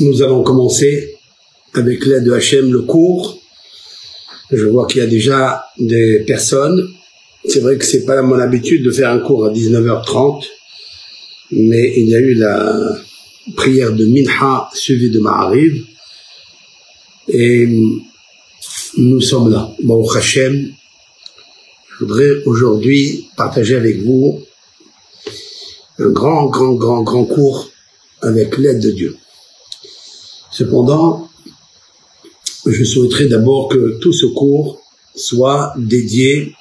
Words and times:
Nous 0.00 0.22
allons 0.22 0.44
commencer 0.44 1.16
avec 1.74 2.06
l'aide 2.06 2.22
de 2.22 2.32
Hachem 2.32 2.72
le 2.72 2.82
cours. 2.82 3.40
Je 4.52 4.64
vois 4.66 4.86
qu'il 4.86 5.00
y 5.00 5.04
a 5.04 5.08
déjà 5.08 5.64
des 5.76 6.20
personnes. 6.20 6.88
C'est 7.48 7.58
vrai 7.58 7.76
que 7.76 7.84
c'est 7.84 8.04
pas 8.04 8.22
mon 8.22 8.38
habitude 8.38 8.84
de 8.84 8.92
faire 8.92 9.10
un 9.10 9.18
cours 9.18 9.46
à 9.46 9.52
19h30, 9.52 10.44
mais 11.50 11.94
il 11.96 12.08
y 12.08 12.14
a 12.14 12.20
eu 12.20 12.34
la 12.34 12.96
prière 13.56 13.92
de 13.92 14.04
Minha 14.06 14.68
suivie 14.72 15.10
de 15.10 15.18
Ma'ariv. 15.18 15.84
Et 17.26 17.68
nous 18.98 19.20
sommes 19.20 19.50
là. 19.50 19.68
Bon, 19.82 20.08
Hachem, 20.10 20.72
je 21.90 22.04
voudrais 22.04 22.44
aujourd'hui 22.44 23.26
partager 23.36 23.74
avec 23.74 24.00
vous 24.02 24.40
un 25.98 26.10
grand, 26.10 26.46
grand, 26.46 26.74
grand, 26.74 27.02
grand 27.02 27.24
cours 27.24 27.68
avec 28.22 28.58
l'aide 28.58 28.80
de 28.80 28.92
Dieu. 28.92 29.16
Cependant, 30.58 31.28
je 32.66 32.82
souhaiterais 32.82 33.28
d'abord 33.28 33.68
que 33.68 34.00
tout 34.00 34.12
ce 34.12 34.26
cours 34.26 34.80
soit 35.14 35.72
dédié 35.76 36.52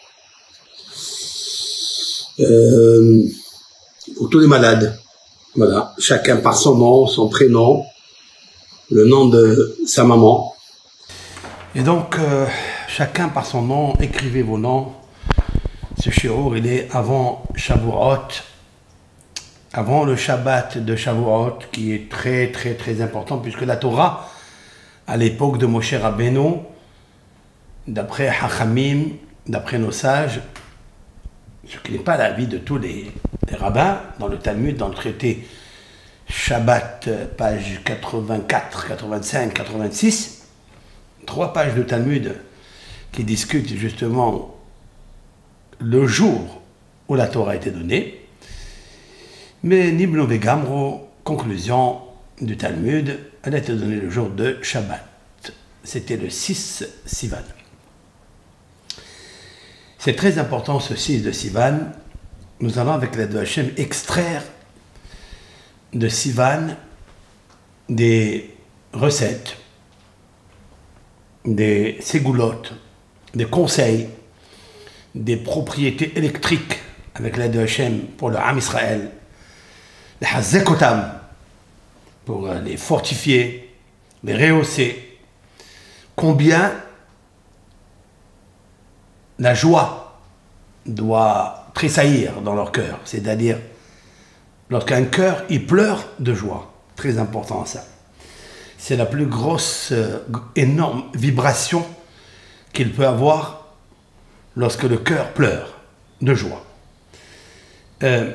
euh, 2.39 3.23
pour 4.15 4.29
tous 4.29 4.37
les 4.37 4.45
malades. 4.45 4.99
Voilà, 5.55 5.95
chacun 5.97 6.37
par 6.37 6.55
son 6.55 6.77
nom, 6.77 7.07
son 7.07 7.27
prénom, 7.27 7.83
le 8.91 9.05
nom 9.05 9.29
de 9.29 9.75
sa 9.87 10.03
maman. 10.03 10.53
Et 11.73 11.81
donc, 11.81 12.19
euh, 12.19 12.45
chacun 12.87 13.29
par 13.29 13.47
son 13.47 13.63
nom, 13.63 13.95
écrivez 13.99 14.43
vos 14.43 14.59
noms. 14.59 14.91
Ce 15.99 16.11
shiur, 16.11 16.55
il 16.55 16.67
est 16.67 16.87
avant 16.91 17.41
Shavuot, 17.55 18.27
avant 19.73 20.05
le 20.05 20.15
Shabbat 20.15 20.77
de 20.77 20.95
Shavuot, 20.95 21.59
qui 21.71 21.93
est 21.93 22.09
très 22.09 22.51
très 22.51 22.75
très 22.75 23.01
important, 23.01 23.37
puisque 23.37 23.61
la 23.61 23.75
Torah, 23.75 24.29
à 25.07 25.17
l'époque 25.17 25.57
de 25.57 25.65
Moshe 25.65 25.93
Rabbeinu, 25.93 26.59
d'après 27.87 28.27
Hachamim, 28.27 29.09
d'après 29.47 29.79
nos 29.79 29.91
sages, 29.91 30.41
ce 31.67 31.77
qui 31.79 31.93
n'est 31.93 31.99
pas 31.99 32.17
l'avis 32.17 32.47
de 32.47 32.57
tous 32.57 32.77
les, 32.77 33.11
rabbins, 33.57 34.01
dans 34.19 34.27
le 34.27 34.37
Talmud, 34.37 34.77
dans 34.77 34.89
le 34.89 34.93
traité 34.93 35.47
Shabbat, 36.29 37.09
page 37.37 37.81
84, 37.85 38.87
85, 38.89 39.53
86, 39.53 40.47
trois 41.25 41.53
pages 41.53 41.75
de 41.75 41.83
Talmud 41.83 42.35
qui 43.11 43.23
discutent 43.23 43.73
justement 43.73 44.55
le 45.79 46.05
jour 46.05 46.61
où 47.07 47.15
la 47.15 47.27
Torah 47.27 47.51
a 47.51 47.55
été 47.55 47.71
donnée, 47.71 48.26
mais 49.63 49.91
Niblo 49.91 50.27
Gamro, 50.27 51.09
conclusion 51.23 52.01
du 52.41 52.57
Talmud, 52.57 53.19
elle 53.43 53.55
a 53.55 53.57
été 53.57 53.73
donnée 53.73 53.95
le 53.95 54.09
jour 54.09 54.29
de 54.29 54.57
Shabbat. 54.61 55.03
C'était 55.83 56.17
le 56.17 56.29
6 56.29 56.85
Sivan. 57.05 57.37
C'est 59.97 60.15
très 60.15 60.37
important 60.37 60.79
ce 60.79 60.95
6 60.95 61.23
de 61.23 61.31
Sivan. 61.31 61.79
Nous 62.59 62.77
allons 62.79 62.93
avec 62.93 63.15
l'aide 63.15 63.31
de 63.31 63.39
Hachem 63.39 63.71
extraire 63.77 64.43
de 65.93 66.07
Sivan 66.07 66.75
des 67.89 68.53
recettes, 68.93 69.57
des 71.45 71.97
ségoulottes, 72.01 72.73
des 73.33 73.45
conseils, 73.45 74.09
des 75.15 75.37
propriétés 75.37 76.17
électriques 76.17 76.79
avec 77.15 77.37
l'aide 77.37 77.53
de 77.53 77.59
Hachem 77.59 78.01
pour 78.17 78.29
le 78.29 78.37
Ham 78.37 78.57
Israël, 78.57 79.11
les 80.21 80.27
hazekotam, 80.27 81.13
pour 82.25 82.47
euh, 82.47 82.59
les 82.59 82.77
fortifier, 82.77 83.73
les 84.23 84.35
rehausser. 84.35 85.19
Combien 86.15 86.73
la 89.39 89.53
joie 89.53 90.19
doit 90.85 91.67
tressaillir 91.73 92.41
dans 92.41 92.55
leur 92.55 92.71
cœur, 92.71 92.99
c'est-à-dire 93.05 93.59
lorsqu'un 94.69 95.05
cœur 95.05 95.43
il 95.49 95.65
pleure 95.65 96.05
de 96.19 96.33
joie, 96.33 96.71
très 96.95 97.17
important 97.17 97.65
ça. 97.65 97.83
C'est 98.77 98.95
la 98.95 99.05
plus 99.05 99.25
grosse, 99.25 99.89
euh, 99.91 100.19
énorme 100.55 101.03
vibration 101.13 101.85
qu'il 102.73 102.93
peut 102.93 103.07
avoir 103.07 103.67
lorsque 104.55 104.83
le 104.83 104.97
cœur 104.97 105.31
pleure 105.33 105.77
de 106.21 106.33
joie. 106.33 106.63
Euh, 108.03 108.31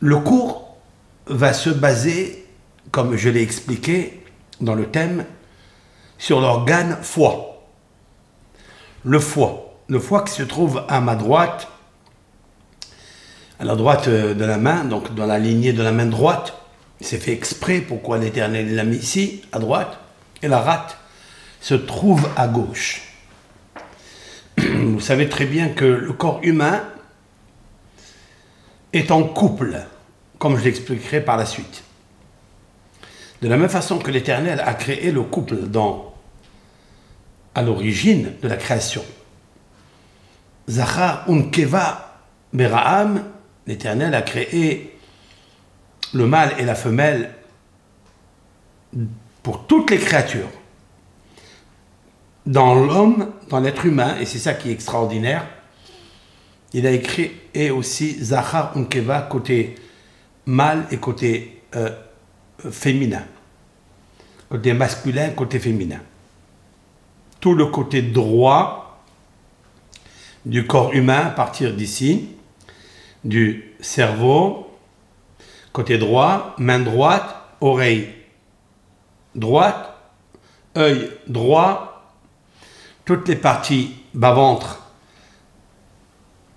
le 0.00 0.18
cours 0.18 0.69
va 1.30 1.52
se 1.52 1.70
baser, 1.70 2.44
comme 2.90 3.16
je 3.16 3.30
l'ai 3.30 3.42
expliqué 3.42 4.22
dans 4.60 4.74
le 4.74 4.86
thème, 4.86 5.24
sur 6.18 6.40
l'organe 6.40 6.98
foie. 7.02 7.66
Le 9.04 9.18
foie. 9.18 9.78
Le 9.88 9.98
foie 9.98 10.22
qui 10.24 10.32
se 10.32 10.42
trouve 10.42 10.84
à 10.88 11.00
ma 11.00 11.14
droite, 11.14 11.68
à 13.58 13.64
la 13.64 13.74
droite 13.74 14.08
de 14.08 14.44
la 14.44 14.58
main, 14.58 14.84
donc 14.84 15.14
dans 15.14 15.26
la 15.26 15.38
lignée 15.38 15.72
de 15.72 15.82
la 15.82 15.92
main 15.92 16.06
droite. 16.06 16.54
C'est 17.00 17.18
fait 17.18 17.32
exprès 17.32 17.80
pourquoi 17.80 18.18
l'Éternel 18.18 18.74
l'a 18.74 18.84
mis 18.84 18.96
ici, 18.96 19.42
à 19.52 19.58
droite, 19.58 19.98
et 20.42 20.48
la 20.48 20.60
rate 20.60 20.98
se 21.60 21.74
trouve 21.74 22.28
à 22.36 22.46
gauche. 22.48 23.02
Vous 24.58 25.00
savez 25.00 25.28
très 25.28 25.46
bien 25.46 25.68
que 25.68 25.84
le 25.84 26.12
corps 26.12 26.40
humain 26.42 26.82
est 28.92 29.10
en 29.10 29.22
couple 29.22 29.80
comme 30.40 30.56
je 30.58 30.64
l'expliquerai 30.64 31.20
par 31.20 31.36
la 31.36 31.44
suite. 31.44 31.84
De 33.42 33.48
la 33.48 33.58
même 33.58 33.68
façon 33.68 33.98
que 33.98 34.10
l'Éternel 34.10 34.60
a 34.64 34.72
créé 34.72 35.12
le 35.12 35.22
couple 35.22 35.68
dans, 35.68 36.14
à 37.54 37.62
l'origine 37.62 38.32
de 38.42 38.48
la 38.48 38.56
création. 38.56 39.04
Zachar 40.68 41.28
unkeva 41.28 42.22
beraam, 42.54 43.22
l'Éternel 43.66 44.14
a 44.14 44.22
créé 44.22 44.98
le 46.14 46.26
mâle 46.26 46.54
et 46.58 46.64
la 46.64 46.74
femelle 46.74 47.34
pour 49.42 49.66
toutes 49.66 49.90
les 49.90 49.98
créatures. 49.98 50.50
Dans 52.46 52.74
l'homme, 52.74 53.30
dans 53.50 53.60
l'être 53.60 53.84
humain, 53.84 54.16
et 54.18 54.24
c'est 54.24 54.38
ça 54.38 54.54
qui 54.54 54.70
est 54.70 54.72
extraordinaire, 54.72 55.46
il 56.72 56.86
a 56.86 56.92
écrit 56.92 57.30
et 57.52 57.70
aussi 57.70 58.24
Zachar 58.24 58.74
unkeva 58.74 59.20
côté 59.20 59.76
mâle 60.50 60.86
et 60.90 60.96
côté 60.96 61.62
euh, 61.76 61.90
féminin. 62.70 63.22
Côté 64.48 64.72
masculin, 64.72 65.30
côté 65.30 65.60
féminin. 65.60 66.00
Tout 67.38 67.54
le 67.54 67.66
côté 67.66 68.02
droit 68.02 69.00
du 70.44 70.66
corps 70.66 70.92
humain 70.92 71.26
à 71.26 71.30
partir 71.30 71.72
d'ici, 71.72 72.30
du 73.22 73.76
cerveau, 73.80 74.76
côté 75.72 75.98
droit, 75.98 76.54
main 76.58 76.80
droite, 76.80 77.36
oreille 77.60 78.08
droite, 79.36 79.94
œil 80.76 81.10
droit, 81.28 82.12
toutes 83.04 83.28
les 83.28 83.36
parties 83.36 83.94
bas-ventre, 84.14 84.82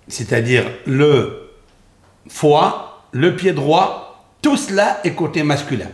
c'est-à-dire 0.08 0.64
le 0.84 1.50
foie, 2.28 2.93
le 3.14 3.36
pied 3.36 3.52
droit, 3.52 4.28
tout 4.42 4.56
cela 4.56 5.00
est 5.04 5.14
côté 5.14 5.44
masculin. 5.44 5.88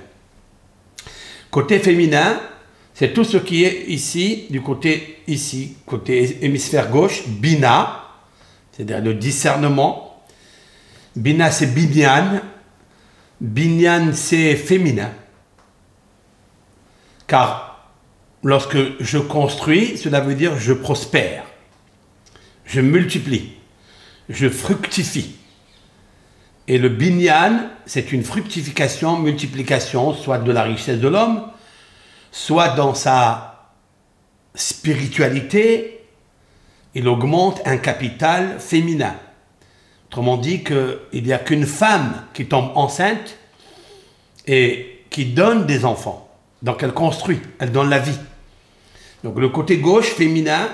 Côté 1.50 1.78
féminin, 1.78 2.40
c'est 2.94 3.12
tout 3.12 3.24
ce 3.24 3.36
qui 3.36 3.62
est 3.62 3.84
ici, 3.88 4.46
du 4.50 4.62
côté 4.62 5.18
ici, 5.26 5.76
côté 5.84 6.38
hémisphère 6.44 6.90
gauche, 6.90 7.28
bina, 7.28 8.04
c'est-à-dire 8.72 9.02
le 9.02 9.14
discernement. 9.14 10.24
Bina, 11.14 11.50
c'est 11.50 11.66
binyan. 11.66 12.40
Binyan, 13.40 14.12
c'est 14.14 14.56
féminin. 14.56 15.12
Car 17.26 17.90
lorsque 18.42 18.78
je 18.98 19.18
construis, 19.18 19.98
cela 19.98 20.20
veut 20.20 20.34
dire 20.34 20.58
je 20.58 20.72
prospère, 20.72 21.44
je 22.64 22.80
multiplie, 22.80 23.52
je 24.30 24.48
fructifie. 24.48 25.36
Et 26.68 26.78
le 26.78 26.88
binyan, 26.88 27.68
c'est 27.86 28.12
une 28.12 28.22
fructification, 28.22 29.18
multiplication, 29.18 30.14
soit 30.14 30.38
de 30.38 30.52
la 30.52 30.62
richesse 30.62 31.00
de 31.00 31.08
l'homme, 31.08 31.42
soit 32.30 32.70
dans 32.70 32.94
sa 32.94 33.72
spiritualité, 34.54 36.00
il 36.94 37.08
augmente 37.08 37.60
un 37.64 37.76
capital 37.76 38.58
féminin. 38.58 39.14
Autrement 40.08 40.36
dit 40.36 40.64
qu'il 40.64 41.22
n'y 41.24 41.32
a 41.32 41.38
qu'une 41.38 41.66
femme 41.66 42.24
qui 42.34 42.46
tombe 42.46 42.72
enceinte 42.74 43.36
et 44.46 45.04
qui 45.08 45.26
donne 45.26 45.66
des 45.66 45.84
enfants. 45.84 46.28
Donc 46.62 46.82
elle 46.82 46.92
construit, 46.92 47.40
elle 47.58 47.72
donne 47.72 47.90
la 47.90 48.00
vie. 48.00 48.18
Donc 49.22 49.38
le 49.38 49.48
côté 49.48 49.78
gauche 49.78 50.08
féminin, 50.08 50.68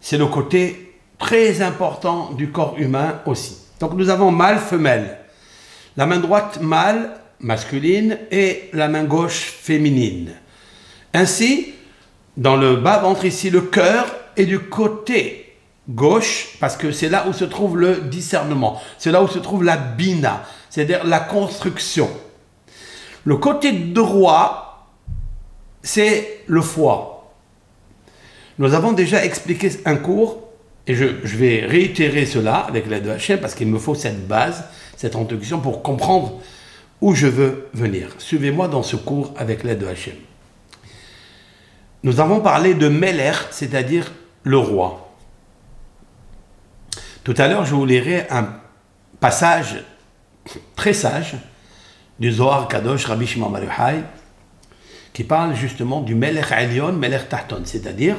c'est 0.00 0.18
le 0.18 0.26
côté 0.26 0.98
très 1.18 1.62
important 1.62 2.32
du 2.32 2.50
corps 2.50 2.74
humain 2.78 3.20
aussi. 3.26 3.63
Donc 3.84 3.98
nous 3.98 4.08
avons 4.08 4.30
mâle, 4.30 4.60
femelle. 4.60 5.18
La 5.98 6.06
main 6.06 6.18
droite 6.18 6.58
mâle 6.62 7.10
masculine 7.38 8.16
et 8.30 8.70
la 8.72 8.88
main 8.88 9.04
gauche 9.04 9.52
féminine. 9.60 10.30
Ainsi, 11.12 11.74
dans 12.34 12.56
le 12.56 12.76
bas-ventre 12.76 13.26
ici, 13.26 13.50
le 13.50 13.60
cœur 13.60 14.06
est 14.38 14.46
du 14.46 14.58
côté 14.58 15.54
gauche, 15.86 16.56
parce 16.60 16.78
que 16.78 16.92
c'est 16.92 17.10
là 17.10 17.26
où 17.28 17.34
se 17.34 17.44
trouve 17.44 17.76
le 17.76 17.96
discernement, 17.96 18.80
c'est 18.96 19.10
là 19.10 19.22
où 19.22 19.28
se 19.28 19.38
trouve 19.38 19.62
la 19.62 19.76
bina, 19.76 20.44
c'est-à-dire 20.70 21.04
la 21.04 21.20
construction. 21.20 22.08
Le 23.24 23.36
côté 23.36 23.70
droit, 23.72 24.88
c'est 25.82 26.40
le 26.46 26.62
foie. 26.62 27.34
Nous 28.58 28.72
avons 28.72 28.92
déjà 28.92 29.22
expliqué 29.26 29.72
un 29.84 29.96
cours, 29.96 30.43
et 30.86 30.94
je, 30.94 31.04
vais 31.04 31.64
réitérer 31.66 32.26
cela 32.26 32.56
avec 32.56 32.86
l'aide 32.86 33.04
de 33.04 33.10
Hachem, 33.10 33.40
parce 33.40 33.54
qu'il 33.54 33.68
me 33.68 33.78
faut 33.78 33.94
cette 33.94 34.26
base, 34.26 34.64
cette 34.96 35.16
introduction 35.16 35.60
pour 35.60 35.82
comprendre 35.82 36.40
où 37.00 37.14
je 37.14 37.26
veux 37.26 37.68
venir. 37.72 38.10
Suivez-moi 38.18 38.68
dans 38.68 38.82
ce 38.82 38.96
cours 38.96 39.32
avec 39.36 39.64
l'aide 39.64 39.78
de 39.78 39.86
Hachem. 39.86 40.14
Nous 42.02 42.20
avons 42.20 42.40
parlé 42.40 42.74
de 42.74 42.88
Meller, 42.88 43.32
c'est-à-dire 43.50 44.12
le 44.42 44.58
roi. 44.58 45.14
Tout 47.24 47.34
à 47.38 47.48
l'heure, 47.48 47.64
je 47.64 47.74
vous 47.74 47.86
lirai 47.86 48.26
un 48.28 48.48
passage 49.20 49.82
très 50.76 50.92
sage 50.92 51.36
du 52.20 52.30
Zohar 52.30 52.68
Kadosh 52.68 53.06
Rabbi 53.06 53.26
Shimon 53.26 53.50
qui 55.14 55.24
parle 55.24 55.54
justement 55.54 56.02
du 56.02 56.14
Melech 56.14 56.50
Elion, 56.50 56.92
Melech 56.92 57.28
Tahton, 57.28 57.62
c'est-à-dire 57.64 58.16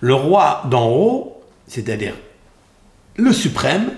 le 0.00 0.14
roi 0.14 0.64
d'en 0.68 0.88
haut, 0.88 1.33
c'est-à-dire 1.66 2.14
le 3.16 3.32
suprême, 3.32 3.92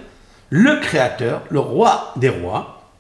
le 0.51 0.81
créateur, 0.81 1.43
le 1.51 1.61
roi 1.61 2.13
des 2.17 2.29
rois. 2.29 2.91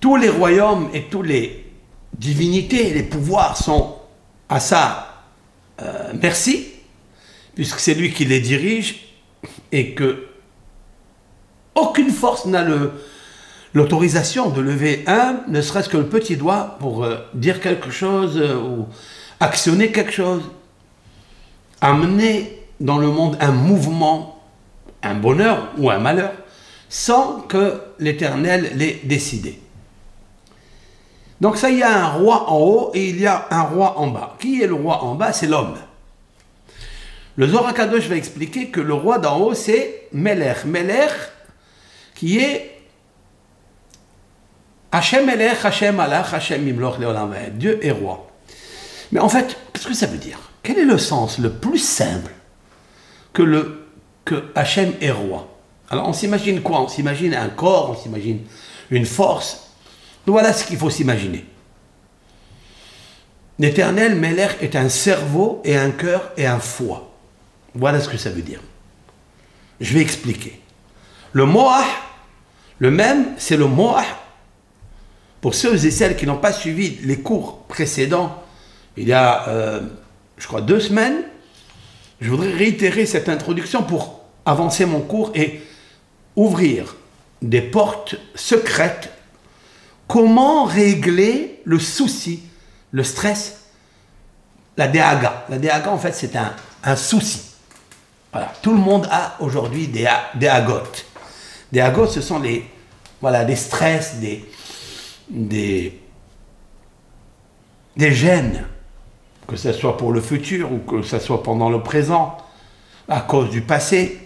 Tous 0.00 0.16
les 0.16 0.28
royaumes 0.28 0.88
et 0.94 1.04
toutes 1.04 1.26
les 1.26 1.66
divinités, 2.16 2.90
les 2.92 3.02
pouvoirs 3.02 3.56
sont 3.56 3.96
à 4.48 4.60
sa 4.60 5.10
euh, 5.82 6.12
merci, 6.20 6.66
puisque 7.54 7.80
c'est 7.80 7.94
lui 7.94 8.12
qui 8.12 8.24
les 8.24 8.40
dirige 8.40 9.14
et 9.72 9.94
que 9.94 10.26
aucune 11.74 12.10
force 12.10 12.46
n'a 12.46 12.66
l'autorisation 13.72 14.50
de 14.50 14.60
lever 14.60 15.04
un, 15.06 15.40
ne 15.48 15.62
serait-ce 15.62 15.88
que 15.88 15.96
le 15.96 16.06
petit 16.06 16.36
doigt 16.36 16.76
pour 16.80 17.04
euh, 17.04 17.18
dire 17.34 17.60
quelque 17.60 17.90
chose 17.90 18.36
euh, 18.36 18.56
ou 18.56 18.88
actionner 19.38 19.92
quelque 19.92 20.12
chose. 20.12 20.42
Amener 21.80 22.59
dans 22.80 22.98
le 22.98 23.08
monde 23.08 23.36
un 23.40 23.52
mouvement, 23.52 24.42
un 25.02 25.14
bonheur 25.14 25.68
ou 25.78 25.90
un 25.90 25.98
malheur, 25.98 26.32
sans 26.88 27.40
que 27.42 27.80
l'Éternel 27.98 28.72
l'ait 28.74 29.00
décidé. 29.04 29.60
Donc 31.40 31.56
ça, 31.56 31.70
il 31.70 31.78
y 31.78 31.82
a 31.82 32.04
un 32.04 32.08
roi 32.08 32.50
en 32.50 32.58
haut 32.58 32.90
et 32.94 33.08
il 33.08 33.20
y 33.20 33.26
a 33.26 33.46
un 33.50 33.62
roi 33.62 33.98
en 33.98 34.08
bas. 34.08 34.36
Qui 34.38 34.62
est 34.62 34.66
le 34.66 34.74
roi 34.74 35.02
en 35.04 35.14
bas? 35.14 35.32
C'est 35.32 35.46
l'homme. 35.46 35.76
Le 37.36 37.46
Zohar 37.46 37.72
va 37.72 38.16
expliquer 38.16 38.68
que 38.68 38.80
le 38.80 38.92
roi 38.92 39.18
d'en 39.18 39.38
haut, 39.38 39.54
c'est 39.54 40.08
Meler. 40.12 40.52
Meler, 40.66 41.08
qui 42.14 42.38
est 42.38 42.78
Hachem 44.92 45.24
Meler, 45.24 45.52
Hachem 45.62 45.98
Allah, 46.00 46.26
Hachem 46.30 46.66
Imloch 46.66 46.98
Leolam 46.98 47.34
Dieu 47.52 47.78
est 47.82 47.92
roi. 47.92 48.26
Mais 49.12 49.20
en 49.20 49.28
fait, 49.28 49.56
qu'est-ce 49.72 49.86
que 49.86 49.94
ça 49.94 50.06
veut 50.06 50.18
dire? 50.18 50.38
Quel 50.62 50.78
est 50.78 50.84
le 50.84 50.98
sens 50.98 51.38
le 51.38 51.50
plus 51.50 51.78
simple 51.78 52.32
que, 53.32 53.42
le, 53.42 53.86
que 54.24 54.44
Hachem 54.54 54.92
est 55.00 55.10
roi 55.10 55.48
Alors 55.90 56.08
on 56.08 56.12
s'imagine 56.12 56.62
quoi? 56.62 56.80
On 56.80 56.88
s'imagine 56.88 57.34
un 57.34 57.48
corps, 57.48 57.90
on 57.90 58.00
s'imagine 58.00 58.40
une 58.90 59.06
force. 59.06 59.70
Voilà 60.26 60.52
ce 60.52 60.64
qu'il 60.64 60.78
faut 60.78 60.90
s'imaginer. 60.90 61.44
L'éternel 63.58 64.14
Meler 64.14 64.48
est 64.60 64.74
un 64.74 64.88
cerveau 64.88 65.60
et 65.64 65.76
un 65.76 65.90
cœur 65.90 66.32
et 66.36 66.46
un 66.46 66.60
foie. 66.60 67.12
Voilà 67.74 68.00
ce 68.00 68.08
que 68.08 68.16
ça 68.16 68.30
veut 68.30 68.42
dire. 68.42 68.60
Je 69.80 69.94
vais 69.94 70.00
expliquer. 70.00 70.60
Le 71.32 71.44
moah, 71.44 71.84
le 72.78 72.90
même, 72.90 73.34
c'est 73.36 73.56
le 73.56 73.66
moah. 73.66 74.04
Pour 75.40 75.54
ceux 75.54 75.84
et 75.84 75.90
celles 75.90 76.16
qui 76.16 76.26
n'ont 76.26 76.38
pas 76.38 76.52
suivi 76.52 76.98
les 77.02 77.20
cours 77.20 77.64
précédents, 77.64 78.42
il 78.96 79.08
y 79.08 79.12
a, 79.12 79.48
euh, 79.48 79.80
je 80.36 80.46
crois, 80.46 80.60
deux 80.60 80.80
semaines, 80.80 81.22
je 82.20 82.30
voudrais 82.30 82.52
réitérer 82.52 83.06
cette 83.06 83.28
introduction 83.28 83.82
pour 83.82 84.20
avancer 84.44 84.84
mon 84.84 85.00
cours 85.00 85.32
et 85.34 85.62
ouvrir 86.36 86.96
des 87.42 87.62
portes 87.62 88.16
secrètes. 88.34 89.10
Comment 90.06 90.64
régler 90.64 91.60
le 91.64 91.78
souci, 91.78 92.42
le 92.90 93.04
stress, 93.04 93.60
la 94.76 94.88
déaga. 94.88 95.46
La 95.48 95.58
déaga, 95.58 95.90
en 95.90 95.98
fait, 95.98 96.12
c'est 96.12 96.32
un, 96.36 96.96
souci. 96.96 97.42
Tout 98.62 98.72
le 98.72 98.78
monde 98.78 99.08
a 99.10 99.36
aujourd'hui 99.40 99.86
des, 99.86 100.08
des 100.34 100.48
agotes. 100.48 101.06
Des 101.72 101.80
agotes, 101.80 102.10
ce 102.10 102.20
sont 102.20 102.38
les, 102.38 102.68
voilà, 103.20 103.44
des 103.44 103.56
stress, 103.56 104.16
des, 104.16 104.44
des, 105.28 106.00
des 107.96 108.12
gènes, 108.12 108.66
que 109.50 109.56
ce 109.56 109.72
soit 109.72 109.96
pour 109.96 110.12
le 110.12 110.20
futur 110.20 110.70
ou 110.72 110.78
que 110.78 111.02
ce 111.02 111.18
soit 111.18 111.42
pendant 111.42 111.70
le 111.70 111.82
présent, 111.82 112.36
à 113.08 113.20
cause 113.20 113.50
du 113.50 113.62
passé. 113.62 114.20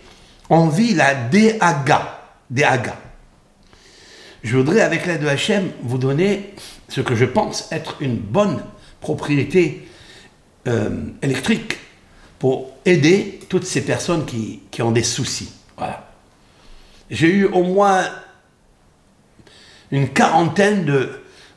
On 0.51 0.69
vit 0.69 0.95
la 0.95 1.15
déaga. 1.15 2.21
Déaga. 2.51 2.95
Je 4.43 4.59
voudrais, 4.59 4.83
avec 4.83 5.07
l'aide 5.07 5.23
de 5.23 5.27
Hachem, 5.27 5.71
vous 5.83 5.97
donner 5.97 6.53
ce 6.91 7.01
que 7.01 7.15
je 7.15 7.25
pense 7.25 7.73
être 7.73 7.97
une 8.01 8.19
bonne 8.19 8.63
propriété 9.01 9.89
euh, 10.69 10.91
électrique 11.23 11.79
pour 12.39 12.73
aider 12.85 13.41
toutes 13.49 13.65
ces 13.65 13.81
personnes 13.81 14.27
qui, 14.27 14.83
ont 14.83 14.93
des 14.93 15.03
soucis. 15.03 15.55
Voilà. 15.79 16.07
J'ai 17.11 17.29
eu 17.29 17.45
au 17.47 17.63
moins 17.63 18.05
une 19.91 20.11
quarantaine 20.11 20.85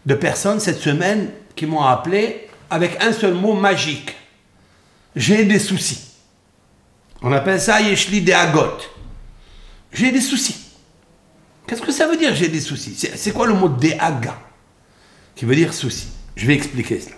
de 0.06 0.16
personnes 0.16 0.62
cette 0.62 0.80
semaine 0.80 1.32
qui 1.58 1.66
m'ont 1.66 1.82
appelé 1.82 2.47
avec 2.70 3.02
un 3.02 3.14
seul 3.14 3.34
mot 3.34 3.54
magique. 3.54 4.16
J'ai 5.16 5.46
des 5.46 5.60
soucis. 5.60 6.04
On 7.22 7.32
appelle 7.32 7.60
ça 7.60 7.82
Yeshli 7.82 8.22
de 8.22 8.32
Agot. 8.32 8.78
J'ai 9.92 10.12
des 10.12 10.22
soucis. 10.22 10.68
Qu'est-ce 11.68 11.82
que 11.82 11.92
ça 11.92 12.08
veut 12.08 12.18
dire 12.18 12.34
j'ai 12.34 12.48
des 12.48 12.62
soucis? 12.62 12.96
C'est 12.96 13.34
quoi 13.34 13.46
le 13.46 13.54
mot 13.54 13.68
Dehaga 13.68 14.40
Qui 15.36 15.46
veut 15.46 15.56
dire 15.56 15.74
souci. 15.74 16.08
Je 16.36 16.48
vais 16.48 16.54
expliquer 16.54 17.00
cela. 17.00 17.16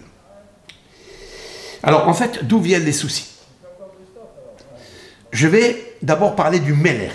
Alors 1.84 2.08
en 2.08 2.14
fait, 2.14 2.44
d'où 2.44 2.60
viennent 2.60 2.86
les 2.86 2.94
soucis? 2.94 3.36
Je 5.32 5.48
vais 5.48 5.96
d'abord 6.02 6.36
parler 6.36 6.60
du 6.60 6.74
Meller. 6.74 7.12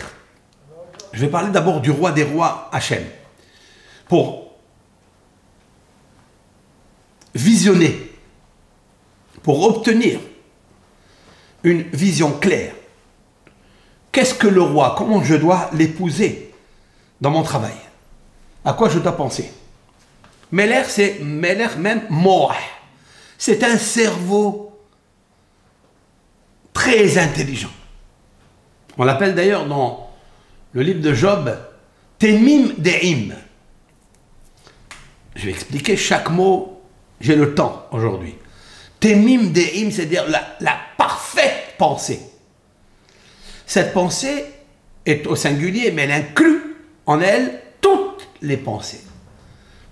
Je 1.12 1.20
vais 1.20 1.28
parler 1.28 1.50
d'abord 1.50 1.80
du 1.80 1.90
roi 1.90 2.12
des 2.12 2.24
rois, 2.24 2.68
Hachem. 2.72 3.04
Pour 4.08 4.52
visionner, 7.34 8.12
pour 9.44 9.62
obtenir 9.62 10.18
une 11.62 11.82
vision 11.82 12.32
claire. 12.32 12.74
Qu'est-ce 14.10 14.34
que 14.34 14.48
le 14.48 14.62
roi 14.62 14.94
Comment 14.98 15.22
je 15.22 15.34
dois 15.34 15.70
l'épouser 15.74 16.52
dans 17.20 17.30
mon 17.30 17.42
travail? 17.42 17.76
À 18.64 18.72
quoi 18.72 18.88
je 18.88 18.98
dois 18.98 19.16
penser? 19.16 19.52
Meller, 20.50 20.84
c'est 20.88 21.18
Meller 21.20 21.76
même 21.78 22.02
Moah. 22.08 22.56
C'est 23.36 23.62
un 23.62 23.76
cerveau 23.76 24.78
très 26.72 27.18
intelligent. 27.18 27.72
On 28.96 29.04
l'appelle 29.04 29.34
d'ailleurs 29.34 29.66
dans 29.66 30.10
le 30.72 30.82
livre 30.82 31.02
de 31.02 31.12
Job 31.12 31.54
Temim 32.18 32.72
Deim. 32.78 33.34
Je 35.34 35.46
vais 35.46 35.50
expliquer 35.50 35.96
chaque 35.96 36.30
mot, 36.30 36.80
j'ai 37.20 37.36
le 37.36 37.54
temps 37.54 37.86
aujourd'hui. 37.90 38.36
Temim 39.04 39.52
Deim, 39.52 39.90
c'est-à-dire 39.90 40.26
la, 40.30 40.56
la 40.60 40.78
parfaite 40.96 41.74
pensée. 41.76 42.20
Cette 43.66 43.92
pensée 43.92 44.46
est 45.04 45.26
au 45.26 45.36
singulier, 45.36 45.90
mais 45.90 46.04
elle 46.04 46.12
inclut 46.12 46.76
en 47.04 47.20
elle 47.20 47.60
toutes 47.82 48.26
les 48.40 48.56
pensées. 48.56 49.02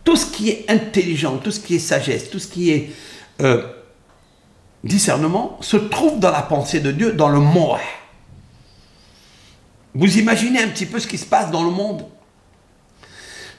Tout 0.02 0.16
ce 0.16 0.25
qui 0.25 0.49
est 0.49 0.64
intelligent, 0.71 1.37
tout 1.37 1.50
ce 1.50 1.61
qui 1.61 1.75
est 1.75 1.78
sagesse, 1.78 2.31
tout 2.31 2.38
ce 2.38 2.49
qui 2.49 2.71
est 2.71 2.90
euh, 3.42 3.62
discernement 4.83 5.59
se 5.61 5.76
trouve 5.76 6.19
dans 6.19 6.31
la 6.31 6.40
pensée 6.40 6.81
de 6.81 6.90
Dieu, 6.90 7.12
dans 7.12 7.28
le 7.28 7.38
moi. 7.38 7.81
Vous 9.95 10.16
imaginez 10.16 10.62
un 10.62 10.69
petit 10.69 10.87
peu 10.87 10.99
ce 10.99 11.07
qui 11.07 11.19
se 11.19 11.26
passe 11.26 11.50
dans 11.50 11.64
le 11.64 11.71
monde 11.71 12.07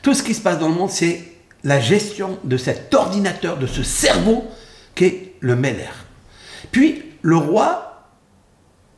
Tout 0.01 0.15
ce 0.15 0.23
qui 0.23 0.33
se 0.33 0.41
passe 0.41 0.57
dans 0.57 0.69
le 0.69 0.73
monde, 0.73 0.89
c'est 0.89 1.21
la 1.63 1.79
gestion 1.79 2.39
de 2.43 2.57
cet 2.57 2.91
ordinateur, 2.95 3.59
de 3.59 3.67
ce 3.67 3.83
cerveau 3.83 4.45
qu'est 4.95 5.32
le 5.43 5.57
Meller. 5.57 5.91
Puis, 6.71 7.03
le 7.21 7.35
roi, 7.35 8.07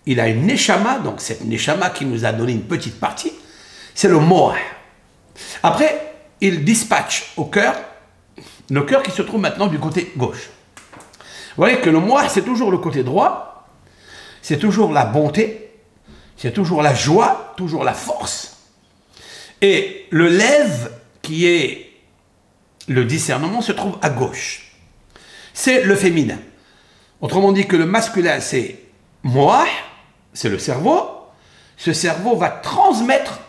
il 0.05 0.19
a 0.19 0.29
une 0.29 0.45
Neshama, 0.45 0.99
donc 0.99 1.19
cette 1.19 1.43
Neshama 1.43 1.89
qui 1.89 2.05
nous 2.05 2.23
a 2.23 2.31
donné 2.31 2.53
une 2.53 2.63
petite 2.63 2.99
partie, 2.99 3.33
c'est 3.95 4.07
le 4.07 4.19
Moah. 4.19 4.55
Après, 5.63 6.13
il 6.39 6.63
dispatche 6.63 7.33
au 7.35 7.45
cœur, 7.45 7.75
le 8.69 8.83
cœur 8.83 9.01
qui 9.01 9.09
se 9.09 9.23
trouve 9.23 9.41
maintenant 9.41 9.65
du 9.65 9.79
côté 9.79 10.13
gauche. 10.15 10.49
Vous 11.17 11.63
voyez 11.63 11.79
que 11.79 11.89
le 11.89 11.99
moi, 11.99 12.29
c'est 12.29 12.43
toujours 12.43 12.69
le 12.69 12.77
côté 12.77 13.03
droit, 13.03 13.67
c'est 14.43 14.59
toujours 14.59 14.93
la 14.93 15.05
bonté, 15.05 15.71
c'est 16.37 16.53
toujours 16.53 16.83
la 16.83 16.93
joie, 16.93 17.53
toujours 17.57 17.83
la 17.83 17.93
force. 17.93 18.57
Et 19.61 20.05
le 20.11 20.29
lève, 20.29 20.91
qui 21.23 21.47
est 21.47 21.91
le 22.87 23.03
discernement, 23.03 23.61
se 23.61 23.71
trouve 23.71 23.97
à 24.03 24.11
gauche. 24.11 24.64
C'est 25.55 25.83
le 25.83 25.95
féminin. 25.95 26.37
Autrement 27.21 27.53
dit 27.53 27.65
que 27.65 27.77
le 27.77 27.85
masculin, 27.85 28.41
c'est 28.41 28.75
moi, 29.23 29.65
c'est 30.33 30.49
le 30.49 30.59
cerveau. 30.59 30.99
Ce 31.77 31.93
cerveau 31.93 32.35
va 32.35 32.49
transmettre, 32.49 33.39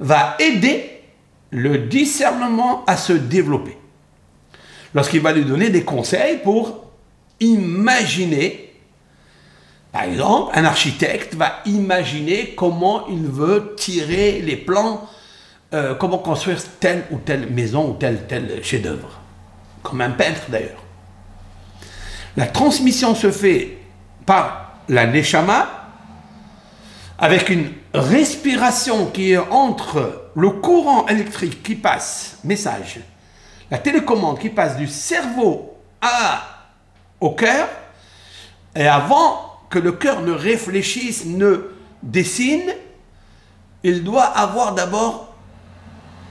va 0.00 0.36
aider 0.40 1.02
le 1.50 1.78
discernement 1.78 2.82
à 2.86 2.96
se 2.96 3.12
développer. 3.12 3.76
Lorsqu'il 4.94 5.20
va 5.20 5.32
lui 5.32 5.44
donner 5.44 5.68
des 5.68 5.84
conseils 5.84 6.38
pour 6.38 6.90
imaginer, 7.40 8.74
par 9.92 10.04
exemple, 10.04 10.58
un 10.58 10.64
architecte 10.64 11.34
va 11.34 11.60
imaginer 11.66 12.54
comment 12.56 13.06
il 13.08 13.26
veut 13.26 13.74
tirer 13.76 14.40
les 14.40 14.56
plans, 14.56 15.06
euh, 15.74 15.94
comment 15.94 16.18
construire 16.18 16.58
telle 16.80 17.04
ou 17.10 17.18
telle 17.18 17.50
maison 17.50 17.90
ou 17.90 17.94
tel 17.94 18.26
tel 18.26 18.64
chef-d'œuvre, 18.64 19.19
comme 19.82 20.00
un 20.00 20.10
peintre 20.10 20.42
d'ailleurs. 20.48 20.82
La 22.36 22.46
transmission 22.46 23.14
se 23.14 23.30
fait 23.30 23.78
par 24.26 24.74
la 24.88 25.06
neshama, 25.06 25.68
avec 27.18 27.48
une 27.50 27.70
respiration 27.92 29.06
qui 29.06 29.32
est 29.32 29.38
entre 29.38 30.30
le 30.34 30.50
courant 30.50 31.06
électrique 31.06 31.62
qui 31.62 31.74
passe, 31.74 32.38
message, 32.44 33.00
la 33.70 33.78
télécommande 33.78 34.38
qui 34.38 34.48
passe 34.48 34.76
du 34.76 34.86
cerveau 34.86 35.76
à, 36.00 36.42
au 37.20 37.30
cœur, 37.30 37.68
et 38.74 38.86
avant 38.86 39.58
que 39.68 39.78
le 39.78 39.92
cœur 39.92 40.22
ne 40.22 40.32
réfléchisse, 40.32 41.24
ne 41.26 41.70
dessine, 42.02 42.72
il 43.82 44.02
doit 44.02 44.24
avoir 44.24 44.74
d'abord 44.74 45.29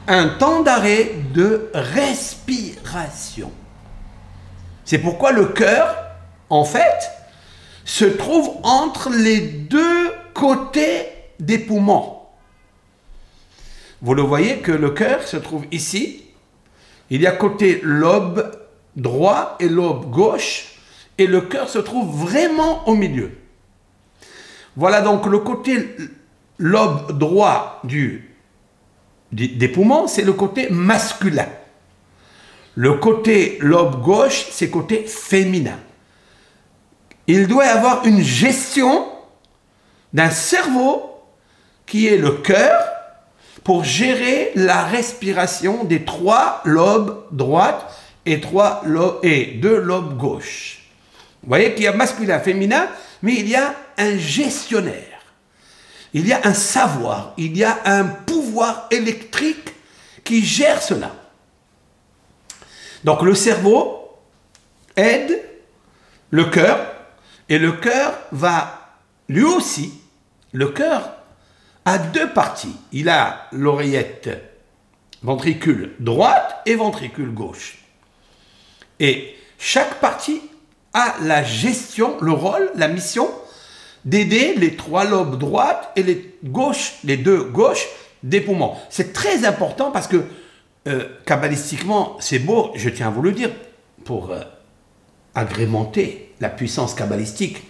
un 0.09 0.27
temps 0.27 0.63
d'arrêt 0.63 1.11
de 1.33 1.69
respiration. 1.73 3.51
C'est 4.83 4.97
pourquoi 4.97 5.31
le 5.31 5.45
cœur, 5.45 5.95
en 6.49 6.65
fait, 6.65 7.11
se 7.85 8.05
trouve 8.05 8.49
entre 8.63 9.11
les 9.11 9.39
deux 9.39 10.11
côtés 10.33 11.05
des 11.39 11.59
poumons. 11.59 12.17
Vous 14.01 14.15
le 14.15 14.23
voyez 14.23 14.57
que 14.57 14.71
le 14.71 14.89
cœur 14.89 15.27
se 15.27 15.37
trouve 15.37 15.65
ici. 15.71 16.23
Il 17.11 17.21
y 17.21 17.27
a 17.27 17.31
côté 17.31 17.79
lobe 17.83 18.51
droit 18.95 19.57
et 19.59 19.69
lobe 19.69 20.09
gauche. 20.09 20.79
Et 21.19 21.27
le 21.27 21.41
cœur 21.41 21.69
se 21.69 21.79
trouve 21.79 22.09
vraiment 22.25 22.87
au 22.87 22.95
milieu. 22.95 23.31
Voilà 24.75 25.01
donc 25.01 25.27
le 25.27 25.39
côté 25.39 25.95
lobe 26.57 27.17
droit 27.17 27.79
du, 27.83 28.28
des 29.31 29.67
poumons, 29.67 30.07
c'est 30.07 30.23
le 30.23 30.33
côté 30.33 30.69
masculin. 30.69 31.47
Le 32.75 32.93
côté 32.93 33.57
lobe 33.61 34.01
gauche, 34.01 34.47
c'est 34.51 34.69
côté 34.69 35.03
féminin. 35.05 35.79
Il 37.27 37.47
doit 37.47 37.65
y 37.65 37.69
avoir 37.69 38.05
une 38.05 38.23
gestion 38.23 39.05
d'un 40.13 40.29
cerveau 40.29 41.09
qui 41.85 42.07
est 42.07 42.17
le 42.17 42.31
cœur 42.31 42.81
pour 43.63 43.83
gérer 43.83 44.51
la 44.55 44.83
respiration 44.83 45.83
des 45.83 46.05
trois 46.05 46.61
lobes 46.65 47.25
droite 47.31 47.85
et, 48.25 48.37
deux 48.37 49.79
lobes 49.79 50.17
gauche. 50.17 50.79
Vous 51.43 51.49
voyez 51.49 51.73
qu'il 51.73 51.83
y 51.83 51.87
a 51.87 51.93
masculin, 51.93 52.39
féminin, 52.39 52.87
mais 53.21 53.35
il 53.35 53.49
y 53.49 53.55
a 53.55 53.75
un 53.97 54.17
gestionnaire. 54.17 55.08
Il 56.13 56.27
y 56.27 56.33
a 56.33 56.41
un 56.43 56.53
savoir, 56.53 57.33
il 57.37 57.55
y 57.55 57.63
a 57.63 57.79
un 57.85 58.05
pouvoir 58.05 58.87
électrique 58.91 59.73
qui 60.23 60.43
gère 60.43 60.81
cela. 60.81 61.11
Donc 63.03 63.21
le 63.21 63.35
cerveau 63.35 64.17
aide 64.95 65.43
le 66.31 66.45
cœur 66.45 66.79
et 67.47 67.57
le 67.57 67.73
cœur 67.73 68.13
va 68.31 68.97
lui 69.27 69.43
aussi, 69.43 69.93
le 70.51 70.69
cœur 70.69 71.13
a 71.85 71.97
deux 71.97 72.29
parties. 72.33 72.75
Il 72.91 73.09
a 73.09 73.47
l'oreillette 73.51 74.29
ventricule 75.21 75.95
droite 75.99 76.61
et 76.65 76.75
ventricule 76.75 77.33
gauche. 77.33 77.79
Et 78.99 79.35
chaque 79.57 79.99
partie 79.99 80.41
a 80.93 81.15
la 81.21 81.43
gestion, 81.43 82.17
le 82.21 82.31
rôle, 82.31 82.71
la 82.75 82.87
mission 82.87 83.29
d'aider 84.05 84.55
les 84.55 84.75
trois 84.75 85.05
lobes 85.05 85.37
droites 85.37 85.91
et 85.95 86.03
les 86.03 86.35
gauches, 86.43 86.95
les 87.03 87.17
deux 87.17 87.43
gauches 87.43 87.87
des 88.23 88.41
poumons. 88.41 88.75
C'est 88.89 89.13
très 89.13 89.45
important 89.45 89.91
parce 89.91 90.07
que 90.07 90.23
euh, 90.87 91.07
kabbalistiquement, 91.25 92.17
c'est 92.19 92.39
beau, 92.39 92.71
je 92.75 92.89
tiens 92.89 93.07
à 93.07 93.11
vous 93.11 93.21
le 93.21 93.31
dire, 93.31 93.51
pour 94.05 94.31
euh, 94.31 94.41
agrémenter 95.35 96.33
la 96.39 96.49
puissance 96.49 96.93
kabbalistique 96.93 97.63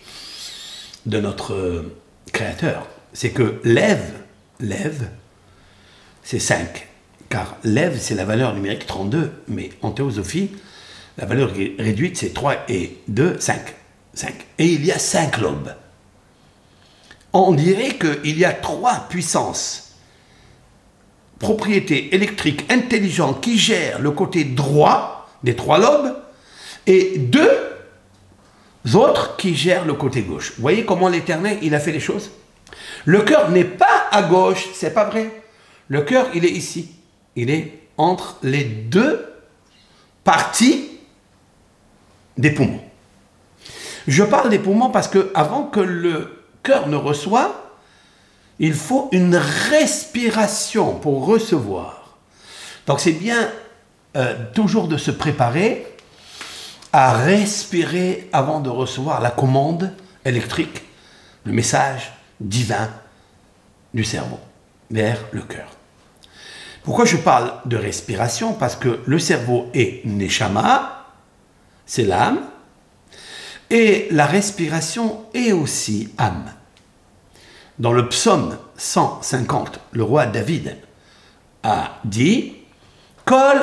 de 1.05 1.19
notre 1.19 1.53
euh, 1.53 1.95
Créateur. 2.31 2.87
C'est 3.13 3.31
que 3.31 3.59
lève, 3.63 4.13
lève, 4.59 5.09
c'est 6.23 6.39
5. 6.39 6.87
Car 7.29 7.57
lève, 7.63 7.97
c'est 7.99 8.15
la 8.15 8.25
valeur 8.25 8.53
numérique 8.53 8.85
32, 8.85 9.31
mais 9.47 9.71
en 9.81 9.91
théosophie, 9.91 10.51
la 11.17 11.25
valeur 11.25 11.51
réduite, 11.79 12.17
c'est 12.17 12.33
3 12.33 12.55
et 12.69 12.97
2, 13.07 13.39
5. 13.39 13.59
5. 14.13 14.33
Et 14.59 14.65
il 14.67 14.85
y 14.85 14.91
a 14.91 14.99
5 14.99 15.39
lobes. 15.39 15.73
On 17.33 17.53
dirait 17.53 17.97
qu'il 17.97 18.37
y 18.37 18.45
a 18.45 18.53
trois 18.53 19.07
puissances 19.09 19.85
propriété 21.37 22.13
électrique 22.13 22.69
intelligente 22.69 23.41
qui 23.41 23.57
gère 23.57 23.99
le 23.99 24.11
côté 24.11 24.43
droit 24.43 25.29
des 25.43 25.55
trois 25.55 25.79
lobes 25.79 26.15
et 26.85 27.17
deux 27.17 27.49
autres 28.93 29.37
qui 29.37 29.55
gèrent 29.55 29.85
le 29.85 29.93
côté 29.93 30.21
gauche. 30.21 30.53
Vous 30.55 30.61
voyez 30.61 30.85
comment 30.85 31.07
l'Éternel, 31.07 31.59
il 31.61 31.73
a 31.75 31.79
fait 31.79 31.91
les 31.91 31.99
choses? 31.99 32.31
Le 33.05 33.21
cœur 33.21 33.51
n'est 33.51 33.63
pas 33.63 34.07
à 34.11 34.23
gauche, 34.23 34.67
c'est 34.73 34.93
pas 34.93 35.05
vrai. 35.05 35.43
Le 35.87 36.01
cœur, 36.01 36.27
il 36.33 36.45
est 36.45 36.51
ici. 36.51 36.91
Il 37.35 37.49
est 37.49 37.79
entre 37.97 38.37
les 38.43 38.63
deux 38.63 39.25
parties 40.23 40.89
des 42.37 42.51
poumons. 42.51 42.81
Je 44.07 44.23
parle 44.23 44.49
des 44.49 44.59
poumons 44.59 44.89
parce 44.89 45.07
que 45.07 45.31
avant 45.33 45.63
que 45.63 45.79
le 45.79 46.38
ne 46.87 46.95
reçoive, 46.95 47.51
il 48.59 48.73
faut 48.73 49.09
une 49.11 49.35
respiration 49.35 50.95
pour 50.95 51.25
recevoir. 51.25 52.17
Donc 52.87 52.99
c'est 52.99 53.13
bien 53.13 53.49
euh, 54.15 54.35
toujours 54.53 54.87
de 54.87 54.97
se 54.97 55.11
préparer 55.11 55.85
à 56.91 57.13
respirer 57.13 58.29
avant 58.33 58.59
de 58.59 58.69
recevoir 58.69 59.21
la 59.21 59.31
commande 59.31 59.93
électrique, 60.25 60.81
le 61.45 61.53
message 61.53 62.11
divin 62.39 62.89
du 63.93 64.03
cerveau 64.03 64.39
vers 64.89 65.19
le 65.31 65.41
cœur. 65.41 65.69
Pourquoi 66.83 67.05
je 67.05 67.17
parle 67.17 67.53
de 67.65 67.77
respiration? 67.77 68.53
Parce 68.53 68.75
que 68.75 69.01
le 69.05 69.19
cerveau 69.19 69.69
est 69.73 70.03
neshama, 70.05 71.05
c'est 71.85 72.05
l'âme, 72.05 72.39
et 73.69 74.07
la 74.11 74.25
respiration 74.25 75.25
est 75.33 75.51
aussi 75.51 76.09
âme. 76.17 76.51
Dans 77.79 77.93
le 77.93 78.09
psaume 78.09 78.57
150, 78.77 79.79
le 79.93 80.03
roi 80.03 80.25
David 80.25 80.75
a 81.63 81.99
dit 82.03 82.55
Kol 83.23 83.57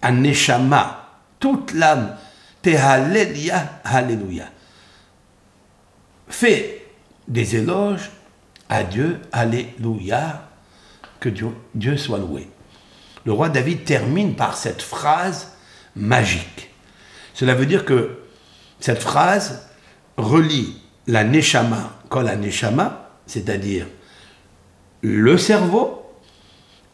aneshama, 0.00 1.10
toute 1.38 1.74
l'âme, 1.74 2.16
tehalelia, 2.62 3.80
alléluia. 3.84 4.46
Fais 6.28 6.86
des 7.28 7.56
éloges 7.56 8.10
à 8.70 8.84
Dieu, 8.84 9.20
alléluia, 9.32 10.48
que 11.20 11.28
Dieu, 11.28 11.48
Dieu 11.74 11.98
soit 11.98 12.18
loué. 12.18 12.48
Le 13.26 13.32
roi 13.32 13.50
David 13.50 13.84
termine 13.84 14.34
par 14.34 14.56
cette 14.56 14.80
phrase 14.80 15.52
magique. 15.94 16.70
Cela 17.34 17.54
veut 17.54 17.66
dire 17.66 17.84
que 17.84 18.18
cette 18.80 19.02
phrase 19.02 19.68
relie 20.16 20.80
la 21.06 21.22
neshama, 21.22 21.92
kol 22.08 22.28
aneshama, 22.28 23.01
c'est-à-dire 23.26 23.86
le 25.02 25.36
cerveau 25.38 26.02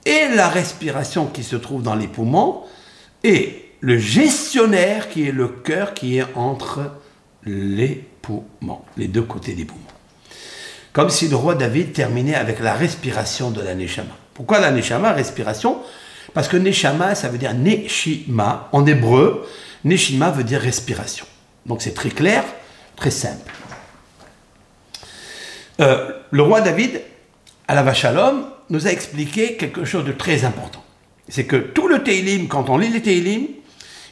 et 0.05 0.29
la 0.35 0.49
respiration 0.49 1.27
qui 1.27 1.45
se 1.45 1.57
trouve 1.57 1.83
dans 1.83 1.95
les 1.95 2.09
poumons 2.09 2.63
et 3.25 3.73
le 3.81 3.99
gestionnaire 3.99 5.09
qui 5.09 5.29
est 5.29 5.33
le 5.33 5.49
cœur 5.49 5.95
qui 5.95 6.19
est 6.19 6.27
entre 6.35 6.93
les 7.45 8.05
poumons, 8.23 8.83
les 8.97 9.09
deux 9.09 9.23
côtés 9.23 9.55
des 9.55 9.65
poumons. 9.65 9.83
Comme 10.93 11.11
si 11.11 11.29
le 11.29 11.37
roi 11.37 11.55
David 11.55 11.93
terminait 11.93 12.35
avec 12.35 12.61
la 12.61 12.75
respiration 12.75 13.51
de 13.51 13.61
l'aneshama. 13.61 14.17
Pourquoi 14.35 14.59
l'aneshama, 14.59 15.13
respiration? 15.13 15.79
Parce 16.35 16.49
que 16.49 16.57
Neshama, 16.57 17.15
ça 17.15 17.29
veut 17.29 17.39
dire 17.39 17.55
Neshima. 17.55 18.69
En 18.73 18.87
hébreu, 18.87 19.47
Neshima 19.85 20.31
veut 20.31 20.45
dire 20.45 20.61
respiration. 20.61 21.27
Donc 21.67 21.83
c'est 21.83 21.95
très 21.95 22.11
clair, 22.11 22.45
très 22.97 23.11
simple. 23.11 23.53
Euh, 25.81 26.13
le 26.31 26.43
roi 26.43 26.61
David, 26.61 27.01
à 27.67 27.75
la 27.75 27.83
Vachalom, 27.83 28.47
nous 28.71 28.87
a 28.87 28.91
expliqué 28.91 29.57
quelque 29.57 29.85
chose 29.85 30.05
de 30.05 30.13
très 30.13 30.45
important. 30.45 30.85
C'est 31.29 31.45
que 31.45 31.57
tout 31.57 31.89
le 31.89 32.03
Teilim, 32.03 32.49
quand 32.49 32.71
on 32.71 32.79
lit 32.79 32.89
les 32.89 33.03
Teilim, 33.03 33.47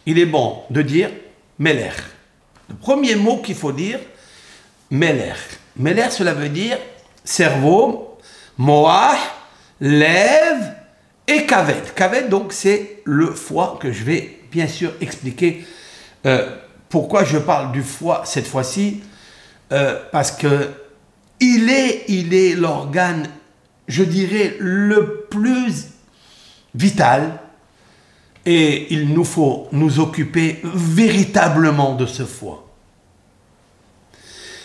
il 0.06 0.18
est 0.18 0.26
bon 0.26 0.62
de 0.70 0.82
dire 0.82 1.10
Meler. 1.58 1.90
Le 2.68 2.74
premier 2.74 3.16
mot 3.16 3.38
qu'il 3.38 3.54
faut 3.54 3.72
dire, 3.72 3.98
Meler. 4.90 5.34
Meler, 5.76 6.10
cela 6.10 6.34
veut 6.34 6.48
dire 6.48 6.78
cerveau, 7.24 8.18
moah, 8.58 9.16
lève 9.80 10.74
et 11.26 11.44
kaved. 11.46 11.94
Kaved, 11.94 12.28
donc, 12.28 12.52
c'est 12.52 13.02
le 13.04 13.26
foie 13.26 13.78
que 13.80 13.92
je 13.92 14.04
vais 14.04 14.40
bien 14.50 14.68
sûr 14.68 14.92
expliquer 15.00 15.66
euh, 16.24 16.48
pourquoi 16.88 17.24
je 17.24 17.38
parle 17.38 17.72
du 17.72 17.82
foie 17.82 18.22
cette 18.24 18.46
fois-ci. 18.46 19.02
Euh, 19.72 20.00
parce 20.12 20.30
que 20.30 20.70
il 21.40 21.70
est, 21.70 22.04
il 22.08 22.34
est 22.34 22.54
l'organe, 22.54 23.28
je 23.88 24.02
dirais, 24.04 24.56
le 24.58 25.26
plus 25.30 25.88
vital. 26.74 27.40
Et 28.44 28.94
il 28.94 29.08
nous 29.12 29.24
faut 29.24 29.66
nous 29.72 29.98
occuper 29.98 30.60
véritablement 30.62 31.96
de 31.96 32.06
ce 32.06 32.24
foie. 32.24 32.66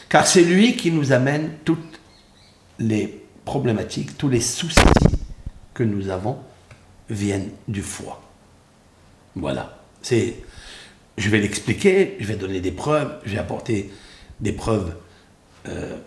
Car 0.08 0.28
c'est 0.28 0.44
lui 0.44 0.76
qui 0.76 0.92
nous 0.92 1.14
amène 1.14 1.54
toutes 1.66 2.00
les 2.78 3.24
problématiques, 3.44 4.18
tous 4.18 4.30
les 4.30 4.42
soucis 4.42 4.76
que 5.74 5.84
nous 5.84 6.10
avons 6.10 6.38
viennent 7.10 7.50
du 7.68 7.82
foie. 7.82 8.22
Voilà. 9.36 9.80
C'est, 10.02 10.36
je 11.18 11.30
vais 11.30 11.40
l'expliquer, 11.40 12.18
je 12.20 12.28
vais 12.28 12.36
donner 12.36 12.60
des 12.60 12.72
preuves, 12.72 13.20
je 13.26 13.32
vais 13.32 13.40
apporter 13.40 13.92
des 14.40 14.52
preuves 14.52 14.96
euh, 15.68 15.98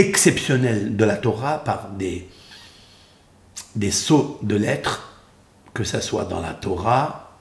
exceptionnelles 0.00 0.96
de 0.96 1.04
la 1.04 1.16
Torah 1.16 1.62
par 1.62 1.90
des, 1.90 2.26
des 3.76 3.90
sauts 3.90 4.38
de 4.42 4.56
lettres, 4.56 5.12
que 5.74 5.84
ce 5.84 6.00
soit 6.00 6.24
dans 6.24 6.40
la 6.40 6.54
Torah 6.54 7.36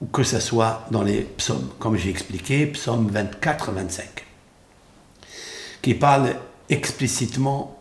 ou 0.00 0.06
que 0.06 0.22
ce 0.22 0.38
soit 0.38 0.86
dans 0.92 1.02
les 1.02 1.22
psaumes, 1.22 1.70
comme 1.80 1.96
j'ai 1.96 2.10
expliqué, 2.10 2.66
psaume 2.66 3.10
24-25, 3.10 4.02
qui 5.82 5.94
parle 5.94 6.36
explicitement 6.68 7.76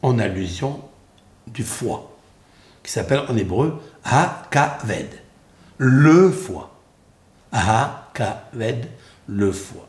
en 0.00 0.18
allusion 0.18 0.80
du 1.46 1.62
foie, 1.62 2.16
qui 2.82 2.90
s'appelle 2.90 3.20
en 3.28 3.36
hébreu 3.36 3.82
Ha-Kaved, 4.04 5.10
le 5.76 6.30
foie. 6.30 6.70
Ha-Kaved, 7.52 8.88
le 9.26 9.52
foie. 9.52 9.88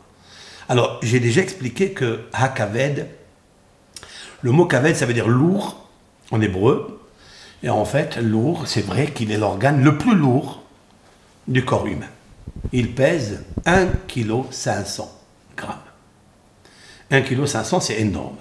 Alors, 0.70 1.00
j'ai 1.02 1.20
déjà 1.20 1.42
expliqué 1.42 1.94
que 1.94 2.26
Ha-Kaved, 2.34 3.08
le 4.42 4.52
mot 4.52 4.66
Kaved, 4.66 4.96
ça 4.96 5.06
veut 5.06 5.14
dire 5.14 5.28
lourd 5.28 5.88
en 6.32 6.42
hébreu. 6.42 7.02
Et 7.64 7.70
en 7.70 7.86
fait, 7.86 8.18
lourd, 8.18 8.68
c'est 8.68 8.86
vrai 8.86 9.08
qu'il 9.08 9.32
est 9.32 9.38
l'organe 9.38 9.84
le 9.84 9.98
plus 9.98 10.16
lourd 10.16 10.62
du 11.48 11.66
corps 11.66 11.88
humain. 11.88 12.10
Il 12.72 12.94
pèse 12.94 13.44
1,5 13.66 15.06
kg. 15.56 15.68
1 17.10 17.22
kg 17.22 17.46
500, 17.46 17.80
c'est 17.80 18.00
énorme. 18.00 18.36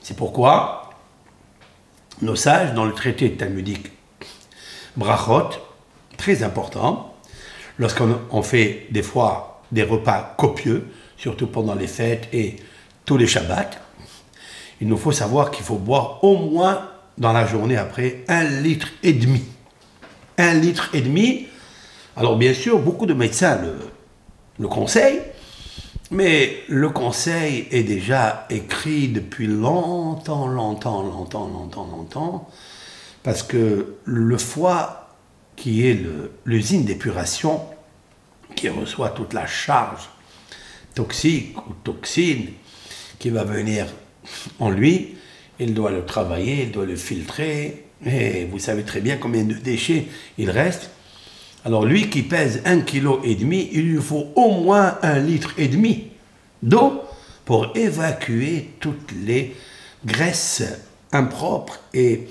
C'est 0.00 0.16
pourquoi 0.16 0.90
nos 2.22 2.36
sages, 2.36 2.72
dans 2.74 2.84
le 2.84 2.94
traité 2.94 3.32
talmudique 3.36 3.90
Brachot, 4.96 5.50
très 6.16 6.42
important, 6.42 7.14
lorsqu'on 7.78 8.42
fait 8.42 8.86
des 8.90 9.02
fois 9.02 9.62
des 9.72 9.82
repas 9.82 10.34
copieux, 10.38 10.88
surtout 11.22 11.46
pendant 11.46 11.76
les 11.76 11.86
fêtes 11.86 12.28
et 12.32 12.56
tous 13.04 13.16
les 13.16 13.28
Shabbats, 13.28 13.70
il 14.80 14.88
nous 14.88 14.96
faut 14.96 15.12
savoir 15.12 15.52
qu'il 15.52 15.64
faut 15.64 15.76
boire 15.76 16.24
au 16.24 16.36
moins 16.36 16.88
dans 17.16 17.32
la 17.32 17.46
journée 17.46 17.76
après 17.76 18.24
un 18.26 18.42
litre 18.42 18.88
et 19.04 19.12
demi. 19.12 19.44
Un 20.36 20.54
litre 20.54 20.90
et 20.92 21.00
demi. 21.00 21.46
Alors 22.16 22.36
bien 22.36 22.52
sûr, 22.52 22.80
beaucoup 22.80 23.06
de 23.06 23.14
médecins 23.14 23.56
le, 23.62 23.76
le 24.58 24.66
conseillent, 24.66 25.22
mais 26.10 26.64
le 26.68 26.90
conseil 26.90 27.68
est 27.70 27.84
déjà 27.84 28.44
écrit 28.50 29.06
depuis 29.06 29.46
longtemps, 29.46 30.48
longtemps, 30.48 31.04
longtemps, 31.04 31.46
longtemps, 31.46 31.86
longtemps, 31.86 32.50
parce 33.22 33.44
que 33.44 33.94
le 34.04 34.38
foie, 34.38 35.14
qui 35.54 35.86
est 35.86 35.96
l'usine 36.44 36.84
d'épuration, 36.84 37.60
qui 38.56 38.68
reçoit 38.68 39.10
toute 39.10 39.34
la 39.34 39.46
charge 39.46 40.08
toxique 40.94 41.56
ou 41.68 41.74
toxine 41.84 42.48
qui 43.18 43.30
va 43.30 43.44
venir 43.44 43.86
en 44.58 44.70
lui, 44.70 45.16
il 45.58 45.74
doit 45.74 45.90
le 45.90 46.04
travailler, 46.04 46.64
il 46.64 46.72
doit 46.72 46.86
le 46.86 46.96
filtrer, 46.96 47.84
et 48.04 48.46
vous 48.50 48.58
savez 48.58 48.82
très 48.82 49.00
bien 49.00 49.16
combien 49.16 49.44
de 49.44 49.54
déchets 49.54 50.06
il 50.38 50.50
reste. 50.50 50.90
Alors 51.64 51.84
lui 51.84 52.10
qui 52.10 52.22
pèse 52.22 52.62
un 52.64 52.80
kilo 52.80 53.20
et 53.22 53.36
demi, 53.36 53.68
il 53.72 53.92
lui 53.92 54.02
faut 54.02 54.32
au 54.34 54.50
moins 54.62 54.98
un 55.02 55.20
litre 55.20 55.54
et 55.58 55.68
demi 55.68 56.08
d'eau 56.62 57.02
pour 57.44 57.76
évacuer 57.76 58.70
toutes 58.80 59.12
les 59.24 59.54
graisses 60.04 60.64
impropres 61.12 61.78
et 61.94 62.26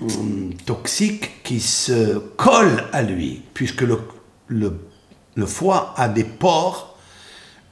hum, 0.00 0.54
toxiques 0.64 1.42
qui 1.44 1.60
se 1.60 2.18
collent 2.36 2.84
à 2.92 3.02
lui, 3.02 3.42
puisque 3.54 3.82
le, 3.82 4.00
le 4.48 5.46
foie 5.46 5.94
a 5.96 6.08
des 6.08 6.24
pores 6.24 6.95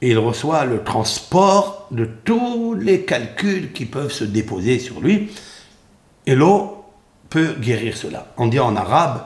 et 0.05 0.09
il 0.09 0.19
reçoit 0.19 0.65
le 0.65 0.83
transport 0.83 1.87
de 1.89 2.05
tous 2.05 2.75
les 2.75 3.05
calculs 3.05 3.71
qui 3.71 3.87
peuvent 3.87 4.11
se 4.11 4.23
déposer 4.23 4.77
sur 4.77 5.01
lui. 5.01 5.31
Et 6.27 6.35
l'eau 6.35 6.85
peut 7.31 7.55
guérir 7.59 7.97
cela. 7.97 8.31
On 8.37 8.45
dit 8.45 8.59
en 8.59 8.75
arabe 8.75 9.23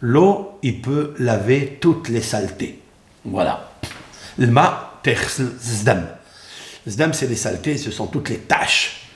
L'eau, 0.00 0.58
il 0.62 0.80
peut 0.80 1.14
laver 1.18 1.78
toutes 1.80 2.08
les 2.08 2.22
saletés. 2.22 2.80
Voilà. 3.24 3.72
L'ma 4.38 5.00
c'est 7.12 7.26
les 7.26 7.34
saletés, 7.34 7.76
ce 7.76 7.90
sont 7.90 8.06
toutes 8.06 8.28
les 8.28 8.38
taches 8.38 9.08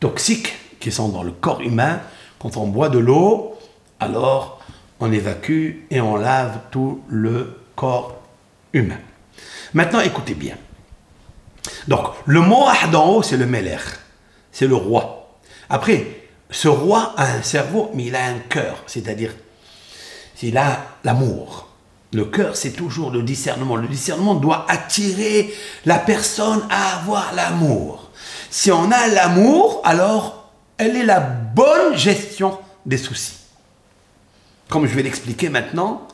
toxiques 0.00 0.52
qui 0.80 0.92
sont 0.92 1.08
dans 1.08 1.22
le 1.22 1.32
corps 1.32 1.62
humain. 1.62 2.00
Quand 2.38 2.58
on 2.58 2.66
boit 2.66 2.90
de 2.90 2.98
l'eau, 2.98 3.56
alors 4.00 4.57
on 5.00 5.12
évacue 5.12 5.86
et 5.90 6.00
on 6.00 6.16
lave 6.16 6.58
tout 6.70 7.02
le 7.08 7.60
corps 7.76 8.20
humain. 8.72 8.98
Maintenant, 9.74 10.00
écoutez 10.00 10.34
bien. 10.34 10.56
Donc, 11.86 12.06
le 12.26 12.40
mot 12.40 12.66
d'en 12.92 13.08
haut, 13.10 13.22
c'est 13.22 13.36
le 13.36 13.46
meler, 13.46 13.78
c'est 14.52 14.66
le 14.66 14.74
roi. 14.74 15.38
Après, 15.70 16.06
ce 16.50 16.68
roi 16.68 17.14
a 17.16 17.32
un 17.32 17.42
cerveau, 17.42 17.90
mais 17.94 18.06
il 18.06 18.16
a 18.16 18.24
un 18.24 18.38
cœur, 18.48 18.82
c'est-à-dire, 18.86 19.32
il 20.42 20.56
a 20.56 20.86
l'amour. 21.04 21.68
Le 22.12 22.24
cœur, 22.24 22.56
c'est 22.56 22.70
toujours 22.70 23.10
le 23.10 23.22
discernement. 23.22 23.76
Le 23.76 23.88
discernement 23.88 24.34
doit 24.34 24.64
attirer 24.68 25.52
la 25.84 25.98
personne 25.98 26.66
à 26.70 26.96
avoir 26.96 27.34
l'amour. 27.34 28.10
Si 28.50 28.72
on 28.72 28.90
a 28.90 29.08
l'amour, 29.08 29.82
alors 29.84 30.50
elle 30.78 30.96
est 30.96 31.04
la 31.04 31.20
bonne 31.20 31.96
gestion 31.96 32.58
des 32.86 32.96
soucis. 32.96 33.37
Comme 34.68 34.86
je 34.86 34.94
vais 34.94 35.02
l'expliquer 35.02 35.48
maintenant, 35.48 36.06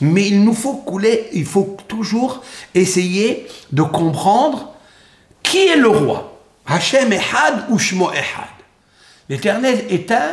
mais 0.00 0.26
il 0.26 0.42
nous 0.42 0.54
faut 0.54 0.74
couler, 0.74 1.28
il 1.32 1.46
faut 1.46 1.76
toujours 1.88 2.42
essayer 2.74 3.46
de 3.72 3.82
comprendre 3.82 4.74
qui 5.42 5.66
est 5.66 5.76
le 5.76 5.88
roi. 5.88 6.38
Hachem 6.66 7.12
Ehad 7.12 7.66
ou 7.68 7.78
Shmo 7.78 8.10
Ehad. 8.10 8.48
L'éternel 9.28 9.84
est 9.88 10.10
un 10.10 10.32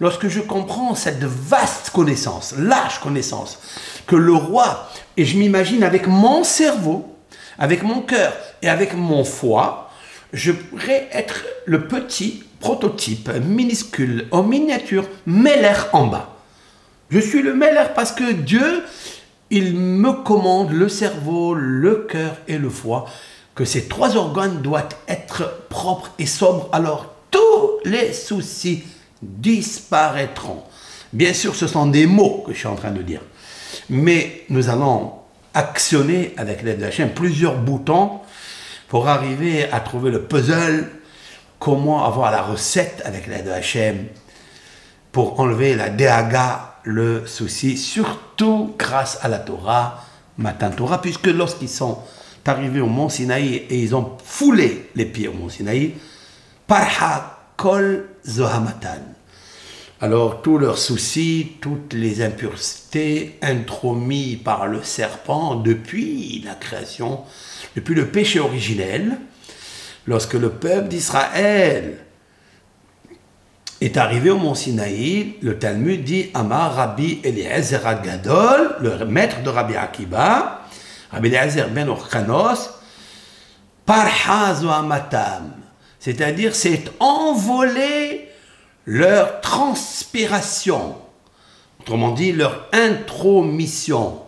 lorsque 0.00 0.28
je 0.28 0.40
comprends 0.40 0.94
cette 0.94 1.24
vaste 1.24 1.90
connaissance, 1.90 2.54
large 2.58 3.00
connaissance, 3.00 3.58
que 4.06 4.16
le 4.16 4.34
roi, 4.34 4.90
et 5.16 5.24
je 5.24 5.38
m'imagine 5.38 5.82
avec 5.82 6.06
mon 6.06 6.44
cerveau, 6.44 7.14
avec 7.58 7.82
mon 7.82 8.00
cœur 8.02 8.32
et 8.62 8.68
avec 8.68 8.94
mon 8.94 9.24
foie, 9.24 9.90
je 10.32 10.52
pourrais 10.52 11.08
être 11.12 11.44
le 11.64 11.88
petit 11.88 12.44
prototype 12.60 13.30
minuscule 13.42 14.26
en 14.30 14.42
miniature, 14.42 15.08
l'air 15.26 15.88
en 15.92 16.06
bas. 16.06 16.35
Je 17.10 17.20
suis 17.20 17.42
le 17.42 17.54
meilleur 17.54 17.94
parce 17.94 18.12
que 18.12 18.32
Dieu, 18.32 18.84
il 19.50 19.74
me 19.74 20.12
commande 20.24 20.72
le 20.72 20.88
cerveau, 20.88 21.54
le 21.54 22.06
cœur 22.10 22.36
et 22.48 22.58
le 22.58 22.68
foie, 22.68 23.06
que 23.54 23.64
ces 23.64 23.86
trois 23.86 24.16
organes 24.16 24.60
doivent 24.60 24.88
être 25.06 25.66
propres 25.68 26.10
et 26.18 26.26
sobres. 26.26 26.68
Alors 26.72 27.14
tous 27.30 27.78
les 27.84 28.12
soucis 28.12 28.84
disparaîtront. 29.22 30.62
Bien 31.12 31.32
sûr, 31.32 31.54
ce 31.54 31.66
sont 31.66 31.86
des 31.86 32.06
mots 32.06 32.42
que 32.46 32.52
je 32.52 32.58
suis 32.58 32.66
en 32.66 32.74
train 32.74 32.90
de 32.90 33.02
dire. 33.02 33.20
Mais 33.88 34.44
nous 34.48 34.68
allons 34.68 35.12
actionner 35.54 36.34
avec 36.36 36.62
l'aide 36.62 36.78
de 36.78 36.84
la 36.84 36.90
chaîne 36.90 37.14
plusieurs 37.14 37.56
boutons 37.56 38.20
pour 38.88 39.08
arriver 39.08 39.70
à 39.70 39.80
trouver 39.80 40.10
le 40.10 40.22
puzzle 40.22 40.90
comment 41.58 42.04
avoir 42.04 42.30
la 42.30 42.42
recette 42.42 43.00
avec 43.04 43.26
l'aide 43.26 43.46
de 43.46 43.50
Hachem 43.50 44.06
pour 45.12 45.40
enlever 45.40 45.74
la 45.74 45.88
déaga, 45.88 46.75
le 46.86 47.26
souci, 47.26 47.76
surtout 47.76 48.74
grâce 48.78 49.18
à 49.22 49.28
la 49.28 49.40
Torah, 49.40 50.04
Matin 50.38 50.70
Torah, 50.70 51.02
puisque 51.02 51.26
lorsqu'ils 51.26 51.68
sont 51.68 51.98
arrivés 52.46 52.80
au 52.80 52.86
mont 52.86 53.08
Sinaï 53.08 53.56
et 53.68 53.80
ils 53.80 53.96
ont 53.96 54.12
foulé 54.24 54.88
les 54.94 55.04
pieds 55.04 55.26
au 55.26 55.32
mont 55.32 55.48
Sinaï, 55.48 55.94
Parha 56.68 57.40
Kol 57.56 58.06
Zohamatan. 58.24 59.02
Alors 60.00 60.42
tous 60.42 60.58
leurs 60.58 60.78
soucis, 60.78 61.54
toutes 61.60 61.92
les 61.92 62.22
impuretés 62.22 63.36
intromis 63.42 64.36
par 64.36 64.68
le 64.68 64.84
serpent 64.84 65.56
depuis 65.56 66.40
la 66.44 66.54
création, 66.54 67.22
depuis 67.74 67.96
le 67.96 68.06
péché 68.06 68.38
originel, 68.38 69.18
lorsque 70.06 70.34
le 70.34 70.50
peuple 70.50 70.88
d'Israël 70.88 72.05
est 73.80 73.96
arrivé 73.96 74.30
au 74.30 74.38
mont 74.38 74.54
Sinaï, 74.54 75.36
le 75.42 75.58
Talmud 75.58 76.02
dit 76.02 76.30
Amar 76.34 76.74
Rabbi 76.74 77.20
Eliezer 77.22 77.82
Gadol, 78.02 78.76
le 78.80 79.04
maître 79.04 79.42
de 79.42 79.50
Rabbi 79.50 79.76
Akiba, 79.76 80.62
Rabbi 81.10 81.28
Eliezer 81.28 81.68
ben 81.68 81.88
Orkanos, 81.88 82.70
Parhazo 83.84 84.70
Amatam, 84.70 85.52
c'est-à-dire 86.00 86.54
c'est 86.54 86.84
envolé 87.00 88.28
leur 88.86 89.40
transpiration, 89.40 90.96
autrement 91.80 92.12
dit 92.12 92.32
leur 92.32 92.68
intromission, 92.72 94.22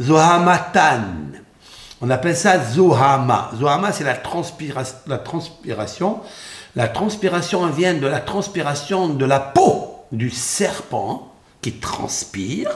Zohamatan. 0.00 1.02
On 2.00 2.10
appelle 2.10 2.36
ça 2.36 2.62
Zohama. 2.62 3.50
Zohama, 3.58 3.90
c'est 3.92 4.04
la, 4.04 4.18
la 5.06 5.18
transpiration 5.18 6.20
la 6.76 6.88
transpiration 6.88 7.66
vient 7.68 7.94
de 7.94 8.06
la 8.06 8.20
transpiration 8.20 9.08
de 9.08 9.24
la 9.24 9.40
peau 9.40 10.04
du 10.12 10.30
serpent 10.30 11.32
qui 11.62 11.72
transpire. 11.72 12.68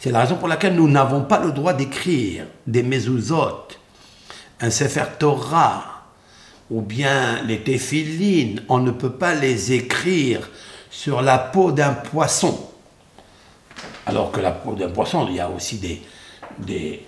C'est 0.00 0.10
la 0.10 0.20
raison 0.20 0.36
pour 0.36 0.48
laquelle 0.48 0.74
nous 0.74 0.88
n'avons 0.88 1.22
pas 1.22 1.38
le 1.38 1.52
droit 1.52 1.72
d'écrire 1.72 2.44
des 2.66 2.82
mezuzot, 2.82 3.68
un 4.60 4.70
Sefer 4.70 5.04
Torah 5.18 6.02
ou 6.70 6.82
bien 6.82 7.42
les 7.44 7.60
téphilines. 7.60 8.62
On 8.68 8.78
ne 8.78 8.90
peut 8.90 9.12
pas 9.12 9.34
les 9.34 9.72
écrire 9.72 10.50
sur 10.90 11.22
la 11.22 11.38
peau 11.38 11.70
d'un 11.70 11.92
poisson. 11.92 12.68
Alors 14.06 14.32
que 14.32 14.40
la 14.40 14.50
peau 14.50 14.72
d'un 14.72 14.90
poisson, 14.90 15.26
il 15.28 15.36
y 15.36 15.40
a 15.40 15.48
aussi 15.48 15.78
des, 16.58 17.06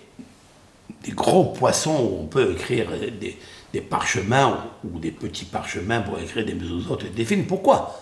des 1.03 1.13
gros 1.13 1.47
poissons 1.47 2.11
où 2.11 2.23
on 2.23 2.27
peut 2.27 2.53
écrire 2.53 2.89
des, 3.73 3.81
parchemins 3.81 4.65
ou 4.85 4.99
des 4.99 5.11
petits 5.11 5.45
parchemins 5.45 6.01
pour 6.01 6.19
écrire 6.19 6.45
des 6.45 6.55
mésouzotes 6.55 7.05
et 7.05 7.11
des 7.11 7.25
films. 7.25 7.47
Pourquoi 7.47 8.01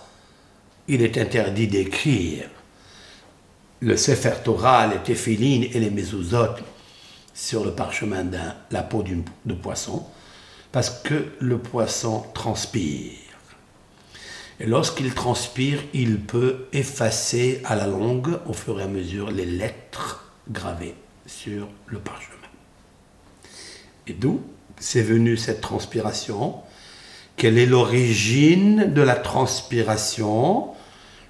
il 0.88 1.02
est 1.02 1.16
interdit 1.18 1.68
d'écrire 1.68 2.48
le 3.80 3.96
Sefer 3.96 4.34
Torah, 4.44 4.88
les 4.88 4.98
téphilines 4.98 5.64
et 5.72 5.80
les 5.80 5.90
mésouzotes 5.90 6.62
sur 7.32 7.64
le 7.64 7.72
parchemin 7.72 8.24
de 8.24 8.38
la 8.70 8.82
peau 8.82 9.02
de 9.02 9.54
poisson? 9.54 10.04
Parce 10.72 10.90
que 10.90 11.32
le 11.40 11.58
poisson 11.58 12.24
transpire. 12.34 13.12
Et 14.60 14.66
lorsqu'il 14.66 15.14
transpire, 15.14 15.80
il 15.94 16.20
peut 16.20 16.66
effacer 16.72 17.62
à 17.64 17.74
la 17.74 17.86
longue, 17.86 18.38
au 18.46 18.52
fur 18.52 18.78
et 18.78 18.82
à 18.82 18.88
mesure, 18.88 19.30
les 19.30 19.46
lettres 19.46 20.30
gravées 20.50 20.94
sur 21.26 21.66
le 21.86 21.98
parchemin. 21.98 22.39
Et 24.06 24.12
d'où 24.12 24.40
c'est 24.78 25.02
venu 25.02 25.36
cette 25.36 25.60
transpiration? 25.60 26.56
Quelle 27.36 27.58
est 27.58 27.66
l'origine 27.66 28.92
de 28.92 29.02
la 29.02 29.16
transpiration? 29.16 30.68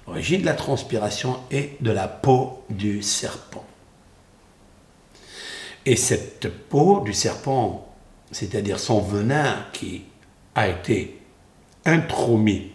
L'origine 0.07 0.41
de 0.41 0.45
la 0.45 0.53
transpiration 0.53 1.37
est 1.51 1.81
de 1.81 1.91
la 1.91 2.07
peau 2.07 2.63
du 2.69 3.01
serpent. 3.01 3.65
Et 5.85 5.95
cette 5.95 6.47
peau 6.69 7.01
du 7.01 7.13
serpent, 7.13 7.93
c'est-à-dire 8.31 8.79
son 8.79 9.01
venin 9.01 9.65
qui 9.73 10.03
a 10.53 10.67
été 10.67 11.19
intromis 11.85 12.71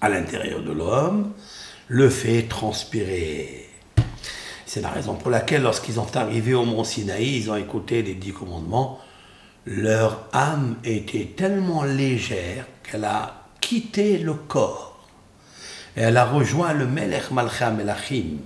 à 0.00 0.08
l'intérieur 0.08 0.62
de 0.62 0.72
l'homme, 0.72 1.32
le 1.88 2.08
fait 2.08 2.42
transpirer. 2.42 3.63
C'est 4.74 4.80
la 4.80 4.90
raison 4.90 5.14
pour 5.14 5.30
laquelle, 5.30 5.62
lorsqu'ils 5.62 5.94
sont 5.94 6.16
arrivés 6.16 6.54
au 6.54 6.64
mont 6.64 6.82
Sinaï, 6.82 7.36
ils 7.36 7.48
ont 7.48 7.54
écouté 7.54 8.02
les 8.02 8.14
dix 8.14 8.32
commandements, 8.32 8.98
leur 9.66 10.26
âme 10.32 10.78
était 10.82 11.26
tellement 11.36 11.84
légère 11.84 12.66
qu'elle 12.82 13.04
a 13.04 13.44
quitté 13.60 14.18
le 14.18 14.34
corps. 14.34 15.06
Et 15.96 16.00
elle 16.00 16.16
a 16.16 16.24
rejoint 16.24 16.72
le 16.72 16.88
Melech 16.88 17.30
Malcham 17.30 17.76
Melachim, 17.76 18.38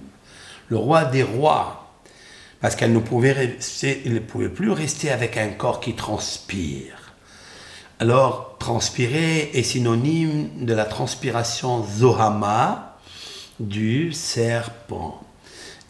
le 0.69 0.77
roi 0.77 1.07
des 1.07 1.23
rois, 1.23 1.95
parce 2.61 2.77
qu'elle 2.77 2.93
ne 2.93 2.99
pouvait, 2.99 3.57
ne 4.05 4.19
pouvait 4.19 4.51
plus 4.51 4.71
rester 4.71 5.11
avec 5.11 5.39
un 5.39 5.49
corps 5.49 5.81
qui 5.81 5.95
transpire. 5.95 7.15
Alors, 8.01 8.59
transpirer 8.59 9.53
est 9.55 9.63
synonyme 9.63 10.67
de 10.67 10.75
la 10.75 10.85
transpiration 10.85 11.87
Zohama 11.87 12.99
du 13.59 14.13
serpent. 14.13 15.23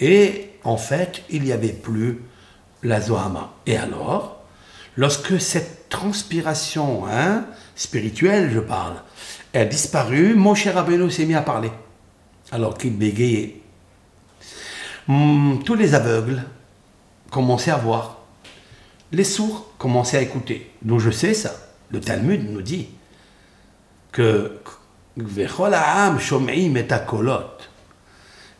Et 0.01 0.51
en 0.65 0.77
fait, 0.77 1.23
il 1.31 1.43
n'y 1.43 1.53
avait 1.53 1.73
plus 1.73 2.23
la 2.83 3.01
Zohama. 3.01 3.55
Et 3.67 3.77
alors, 3.77 4.39
Lorsque 4.99 5.41
cette 5.41 5.89
transpiration 5.89 7.07
hein, 7.07 7.47
spirituelle, 7.77 8.51
je 8.53 8.59
parle, 8.59 8.95
a 9.55 9.65
disparu, 9.65 10.35
mon 10.35 10.57
cher 10.57 10.75
Rabbeinu 10.75 11.09
s'est 11.09 11.25
mis 11.25 11.37
à 11.37 11.41
parler, 11.41 11.71
alors 12.51 12.77
qu'il 12.77 12.99
bégayait. 12.99 13.63
Hmm, 15.07 15.59
tous 15.65 15.77
les 15.77 15.95
aveugles 15.95 16.43
commençaient 17.31 17.71
à 17.71 17.77
voir. 17.77 18.23
Les 19.13 19.23
sourds 19.23 19.73
commençaient 19.79 20.19
à 20.19 20.23
écouter. 20.23 20.69
Donc 20.83 20.99
je 20.99 21.13
sais 21.13 21.33
ça. 21.33 21.55
Le 21.91 22.01
Talmud 22.01 22.51
nous 22.51 22.61
dit 22.61 22.89
que 24.11 24.59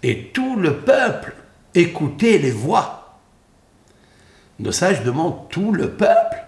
et 0.03 0.27
tout 0.29 0.57
le 0.57 0.77
peuple 0.77 1.35
écoutait 1.75 2.39
les 2.39 2.51
voix 2.51 2.99
de 4.59 4.71
ça, 4.73 4.93
je 4.93 5.03
demande 5.03 5.49
tout 5.51 5.73
le 5.73 5.91
peuple. 5.91 6.45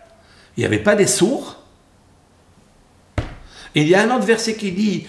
Il 0.57 0.61
n'y 0.61 0.67
avait 0.67 0.81
pas 0.81 0.97
des 0.97 1.07
sourds? 1.07 1.57
il 3.77 3.87
y 3.87 3.95
a 3.95 4.03
un 4.03 4.17
autre 4.17 4.27
verset 4.27 4.57
qui 4.57 4.73
dit 4.73 5.07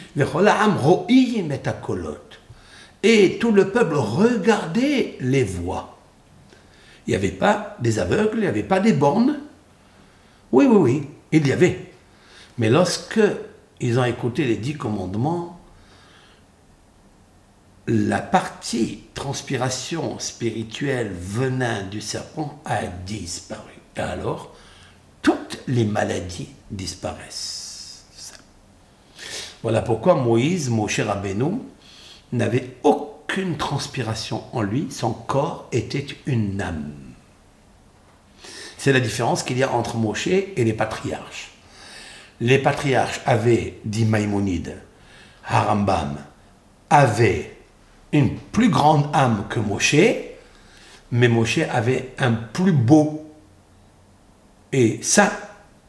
Et 3.03 3.37
tout 3.39 3.51
le 3.51 3.71
peuple 3.71 3.95
regardait 3.95 5.15
les 5.19 5.43
voix. 5.43 5.97
Il 7.07 7.11
n'y 7.11 7.15
avait 7.15 7.29
pas 7.29 7.75
des 7.79 7.97
aveugles, 7.97 8.37
il 8.37 8.41
n'y 8.41 8.47
avait 8.47 8.61
pas 8.61 8.79
des 8.79 8.93
bornes. 8.93 9.39
Oui, 10.51 10.67
oui, 10.67 10.77
oui, 10.77 11.07
il 11.31 11.47
y 11.47 11.51
avait. 11.51 11.91
Mais 12.59 12.69
lorsque 12.69 13.19
ils 13.79 13.97
ont 13.97 14.03
écouté 14.03 14.45
les 14.45 14.57
dix 14.57 14.75
commandements, 14.75 15.59
la 17.91 18.19
partie 18.19 19.03
transpiration 19.13 20.17
spirituelle 20.17 21.11
venant 21.11 21.85
du 21.89 21.99
serpent 21.99 22.61
a 22.63 22.85
disparu. 22.85 23.73
Alors, 23.97 24.55
toutes 25.21 25.59
les 25.67 25.83
maladies 25.83 26.49
disparaissent. 26.69 28.33
Voilà 29.61 29.81
pourquoi 29.81 30.15
Moïse, 30.15 30.69
Moshe 30.69 31.01
Rabbeinu, 31.01 31.59
n'avait 32.31 32.77
aucune 32.83 33.57
transpiration 33.57 34.43
en 34.53 34.61
lui, 34.61 34.87
son 34.89 35.11
corps 35.11 35.67
était 35.73 36.07
une 36.25 36.61
âme. 36.61 36.93
C'est 38.77 38.93
la 38.93 39.01
différence 39.01 39.43
qu'il 39.43 39.57
y 39.57 39.63
a 39.63 39.71
entre 39.71 39.97
Moshe 39.97 40.27
et 40.27 40.53
les 40.57 40.73
patriarches. 40.73 41.51
Les 42.39 42.57
patriarches 42.57 43.21
avaient, 43.25 43.79
dit 43.83 44.05
Maïmonide, 44.05 44.81
Harambam, 45.45 46.17
avaient 46.89 47.60
une 48.11 48.35
plus 48.37 48.69
grande 48.69 49.09
âme 49.13 49.45
que 49.49 49.59
Moshe, 49.59 49.95
mais 51.11 51.27
Moshe 51.27 51.59
avait 51.71 52.13
un 52.19 52.33
plus 52.33 52.71
beau 52.71 53.29
et 54.71 54.99
saint 55.01 55.31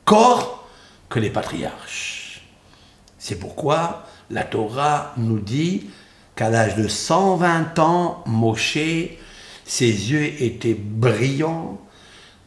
corps 0.05 0.69
que 1.09 1.19
les 1.19 1.31
patriarches. 1.31 2.43
C'est 3.19 3.39
pourquoi 3.39 4.05
la 4.31 4.45
Torah 4.45 5.13
nous 5.17 5.39
dit 5.39 5.91
qu'à 6.35 6.49
l'âge 6.49 6.77
de 6.77 6.89
120 6.89 7.79
ans, 7.79 8.25
Moshe, 8.27 8.79
ses 9.65 9.87
yeux 9.87 10.43
étaient 10.43 10.75
brillants, 10.75 11.81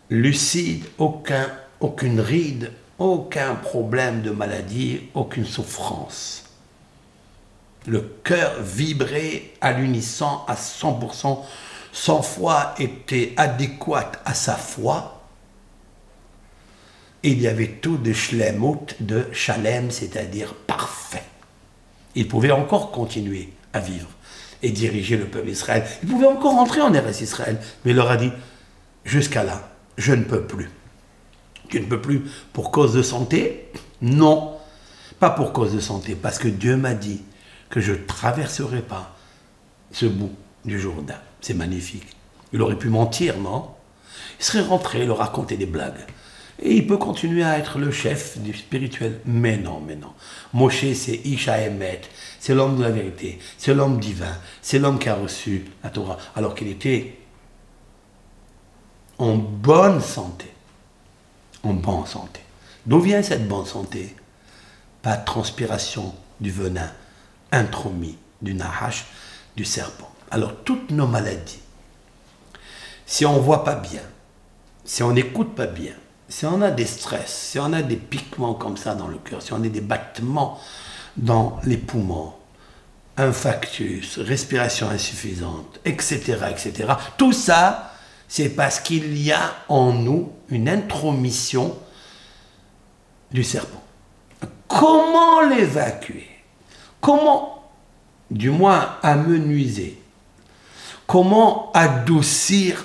lucides, 0.10 0.86
aucun, 0.98 1.48
aucune 1.80 2.20
ride, 2.20 2.72
aucun 2.98 3.56
problème 3.56 4.22
de 4.22 4.32
maladie, 4.32 5.02
aucune 5.14 5.46
souffrance 5.46 6.45
le 7.88 8.02
cœur 8.24 8.62
vibrait 8.62 9.52
à 9.62 9.72
l'unisson 9.74 10.40
à 10.48 10.56
100%, 10.56 11.40
son 11.92 12.22
foi 12.22 12.76
était 12.80 13.34
adéquate 13.38 14.20
à 14.26 14.34
sa 14.34 14.56
foi, 14.56 15.22
il 17.24 17.42
y 17.42 17.48
avait 17.48 17.80
tout 17.82 17.98
de 17.98 18.14
shlemut, 18.14 18.96
de 19.00 19.26
shalem, 19.32 19.90
c'est-à-dire 19.90 20.54
parfait. 20.54 21.24
Il 22.14 22.28
pouvait 22.28 22.52
encore 22.52 22.92
continuer 22.92 23.50
à 23.74 23.80
vivre 23.80 24.10
et 24.62 24.70
diriger 24.70 25.18
le 25.18 25.26
peuple 25.26 25.48
d'Israël. 25.48 25.86
Il 26.04 26.10
pouvait 26.10 26.28
encore 26.28 26.54
entrer 26.54 26.82
en 26.82 26.94
Eretz 26.94 27.22
Israël, 27.22 27.60
mais 27.84 27.92
il 27.92 27.98
leur 27.98 28.12
a 28.12 28.18
dit, 28.18 28.32
jusqu'à 29.06 29.44
là, 29.44 29.70
je 29.98 30.14
ne 30.14 30.24
peux 30.24 30.44
plus. 30.44 30.70
Tu 31.70 31.80
ne 31.80 31.86
peux 31.86 32.02
plus 32.02 32.22
pour 32.54 32.72
cause 32.72 32.94
de 32.94 33.02
santé? 33.02 33.72
Non, 34.02 34.56
pas 35.20 35.32
pour 35.32 35.52
cause 35.52 35.74
de 35.74 35.80
santé, 35.80 36.16
parce 36.16 36.38
que 36.38 36.48
Dieu 36.48 36.78
m'a 36.78 36.94
dit 36.94 37.24
que 37.76 37.82
je 37.82 37.92
ne 37.92 37.98
traverserai 37.98 38.82
pas 38.82 39.14
ce 39.92 40.06
bout 40.06 40.32
du 40.64 40.80
Jourdain. 40.80 41.20
C'est 41.42 41.54
magnifique. 41.54 42.08
Il 42.54 42.62
aurait 42.62 42.78
pu 42.78 42.88
mentir, 42.88 43.38
non? 43.38 43.70
Il 44.40 44.46
serait 44.46 44.62
rentré, 44.62 45.06
leur 45.06 45.18
raconter 45.18 45.58
des 45.58 45.66
blagues. 45.66 46.00
Et 46.62 46.74
il 46.74 46.88
peut 46.88 46.96
continuer 46.96 47.44
à 47.44 47.60
être 47.60 47.78
le 47.78 47.92
chef 47.92 48.38
du 48.38 48.54
spirituel. 48.54 49.20
Mais 49.26 49.58
non, 49.58 49.82
mais 49.86 49.98
non. 49.98 50.14
Moshe, 50.54 50.94
c'est 50.94 51.20
Isha 51.26 51.58
Emet. 51.64 52.00
C'est 52.40 52.56
l'homme 52.56 52.78
de 52.78 52.84
la 52.84 52.92
vérité. 52.92 53.40
C'est 53.58 53.74
l'homme 53.74 54.00
divin. 54.00 54.38
C'est 54.62 54.80
l'homme 54.80 54.98
qui 54.98 55.10
a 55.10 55.16
reçu 55.16 55.66
la 55.84 55.90
Torah. 55.90 56.18
Alors 56.38 56.56
qu'il 56.56 56.70
était 56.70 57.18
en 59.18 59.36
bonne 59.36 60.00
santé. 60.00 60.48
En 61.62 61.74
bonne 61.74 62.06
santé. 62.06 62.40
D'où 62.86 63.02
vient 63.02 63.22
cette 63.22 63.50
bonne 63.50 63.66
santé? 63.66 64.16
Pas 65.02 65.18
de 65.18 65.26
transpiration 65.26 66.16
du 66.40 66.52
venin 66.52 66.90
intromis 67.52 68.18
du 68.42 68.54
nahash, 68.54 69.06
du 69.56 69.66
serpent. 69.66 70.12
Alors 70.32 70.56
toutes 70.64 70.92
nos 70.92 71.08
maladies, 71.08 71.62
si 73.06 73.26
on 73.26 73.40
voit 73.40 73.64
pas 73.64 73.76
bien, 73.76 74.02
si 74.84 75.04
on 75.04 75.14
n'écoute 75.14 75.56
pas 75.56 75.68
bien, 75.68 75.94
si 76.28 76.46
on 76.46 76.62
a 76.62 76.72
des 76.72 76.86
stress, 76.86 77.50
si 77.52 77.60
on 77.60 77.72
a 77.74 77.82
des 77.82 77.98
piquements 77.98 78.56
comme 78.56 78.78
ça 78.78 78.96
dans 78.96 79.08
le 79.08 79.18
cœur, 79.18 79.42
si 79.42 79.54
on 79.54 79.64
a 79.64 79.68
des 79.68 79.82
battements 79.82 80.60
dans 81.18 81.60
les 81.64 81.78
poumons, 81.78 82.34
infarctus, 83.18 84.18
respiration 84.20 84.90
insuffisante, 84.90 85.80
etc., 85.86 86.38
etc., 86.50 86.94
tout 87.18 87.32
ça, 87.32 87.94
c'est 88.28 88.50
parce 88.50 88.80
qu'il 88.80 89.18
y 89.22 89.32
a 89.32 89.54
en 89.70 89.94
nous 89.94 90.34
une 90.50 90.68
intromission 90.68 91.78
du 93.32 93.44
serpent. 93.44 93.84
Comment 94.68 95.42
l'évacuer? 95.42 96.35
Comment, 97.06 97.64
du 98.32 98.50
moins, 98.50 98.96
amenuiser? 99.04 100.02
Comment 101.06 101.72
adoucir 101.74 102.84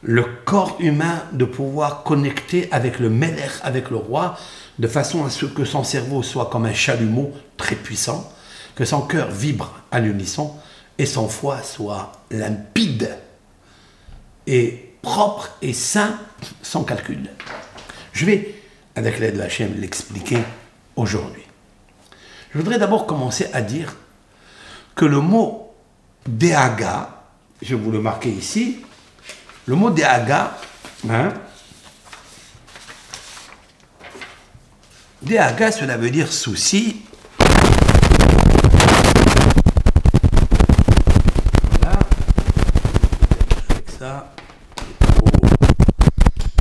le 0.00 0.24
corps 0.46 0.78
humain 0.80 1.24
de 1.32 1.44
pouvoir 1.44 2.04
connecter 2.04 2.70
avec 2.72 2.98
le 3.00 3.10
Meller, 3.10 3.50
avec 3.62 3.90
le 3.90 3.98
roi, 3.98 4.38
de 4.78 4.88
façon 4.88 5.26
à 5.26 5.28
ce 5.28 5.44
que 5.44 5.66
son 5.66 5.84
cerveau 5.84 6.22
soit 6.22 6.48
comme 6.48 6.64
un 6.64 6.72
chalumeau 6.72 7.34
très 7.58 7.76
puissant, 7.76 8.32
que 8.74 8.86
son 8.86 9.02
cœur 9.02 9.30
vibre 9.30 9.74
à 9.90 10.00
l'unisson 10.00 10.54
et 10.96 11.04
son 11.04 11.28
foie 11.28 11.62
soit 11.62 12.12
limpide 12.30 13.14
et 14.46 14.94
propre 15.02 15.50
et 15.60 15.74
sain 15.74 16.18
sans 16.62 16.82
calcul? 16.82 17.28
Je 18.14 18.24
vais, 18.24 18.54
avec 18.96 19.18
l'aide 19.18 19.34
de 19.34 19.40
la 19.40 19.50
chaîne, 19.50 19.78
l'expliquer 19.78 20.38
aujourd'hui. 20.96 21.43
Je 22.54 22.60
voudrais 22.60 22.78
d'abord 22.78 23.06
commencer 23.06 23.48
à 23.52 23.62
dire 23.62 23.96
que 24.94 25.04
le 25.04 25.20
mot 25.20 25.74
Deaga, 26.24 27.10
je 27.60 27.74
vous 27.74 27.90
le 27.90 28.00
marquer 28.00 28.30
ici, 28.30 28.78
le 29.66 29.74
mot 29.74 29.90
Deaga, 29.90 30.56
hein, 31.10 31.34
cela 35.26 35.96
veut 35.96 36.10
dire 36.10 36.32
souci. 36.32 37.02
Voilà. 41.80 41.98
ça. 43.98 44.32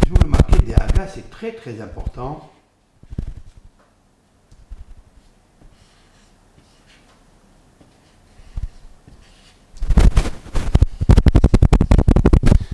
Je 0.04 0.10
vous 0.10 0.24
le 0.24 0.30
marquer 0.30 0.58
Deaga, 0.66 1.08
c'est 1.14 1.30
très 1.30 1.52
très 1.52 1.80
important. 1.82 2.53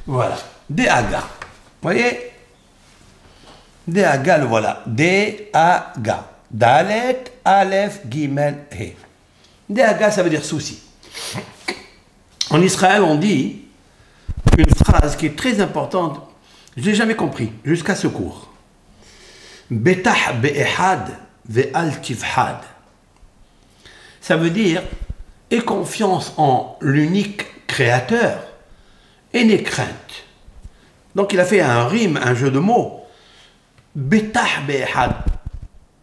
Voilà. 0.10 0.40
Deaga. 0.68 1.20
Vous 1.20 1.84
voyez? 1.84 2.32
Deaga, 3.88 4.40
le 4.40 4.46
voilà. 4.46 4.82
Deaga. 4.88 6.32
Dalet, 6.50 7.26
Aleph, 7.46 8.02
Gimel, 8.10 8.66
He. 8.72 8.96
Deaga, 9.70 10.10
ça 10.10 10.24
veut 10.24 10.32
dire 10.32 10.44
souci. 10.44 10.82
En 12.50 12.60
Israël, 12.60 13.04
on 13.04 13.18
dit 13.18 13.62
une 14.58 14.76
phrase 14.84 15.16
qui 15.16 15.28
est 15.28 15.38
très 15.38 15.62
importante. 15.62 16.28
Je 16.76 16.90
n'ai 16.90 16.96
jamais 16.96 17.16
compris, 17.16 17.52
jusqu'à 17.64 17.96
ce 17.96 18.08
cours. 18.08 18.52
Betah 19.70 20.34
be'ehad 20.42 21.08
ve'al 21.48 22.02
tifhad. 22.02 22.58
Ça 24.22 24.38
veut 24.38 24.50
dire, 24.50 24.82
aie 25.52 25.62
confiance 25.62 26.34
en 26.38 26.78
l'unique 26.82 27.46
créateur 27.68 28.49
et 29.34 29.44
n'aie 29.44 29.64
crainte. 29.64 30.26
Donc 31.16 31.34
il 31.34 31.40
a 31.40 31.46
fait 31.46 31.62
un 31.62 31.88
rime, 31.88 32.20
un 32.22 32.36
jeu 32.36 32.52
de 32.52 32.60
mots. 32.60 33.06
Betah 33.96 34.62
be'ehad. 34.68 35.14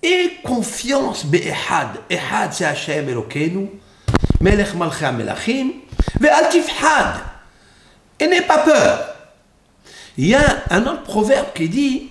Et 0.02 0.32
confiance 0.44 1.24
be'ehad. 1.24 1.88
Ehad 2.10 2.52
c'est 2.52 2.64
Hashem 2.64 3.08
Elokeinu. 3.08 3.68
Melech 4.40 4.74
malcha 4.74 5.12
melachim. 5.12 5.70
Ve'al 6.20 6.48
tifhad. 6.48 7.14
Et 8.18 8.26
n'aie 8.26 8.42
pas 8.42 8.58
peur. 8.58 9.14
Il 10.16 10.28
y 10.28 10.34
a 10.34 10.62
un 10.70 10.86
autre 10.86 11.02
proverbe 11.02 11.52
qui 11.54 11.68
dit 11.68 12.10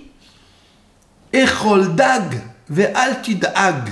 Echol 1.34 1.96
dag 1.96 2.42
ve'al 2.70 3.22
tid'ag. 3.22 3.90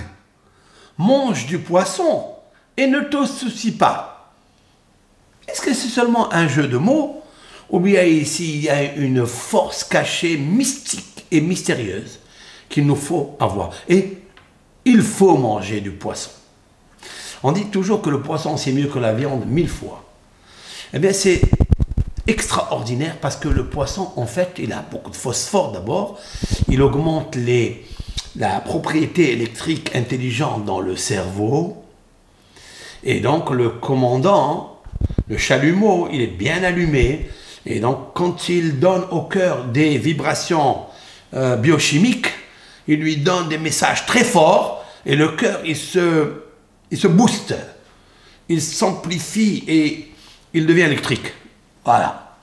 Mange 0.98 1.48
du 1.48 1.60
poisson 1.60 2.36
et 2.78 2.88
ne 2.88 3.02
te 3.02 3.26
soucie 3.26 3.72
pas. 3.72 4.13
Est-ce 5.48 5.62
que 5.62 5.74
c'est 5.74 5.90
seulement 5.90 6.32
un 6.34 6.48
jeu 6.48 6.68
de 6.68 6.78
mots 6.78 7.22
ou 7.70 7.80
bien 7.80 8.04
ici 8.04 8.56
il 8.56 8.64
y 8.64 8.70
a 8.70 8.94
une 8.96 9.26
force 9.26 9.84
cachée, 9.84 10.38
mystique 10.38 11.26
et 11.32 11.42
mystérieuse 11.42 12.20
qu'il 12.70 12.86
nous 12.86 12.96
faut 12.96 13.36
avoir? 13.40 13.72
Et 13.90 14.18
il 14.86 15.02
faut 15.02 15.38
manger 15.38 15.82
du 15.82 15.92
poisson. 15.92 16.32
On 17.44 17.52
dit 17.52 17.66
toujours 17.66 18.02
que 18.02 18.10
le 18.10 18.22
poisson 18.22 18.58
c'est 18.58 18.72
mieux 18.72 18.88
que 18.88 19.00
la 19.00 19.14
viande 19.14 19.46
mille 19.48 19.70
fois. 19.70 20.04
Eh 20.94 21.00
bien 21.00 21.14
c'est 21.14 21.42
extraordinaire 22.28 23.18
parce 23.20 23.36
que 23.36 23.50
le 23.50 23.66
poisson 23.66 24.12
en 24.16 24.26
fait 24.26 24.54
il 24.60 24.72
a 24.72 24.82
beaucoup 24.82 25.12
de 25.12 25.16
phosphore 25.16 25.72
d'abord, 25.74 26.20
il 26.70 26.82
augmente 26.82 27.36
les, 27.36 27.86
la 28.38 28.62
propriété 28.62 29.34
électrique 29.34 29.94
intelligente 29.96 30.64
dans 30.64 30.80
le 30.80 30.96
cerveau 30.96 31.84
et 33.04 33.20
donc 33.20 33.50
le 33.50 33.70
commandant 33.70 34.73
le 35.28 35.38
chalumeau, 35.38 36.08
il 36.12 36.22
est 36.22 36.28
bien 36.28 36.64
allumé. 36.64 37.30
Et 37.66 37.80
donc, 37.80 38.14
quand 38.14 38.50
il 38.50 38.80
donne 38.80 39.06
au 39.12 39.22
cœur 39.22 39.66
des 39.66 39.98
vibrations 39.98 40.82
euh, 41.34 41.56
biochimiques, 41.56 42.28
il 42.88 43.00
lui 43.00 43.18
donne 43.18 43.48
des 43.48 43.58
messages 43.58 44.06
très 44.06 44.24
forts 44.24 44.84
et 45.06 45.16
le 45.16 45.30
cœur, 45.30 45.62
il 45.66 45.76
se, 45.76 46.34
il 46.92 46.98
se 46.98 47.08
booste. 47.08 47.56
Il 48.50 48.62
s'amplifie 48.62 49.64
et 49.68 50.12
il 50.54 50.66
devient 50.66 50.82
électrique. 50.82 51.34
Voilà. 51.86 52.36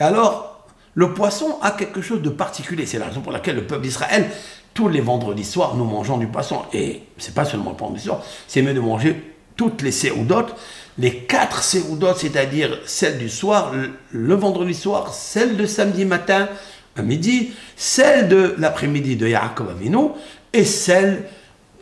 Et 0.00 0.02
alors, 0.02 0.66
le 0.94 1.14
poisson 1.14 1.58
a 1.62 1.70
quelque 1.70 2.02
chose 2.02 2.22
de 2.22 2.30
particulier. 2.30 2.86
C'est 2.86 2.98
la 2.98 3.06
raison 3.06 3.20
pour 3.20 3.32
laquelle 3.32 3.56
le 3.56 3.66
peuple 3.66 3.82
d'Israël, 3.82 4.30
tous 4.74 4.88
les 4.88 5.00
vendredis 5.00 5.44
soirs, 5.44 5.74
nous 5.76 5.84
mangeons 5.84 6.18
du 6.18 6.26
poisson. 6.26 6.62
Et 6.72 7.02
c'est 7.18 7.34
pas 7.34 7.44
seulement 7.44 7.76
le 7.92 7.98
soir, 7.98 8.22
c'est 8.46 8.62
mieux 8.62 8.74
de 8.74 8.80
manger 8.80 9.34
toutes 9.56 9.82
les 9.82 9.92
séoudotes 9.92 10.54
les 10.98 11.18
quatre 11.18 11.62
séoudotes, 11.62 12.18
c'est-à-dire 12.18 12.78
celle 12.86 13.18
du 13.18 13.28
soir, 13.28 13.72
le, 14.10 14.34
vendredi 14.34 14.74
soir, 14.74 15.14
celle 15.14 15.56
de 15.56 15.66
samedi 15.66 16.04
matin 16.04 16.48
à 16.96 17.02
midi, 17.02 17.52
celle 17.76 18.28
de 18.28 18.54
l'après-midi 18.58 19.16
de 19.16 19.26
Yaakov 19.26 19.70
Avinu 19.70 20.08
et 20.52 20.64
celle 20.64 21.24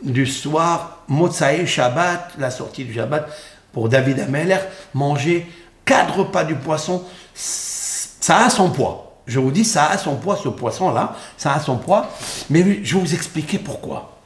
du 0.01 0.25
soir, 0.25 1.03
Motsae 1.07 1.65
Shabbat, 1.65 2.33
la 2.39 2.49
sortie 2.49 2.85
du 2.85 2.93
Shabbat 2.93 3.27
pour 3.73 3.89
David 3.89 4.21
Ameller, 4.21 4.59
manger 4.93 5.45
quatre 5.83 6.19
repas 6.19 6.45
du 6.45 6.55
poisson, 6.55 7.03
ça 7.33 8.45
a 8.45 8.49
son 8.49 8.69
poids. 8.69 9.21
Je 9.27 9.39
vous 9.39 9.51
dis, 9.51 9.65
ça 9.65 9.89
a 9.89 9.97
son 9.97 10.15
poids, 10.15 10.39
ce 10.41 10.49
poisson-là, 10.49 11.15
ça 11.37 11.53
a 11.53 11.59
son 11.59 11.77
poids, 11.77 12.09
mais 12.49 12.83
je 12.83 12.95
vais 12.95 13.01
vous 13.01 13.13
expliquer 13.13 13.59
pourquoi. 13.59 14.17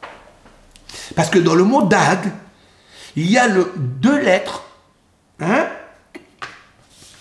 Parce 1.15 1.29
que 1.29 1.39
dans 1.39 1.55
le 1.55 1.63
mot 1.63 1.83
dag, 1.83 2.19
il 3.15 3.29
y 3.29 3.37
a 3.37 3.47
deux 3.77 4.19
lettres 4.19 4.63
Hein? 5.39 5.67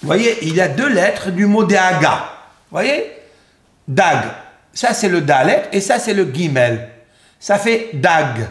Vous 0.00 0.06
voyez, 0.06 0.38
il 0.42 0.54
y 0.54 0.60
a 0.60 0.68
deux 0.68 0.88
lettres 0.88 1.30
du 1.30 1.46
mot 1.46 1.64
Deaga. 1.64 2.30
Vous 2.70 2.76
voyez? 2.76 3.10
Dag. 3.88 4.24
Ça, 4.72 4.92
c'est 4.92 5.08
le 5.08 5.20
Dalet 5.20 5.68
et 5.72 5.80
ça, 5.80 5.98
c'est 5.98 6.14
le 6.14 6.30
Gimel. 6.32 6.90
Ça 7.40 7.58
fait 7.58 7.90
Dag. 7.94 8.48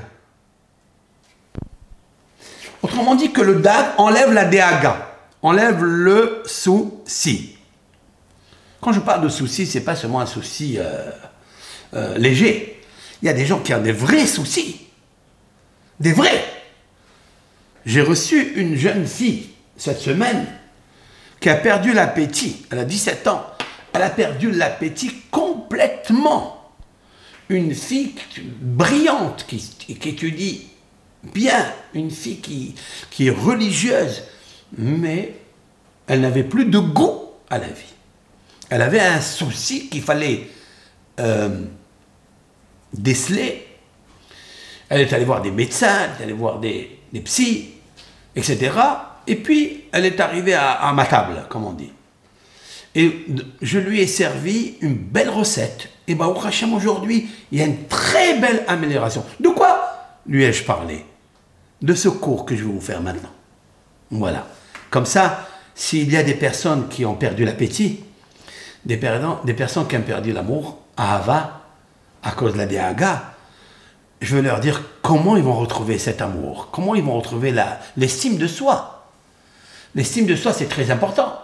Autrement 2.81 3.15
dit 3.15 3.31
que 3.31 3.41
le 3.41 3.55
Dag 3.55 3.85
enlève 3.97 4.33
la 4.33 4.45
Deaga, 4.45 5.13
enlève 5.41 5.83
le 5.83 6.43
souci. 6.45 7.57
Quand 8.81 8.91
je 8.91 8.99
parle 8.99 9.23
de 9.23 9.29
souci, 9.29 9.65
c'est 9.65 9.81
pas 9.81 9.95
seulement 9.95 10.19
un 10.19 10.25
souci 10.25 10.77
euh, 10.77 11.09
euh, 11.93 12.17
léger. 12.17 12.81
Il 13.21 13.27
y 13.27 13.29
a 13.29 13.33
des 13.33 13.45
gens 13.45 13.59
qui 13.59 13.73
ont 13.73 13.81
des 13.81 13.93
vrais 13.93 14.25
soucis. 14.25 14.87
Des 15.99 16.11
vrais. 16.11 16.43
J'ai 17.85 18.01
reçu 18.01 18.53
une 18.55 18.75
jeune 18.75 19.05
fille 19.05 19.52
cette 19.77 19.99
semaine 19.99 20.45
qui 21.39 21.49
a 21.49 21.55
perdu 21.55 21.93
l'appétit. 21.93 22.65
Elle 22.71 22.79
a 22.79 22.85
17 22.85 23.27
ans. 23.27 23.45
Elle 23.93 24.01
a 24.01 24.09
perdu 24.09 24.51
l'appétit 24.51 25.11
complètement. 25.29 26.71
Une 27.49 27.75
fille 27.75 28.15
brillante 28.61 29.45
qui, 29.47 29.69
étudie 29.89 30.67
bien, 31.23 31.65
une 31.93 32.09
fille 32.09 32.39
qui, 32.39 32.75
qui 33.11 33.27
est 33.27 33.31
religieuse, 33.31 34.23
mais 34.77 35.35
elle 36.07 36.21
n'avait 36.21 36.43
plus 36.43 36.65
de 36.65 36.79
goût 36.79 37.23
à 37.49 37.59
la 37.59 37.67
vie. 37.67 37.93
Elle 38.69 38.81
avait 38.81 39.01
un 39.01 39.21
souci 39.21 39.89
qu'il 39.89 40.01
fallait 40.01 40.47
euh, 41.19 41.65
déceler. 42.93 43.67
Elle 44.89 45.01
est 45.01 45.13
allée 45.13 45.25
voir 45.25 45.41
des 45.41 45.51
médecins, 45.51 46.07
elle 46.15 46.21
est 46.21 46.23
allée 46.23 46.33
voir 46.33 46.59
des, 46.59 46.99
des 47.11 47.19
psys, 47.21 47.69
etc. 48.35 48.71
Et 49.27 49.35
puis, 49.35 49.85
elle 49.91 50.05
est 50.05 50.19
arrivée 50.19 50.53
à, 50.53 50.91
ma 50.93 51.05
table, 51.05 51.45
comme 51.49 51.65
on 51.65 51.73
dit. 51.73 51.91
Et 52.95 53.25
je 53.61 53.79
lui 53.79 54.01
ai 54.01 54.07
servi 54.07 54.75
une 54.81 54.95
belle 54.95 55.29
recette. 55.29 55.89
Et 56.07 56.15
bah, 56.15 56.27
au 56.27 56.37
Hachem, 56.45 56.73
aujourd'hui, 56.73 57.29
il 57.51 57.59
y 57.59 57.61
a 57.61 57.65
une 57.65 57.87
très 57.87 58.37
belle 58.39 58.63
amélioration. 58.67 59.23
De 59.39 59.49
quoi 59.49 59.89
lui 60.27 60.43
ai-je 60.43 60.63
parlé? 60.63 61.05
De 61.81 61.93
ce 61.93 62.09
cours 62.09 62.45
que 62.45 62.55
je 62.55 62.63
vais 62.63 62.71
vous 62.71 62.81
faire 62.81 63.01
maintenant. 63.01 63.31
Voilà. 64.11 64.47
Comme 64.89 65.05
ça, 65.05 65.47
s'il 65.75 66.11
y 66.11 66.17
a 66.17 66.23
des 66.23 66.35
personnes 66.35 66.87
qui 66.87 67.05
ont 67.05 67.15
perdu 67.15 67.45
l'appétit, 67.45 68.03
des, 68.85 68.97
des, 68.97 69.53
personnes 69.53 69.87
qui 69.87 69.97
ont 69.97 70.01
perdu 70.01 70.31
l'amour, 70.31 70.79
à 70.97 71.15
Ava, 71.15 71.61
à 72.21 72.31
cause 72.31 72.53
de 72.53 72.57
la 72.59 72.65
Diaga, 72.65 73.33
je 74.21 74.35
vais 74.35 74.41
leur 74.41 74.59
dire 74.59 74.81
comment 75.01 75.35
ils 75.35 75.43
vont 75.43 75.55
retrouver 75.55 75.97
cet 75.97 76.21
amour, 76.21 76.69
comment 76.71 76.95
ils 76.95 77.03
vont 77.03 77.17
retrouver 77.17 77.53
l'estime 77.97 78.37
de 78.37 78.47
soi. 78.47 78.92
L'estime 79.95 80.25
de 80.25 80.35
soi, 80.35 80.53
c'est 80.53 80.67
très 80.67 80.89
important. 80.91 81.39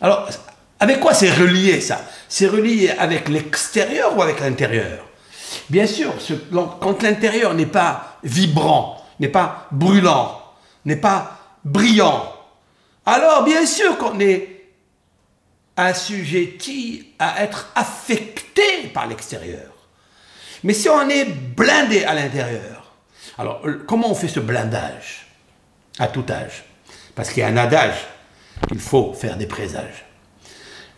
Alors, 0.00 0.28
avec 0.80 1.00
quoi 1.00 1.14
c'est 1.14 1.30
relié 1.30 1.80
ça? 1.80 2.00
C'est 2.28 2.48
relié 2.48 2.90
avec 2.90 3.28
l'extérieur 3.28 4.16
ou 4.16 4.22
avec 4.22 4.40
l'intérieur? 4.40 5.06
Bien 5.70 5.86
sûr, 5.86 6.12
quand 6.80 7.02
l'intérieur 7.02 7.54
n'est 7.54 7.66
pas 7.66 8.18
vibrant, 8.24 9.02
n'est 9.20 9.28
pas 9.28 9.68
brûlant, 9.70 10.42
n'est 10.84 10.96
pas 10.96 11.38
brillant, 11.64 12.30
alors 13.06 13.44
bien 13.44 13.64
sûr 13.64 13.96
qu'on 13.96 14.18
est 14.18 14.64
assujetti 15.76 17.14
à 17.18 17.42
être 17.42 17.70
affecté 17.74 18.88
par 18.92 19.06
l'extérieur. 19.06 19.70
Mais 20.62 20.74
si 20.74 20.88
on 20.88 21.08
est 21.08 21.24
blindé 21.24 22.04
à 22.04 22.14
l'intérieur, 22.14 22.92
alors 23.38 23.62
comment 23.86 24.10
on 24.10 24.14
fait 24.14 24.28
ce 24.28 24.40
blindage? 24.40 25.26
À 25.98 26.08
tout 26.08 26.24
âge 26.28 26.64
parce 27.14 27.30
qu'il 27.30 27.42
y 27.42 27.46
a 27.46 27.48
un 27.48 27.56
adage, 27.56 27.96
il 28.70 28.78
faut 28.78 29.12
faire 29.12 29.36
des 29.36 29.46
présages. 29.46 30.04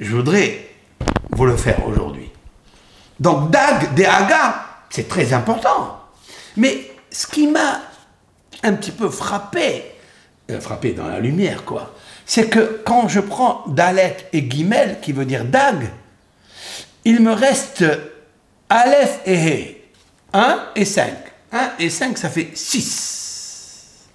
Je 0.01 0.15
voudrais 0.15 0.69
vous 1.31 1.47
le 1.47 1.57
faire 1.57 1.87
aujourd'hui. 1.87 2.31
Donc, 3.19 3.51
Dag, 3.51 3.95
Dehaga, 3.95 4.67
c'est 4.91 5.09
très 5.09 5.33
important. 5.33 6.01
Mais 6.57 6.91
ce 7.11 7.27
qui 7.27 7.47
m'a 7.47 7.81
un 8.63 8.75
petit 8.75 8.91
peu 8.91 9.09
frappé, 9.09 9.85
euh, 10.51 10.61
frappé 10.61 10.93
dans 10.93 11.09
la 11.09 11.21
lumière, 11.21 11.65
quoi, 11.65 11.95
c'est 12.25 12.49
que 12.49 12.83
quand 12.85 13.09
je 13.09 13.21
prends 13.21 13.65
Dalet 13.69 14.17
et 14.33 14.43
Guimel, 14.43 14.99
qui 15.01 15.13
veut 15.13 15.25
dire 15.25 15.45
Dag, 15.45 15.89
il 17.05 17.21
me 17.21 17.33
reste 17.33 17.85
Aleph 18.69 19.21
et 19.27 19.35
He. 19.35 19.77
1 20.33 20.73
et 20.75 20.85
5. 20.85 21.15
1 21.53 21.71
et 21.79 21.89
5, 21.89 22.19
ça 22.19 22.29
fait 22.29 22.51
6. 22.55 24.09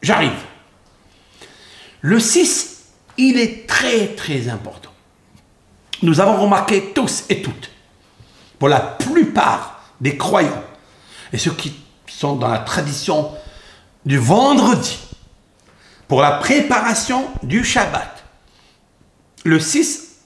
J'arrive. 0.00 0.32
Le 2.02 2.18
6, 2.18 2.82
il 3.16 3.38
est 3.38 3.68
très 3.68 4.08
très 4.08 4.48
important. 4.48 4.90
Nous 6.02 6.20
avons 6.20 6.42
remarqué 6.42 6.92
tous 6.92 7.24
et 7.28 7.42
toutes, 7.42 7.70
pour 8.58 8.68
la 8.68 8.80
plupart 8.80 9.84
des 10.00 10.16
croyants, 10.16 10.64
et 11.32 11.38
ceux 11.38 11.52
qui 11.52 11.80
sont 12.08 12.34
dans 12.34 12.48
la 12.48 12.58
tradition 12.58 13.30
du 14.04 14.18
vendredi, 14.18 14.98
pour 16.08 16.20
la 16.20 16.32
préparation 16.32 17.30
du 17.44 17.64
Shabbat, 17.64 18.24
le 19.44 19.60
6 19.60 20.16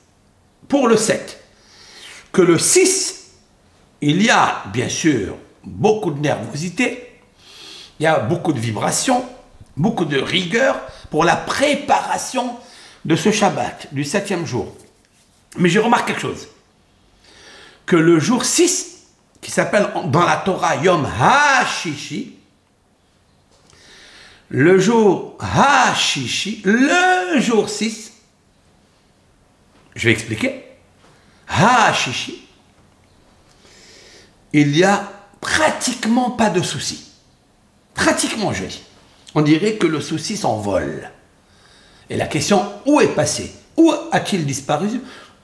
pour 0.69 0.89
le 0.89 0.97
7, 0.97 1.45
que 2.33 2.41
le 2.41 2.59
6, 2.59 3.33
il 4.01 4.23
y 4.23 4.31
a 4.31 4.63
bien 4.73 4.89
sûr 4.89 5.37
beaucoup 5.63 6.11
de 6.11 6.21
nervosité, 6.21 7.21
il 8.01 8.05
y 8.05 8.07
a 8.07 8.19
beaucoup 8.19 8.55
de 8.55 8.61
vibrations, 8.61 9.27
beaucoup 9.77 10.05
de 10.05 10.19
rigueur, 10.19 10.81
pour 11.11 11.25
la 11.25 11.37
préparation 11.37 12.57
de 13.05 13.15
ce 13.15 13.31
Shabbat, 13.31 13.93
du 13.93 14.05
septième 14.05 14.47
jour. 14.47 14.75
Mais 15.59 15.69
j'ai 15.69 15.79
remarqué 15.79 16.13
quelque 16.13 16.23
chose. 16.23 16.49
Que 17.85 17.97
le 17.97 18.19
jour 18.19 18.45
6, 18.45 19.05
qui 19.41 19.51
s'appelle 19.51 19.89
dans 20.07 20.25
la 20.25 20.39
Torah 20.39 20.77
Yom 20.77 21.07
HaShishi, 21.07 22.37
le 24.49 24.79
jour 24.79 25.37
HaShishi, 25.41 26.63
le 26.65 27.41
jour 27.41 27.69
6, 27.69 28.13
je 29.95 30.09
vais 30.09 30.13
expliquer, 30.13 30.65
HaShishi, 31.49 32.49
il 34.53 34.73
n'y 34.73 34.85
a 34.85 35.13
pratiquement 35.41 36.31
pas 36.31 36.51
de 36.51 36.63
soucis. 36.63 37.13
Pratiquement, 37.95 38.53
je 38.53 38.65
dis 38.65 38.86
on 39.37 39.43
dirait 39.43 39.75
que 39.75 39.87
le 39.87 40.01
souci 40.01 40.37
s'envole. 40.37 41.11
Et 42.09 42.17
la 42.17 42.27
question, 42.27 42.65
où 42.87 43.01
est 43.03 43.15
passé? 43.15 43.53
Où 43.77 43.93
a-t-il 44.11 44.47
disparu? 44.47 44.89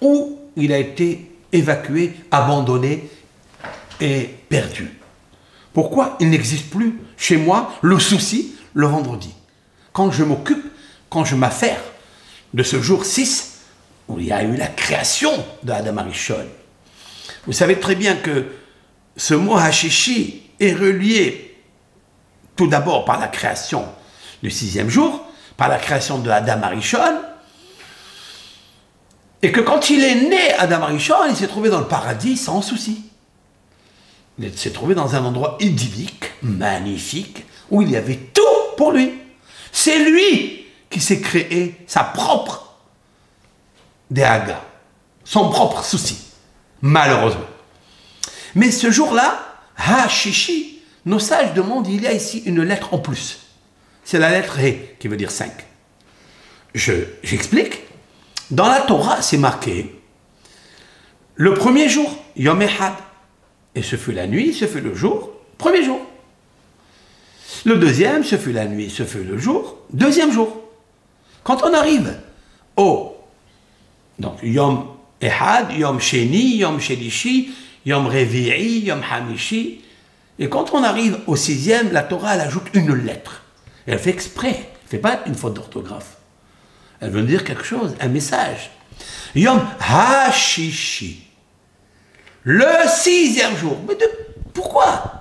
Où 0.01 0.39
il 0.57 0.73
a 0.73 0.79
été 0.79 1.31
évacué, 1.53 2.15
abandonné 2.31 3.11
et 4.01 4.31
perdu? 4.49 4.91
Pourquoi 5.75 6.17
il 6.21 6.31
n'existe 6.31 6.71
plus 6.71 7.01
chez 7.19 7.37
moi 7.37 7.75
le 7.83 7.99
souci 7.99 8.55
le 8.73 8.87
vendredi? 8.87 9.35
Quand 9.93 10.11
je 10.11 10.25
m'occupe, 10.25 10.65
quand 11.11 11.27
je 11.27 11.37
m'affaire 11.37 11.81
de 12.55 12.63
ce 12.63 12.81
jour 12.81 13.05
6, 13.05 13.61
où 14.09 14.19
il 14.19 14.27
y 14.27 14.33
a 14.33 14.43
eu 14.43 14.57
la 14.57 14.69
création 14.69 15.33
de 15.63 15.71
Adam 15.71 15.99
Arishon. 15.99 16.47
Vous 17.47 17.53
savez 17.53 17.79
très 17.79 17.95
bien 17.95 18.17
que 18.17 18.47
ce 19.19 19.35
mot 19.35 19.57
Hashishi 19.57 20.45
est 20.61 20.73
relié 20.73 21.52
tout 22.57 22.67
d'abord 22.67 23.05
par 23.05 23.19
la 23.19 23.29
création 23.29 23.87
du 24.43 24.51
sixième 24.51 24.91
jour, 24.91 25.25
par 25.57 25.69
la 25.69 25.79
création 25.79 26.19
de 26.19 26.31
Adam 26.31 26.63
Arishon, 26.63 27.21
et 29.43 29.51
que 29.51 29.61
quand 29.61 29.91
il 29.91 30.05
est 30.05 30.29
né, 30.29 30.53
Adam 30.59 30.83
Arishon, 30.83 31.27
il 31.29 31.37
s'est 31.37 31.49
trouvé 31.49 31.69
dans 31.69 31.81
le 31.81 31.89
paradis 31.89 32.37
sans 32.37 32.63
souci. 32.63 33.05
Il 34.39 34.57
s'est 34.57 34.71
trouvé 34.71 34.95
dans 34.95 35.15
un 35.15 35.25
endroit 35.25 35.57
idyllique, 35.61 36.31
magnifique, 36.43 37.45
où 37.71 37.83
il 37.83 37.91
y 37.91 37.97
avait 37.97 38.17
tout 38.17 38.43
pour 38.77 38.93
lui. 38.93 39.13
C'est 39.73 39.99
lui 39.99 40.67
qui 40.89 41.01
s'est 41.01 41.21
créé 41.21 41.77
sa 41.87 42.05
propre 42.05 42.77
Dehaga, 44.11 44.63
son 45.25 45.49
propre 45.49 45.83
souci, 45.83 46.19
malheureusement. 46.81 47.41
Mais 48.55 48.71
ce 48.71 48.91
jour-là, 48.91 49.39
Hashishi, 49.77 50.72
nos 51.05 51.19
sages 51.19 51.55
demandent, 51.55 51.89
il 51.89 52.03
y 52.03 52.07
a 52.07 52.13
ici 52.13 52.43
une 52.47 52.63
lettre 52.63 52.95
en 52.95 52.99
plus. 52.99 53.41
C'est 54.05 54.19
la 54.19 54.31
lettre 54.31 54.59
He, 54.59 54.99
qui 54.99 55.09
veut 55.09 55.17
dire 55.17 55.31
5. 55.31 55.51
J'explique. 56.75 57.83
Dans 58.51 58.69
la 58.69 58.81
Torah, 58.81 59.23
c'est 59.23 59.39
marqué 59.39 59.95
le 61.35 61.55
premier 61.55 61.89
jour, 61.89 62.15
Yom 62.37 62.61
Ehad. 62.61 62.93
Et 63.75 63.83
ce 63.83 63.97
fut 63.97 64.13
la 64.13 64.27
nuit, 64.27 64.53
ce 64.53 64.67
fut 64.67 64.81
le 64.81 64.95
jour, 64.95 65.31
premier 65.57 65.83
jour. 65.83 66.01
Le 67.65 67.77
deuxième, 67.77 68.23
ce 68.23 68.37
fut 68.37 68.53
la 68.53 68.67
nuit, 68.67 68.91
ce 68.91 69.05
fut 69.05 69.25
le 69.25 69.39
jour, 69.39 69.79
deuxième 69.93 70.31
jour. 70.31 70.61
Quand 71.43 71.63
on 71.65 71.73
arrive 71.73 72.21
au 72.77 73.17
donc 74.19 74.39
Yom 74.43 74.87
Ehad, 75.21 75.73
Yom 75.77 76.01
Sheni, 76.01 76.59
Yom 76.59 76.81
Shelishi, 76.81 77.53
Yom 77.87 78.07
Revi'i, 78.07 78.81
Yom 78.81 79.03
Hamishi, 79.11 79.81
et 80.39 80.49
quand 80.49 80.73
on 80.73 80.83
arrive 80.83 81.19
au 81.27 81.37
sixième, 81.37 81.93
la 81.93 82.03
Torah, 82.03 82.35
elle 82.35 82.41
ajoute 82.41 82.67
une 82.75 82.95
lettre. 82.95 83.43
Et 83.87 83.93
elle 83.93 83.99
fait 83.99 84.11
exprès. 84.11 84.49
Elle 84.51 84.85
ne 84.85 84.89
fait 84.89 84.99
pas 84.99 85.21
une 85.27 85.35
faute 85.35 85.55
d'orthographe. 85.55 86.17
Elle 87.01 87.11
veut 87.11 87.23
dire 87.23 87.45
quelque 87.45 87.65
chose, 87.65 87.95
un 88.01 88.09
message. 88.09 88.71
Yom 89.35 89.61
Hashishi. 89.81 91.25
le 92.45 92.67
sixième 92.89 93.57
jour. 93.57 93.79
Mais 93.89 93.97
pourquoi? 94.53 95.21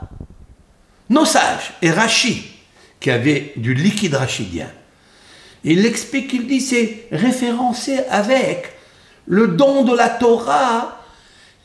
Nos 1.10 1.26
sages 1.26 1.74
et 1.82 1.92
Rachid, 1.92 2.44
qui 3.00 3.12
avait 3.12 3.54
du 3.58 3.74
liquide 3.74 4.16
rachidien, 4.16 4.70
il 5.64 5.86
explique, 5.86 6.34
il 6.34 6.48
dit, 6.48 6.62
c'est 6.62 7.08
référencé 7.12 8.00
avec 8.10 8.74
le 9.28 9.50
don 9.50 9.84
de 9.84 9.96
la 9.96 10.10
Torah 10.10 11.00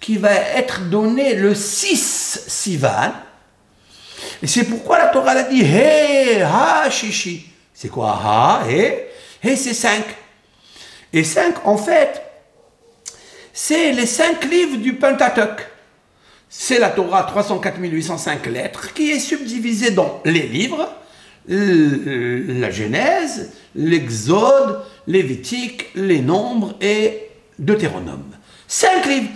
qui 0.00 0.18
va 0.18 0.32
être 0.32 0.88
donné 0.90 1.34
le 1.34 1.54
6 1.54 2.44
Sivan. 2.46 3.12
Et 4.42 4.46
c'est 4.46 4.64
pourquoi 4.64 4.98
la 4.98 5.06
Torah 5.06 5.32
a 5.32 5.42
dit 5.44 5.62
Hé, 5.62 6.42
ha, 6.42 6.88
shishi. 6.90 7.46
C'est 7.72 7.88
quoi 7.88 8.18
ha, 8.22 8.62
hé 8.68 9.06
Hé, 9.42 9.56
c'est 9.56 9.74
5. 9.74 10.02
Et 11.12 11.24
5, 11.24 11.66
en 11.66 11.76
fait, 11.76 12.22
c'est 13.52 13.92
les 13.92 14.06
5 14.06 14.44
livres 14.44 14.76
du 14.78 14.94
Pentateuch. 14.94 15.66
C'est 16.48 16.78
la 16.78 16.90
Torah 16.90 17.24
304 17.24 17.78
805 17.78 18.46
lettres 18.46 18.94
qui 18.94 19.10
est 19.10 19.18
subdivisée 19.18 19.90
dans 19.90 20.20
les 20.24 20.42
livres, 20.42 20.88
la 21.48 22.70
Genèse, 22.70 23.52
l'Exode, 23.74 24.82
Lévitique, 25.06 25.90
les 25.94 26.20
Nombres 26.20 26.74
et 26.80 27.30
Deutéronome. 27.58 28.36
Cinq 28.66 29.06
livres. 29.06 29.30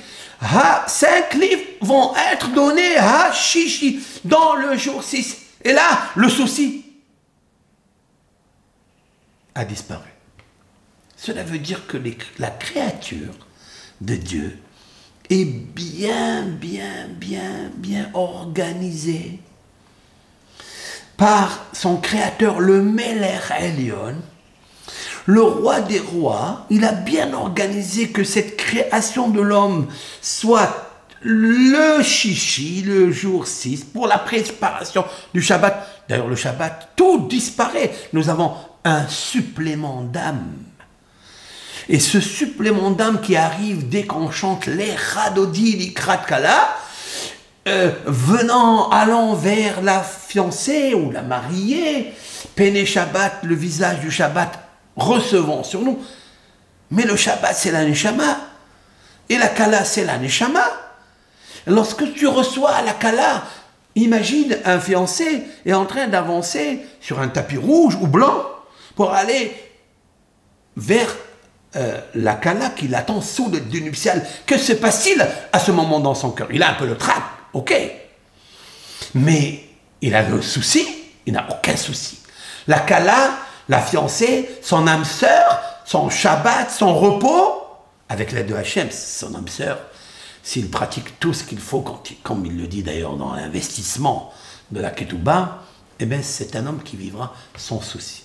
Cinq 0.86 1.34
livres 1.34 1.62
vont 1.80 2.14
être 2.32 2.48
donnés 2.52 2.96
à 2.96 3.32
Chichi 3.32 4.00
dans 4.24 4.54
le 4.54 4.76
jour 4.76 5.02
6. 5.02 5.36
Et 5.62 5.72
là, 5.72 6.02
le 6.16 6.28
souci 6.28 6.84
a 9.54 9.64
disparu. 9.64 10.08
Cela 11.16 11.42
veut 11.42 11.58
dire 11.58 11.86
que 11.86 11.98
la 12.38 12.50
créature 12.50 13.34
de 14.00 14.14
Dieu 14.14 14.58
est 15.28 15.44
bien, 15.44 16.42
bien, 16.44 17.08
bien, 17.08 17.70
bien 17.76 18.10
organisée 18.14 19.40
par 21.16 21.66
son 21.74 21.98
créateur, 21.98 22.60
le 22.60 22.82
Meler 22.82 23.38
Elion, 23.58 24.16
le 25.30 25.42
roi 25.42 25.80
des 25.80 26.00
rois, 26.00 26.66
il 26.70 26.84
a 26.84 26.92
bien 26.92 27.32
organisé 27.34 28.08
que 28.08 28.24
cette 28.24 28.56
création 28.56 29.28
de 29.28 29.40
l'homme 29.40 29.86
soit 30.20 30.90
le 31.22 32.02
chichi, 32.02 32.82
le 32.82 33.12
jour 33.12 33.46
6, 33.46 33.84
pour 33.84 34.08
la 34.08 34.18
préparation 34.18 35.04
du 35.32 35.40
Shabbat. 35.40 35.86
D'ailleurs, 36.08 36.26
le 36.26 36.34
Shabbat, 36.34 36.90
tout 36.96 37.28
disparaît. 37.28 37.92
Nous 38.12 38.28
avons 38.28 38.54
un 38.84 39.06
supplément 39.06 40.02
d'âme. 40.02 40.52
Et 41.88 42.00
ce 42.00 42.20
supplément 42.20 42.90
d'âme 42.90 43.20
qui 43.20 43.36
arrive 43.36 43.88
dès 43.88 44.04
qu'on 44.04 44.32
chante 44.32 44.66
les 44.66 44.92
Radodi, 45.14 45.76
les 45.76 45.92
Kratkala, 45.92 46.76
euh, 47.68 47.92
venant, 48.06 48.88
allant 48.88 49.34
vers 49.34 49.80
la 49.82 50.02
fiancée 50.02 50.94
ou 50.94 51.12
la 51.12 51.22
mariée, 51.22 52.14
Péné 52.56 52.84
Shabbat, 52.84 53.44
le 53.44 53.54
visage 53.54 54.00
du 54.00 54.10
Shabbat 54.10 54.69
recevons 54.96 55.62
sur 55.64 55.82
nous. 55.82 55.98
Mais 56.90 57.04
le 57.04 57.16
Shabbat, 57.16 57.54
c'est 57.54 57.70
la 57.70 57.84
Neshama. 57.84 58.38
Et 59.28 59.38
la 59.38 59.48
Kala, 59.48 59.84
c'est 59.84 60.04
la 60.04 60.18
Neshama. 60.18 60.64
Lorsque 61.66 62.14
tu 62.14 62.26
reçois 62.26 62.82
la 62.82 62.94
Kala, 62.94 63.44
imagine 63.94 64.58
un 64.64 64.80
fiancé 64.80 65.42
est 65.64 65.72
en 65.72 65.86
train 65.86 66.08
d'avancer 66.08 66.80
sur 67.00 67.20
un 67.20 67.28
tapis 67.28 67.56
rouge 67.56 67.96
ou 68.00 68.06
blanc 68.06 68.44
pour 68.96 69.12
aller 69.12 69.54
vers 70.76 71.14
euh, 71.76 72.00
la 72.14 72.34
Kala 72.34 72.70
qui 72.70 72.88
l'attend 72.88 73.20
sous 73.20 73.50
le 73.50 73.60
nuptial. 73.80 74.26
Que 74.46 74.58
se 74.58 74.72
passe-t-il 74.72 75.24
à 75.52 75.58
ce 75.60 75.70
moment 75.70 76.00
dans 76.00 76.14
son 76.14 76.30
cœur? 76.30 76.48
Il 76.50 76.62
a 76.62 76.70
un 76.70 76.74
peu 76.74 76.86
le 76.86 76.96
trac, 76.96 77.22
ok. 77.52 77.72
Mais 79.14 79.64
il 80.00 80.14
a 80.14 80.22
le 80.22 80.42
souci, 80.42 80.86
il 81.26 81.34
n'a 81.34 81.46
aucun 81.50 81.76
souci. 81.76 82.18
La 82.66 82.80
Kala, 82.80 83.30
la 83.70 83.80
fiancée, 83.80 84.50
son 84.62 84.88
âme 84.88 85.04
sœur, 85.04 85.60
son 85.86 86.10
Shabbat, 86.10 86.72
son 86.72 86.92
repos, 86.92 87.62
avec 88.08 88.32
l'aide 88.32 88.48
de 88.48 88.54
Hachem, 88.54 88.88
son 88.90 89.32
âme 89.36 89.46
sœur, 89.46 89.78
s'il 90.42 90.68
pratique 90.68 91.20
tout 91.20 91.32
ce 91.32 91.44
qu'il 91.44 91.60
faut, 91.60 91.84
comme 92.24 92.44
il 92.44 92.58
le 92.58 92.66
dit 92.66 92.82
d'ailleurs 92.82 93.16
dans 93.16 93.32
l'investissement 93.32 94.32
de 94.72 94.80
la 94.80 94.90
Ketouba, 94.90 95.62
eh 96.00 96.06
bien 96.06 96.18
c'est 96.20 96.56
un 96.56 96.66
homme 96.66 96.82
qui 96.82 96.96
vivra 96.96 97.32
sans 97.56 97.80
souci. 97.80 98.24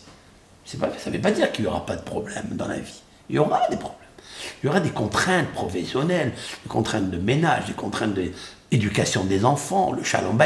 Ça 0.65 0.77
ne 0.79 1.11
veut 1.11 1.21
pas 1.21 1.29
dire 1.29 1.51
qu'il 1.51 1.65
n'y 1.65 1.69
aura 1.69 1.85
pas 1.85 1.95
de 1.95 2.01
problème 2.01 2.47
dans 2.53 2.67
la 2.67 2.79
vie. 2.79 3.03
Il 3.29 3.35
y 3.35 3.39
aura 3.39 3.61
des 3.69 3.77
problèmes. 3.77 3.99
Il 4.63 4.65
y 4.65 4.69
aura 4.69 4.79
des 4.79 4.89
contraintes 4.89 5.51
professionnelles, 5.51 6.33
des 6.63 6.69
contraintes 6.69 7.11
de 7.11 7.17
ménage, 7.17 7.65
des 7.65 7.73
contraintes 7.73 8.15
d'éducation 8.71 9.23
des 9.23 9.45
enfants, 9.45 9.91
le 9.91 10.03
shalom 10.03 10.39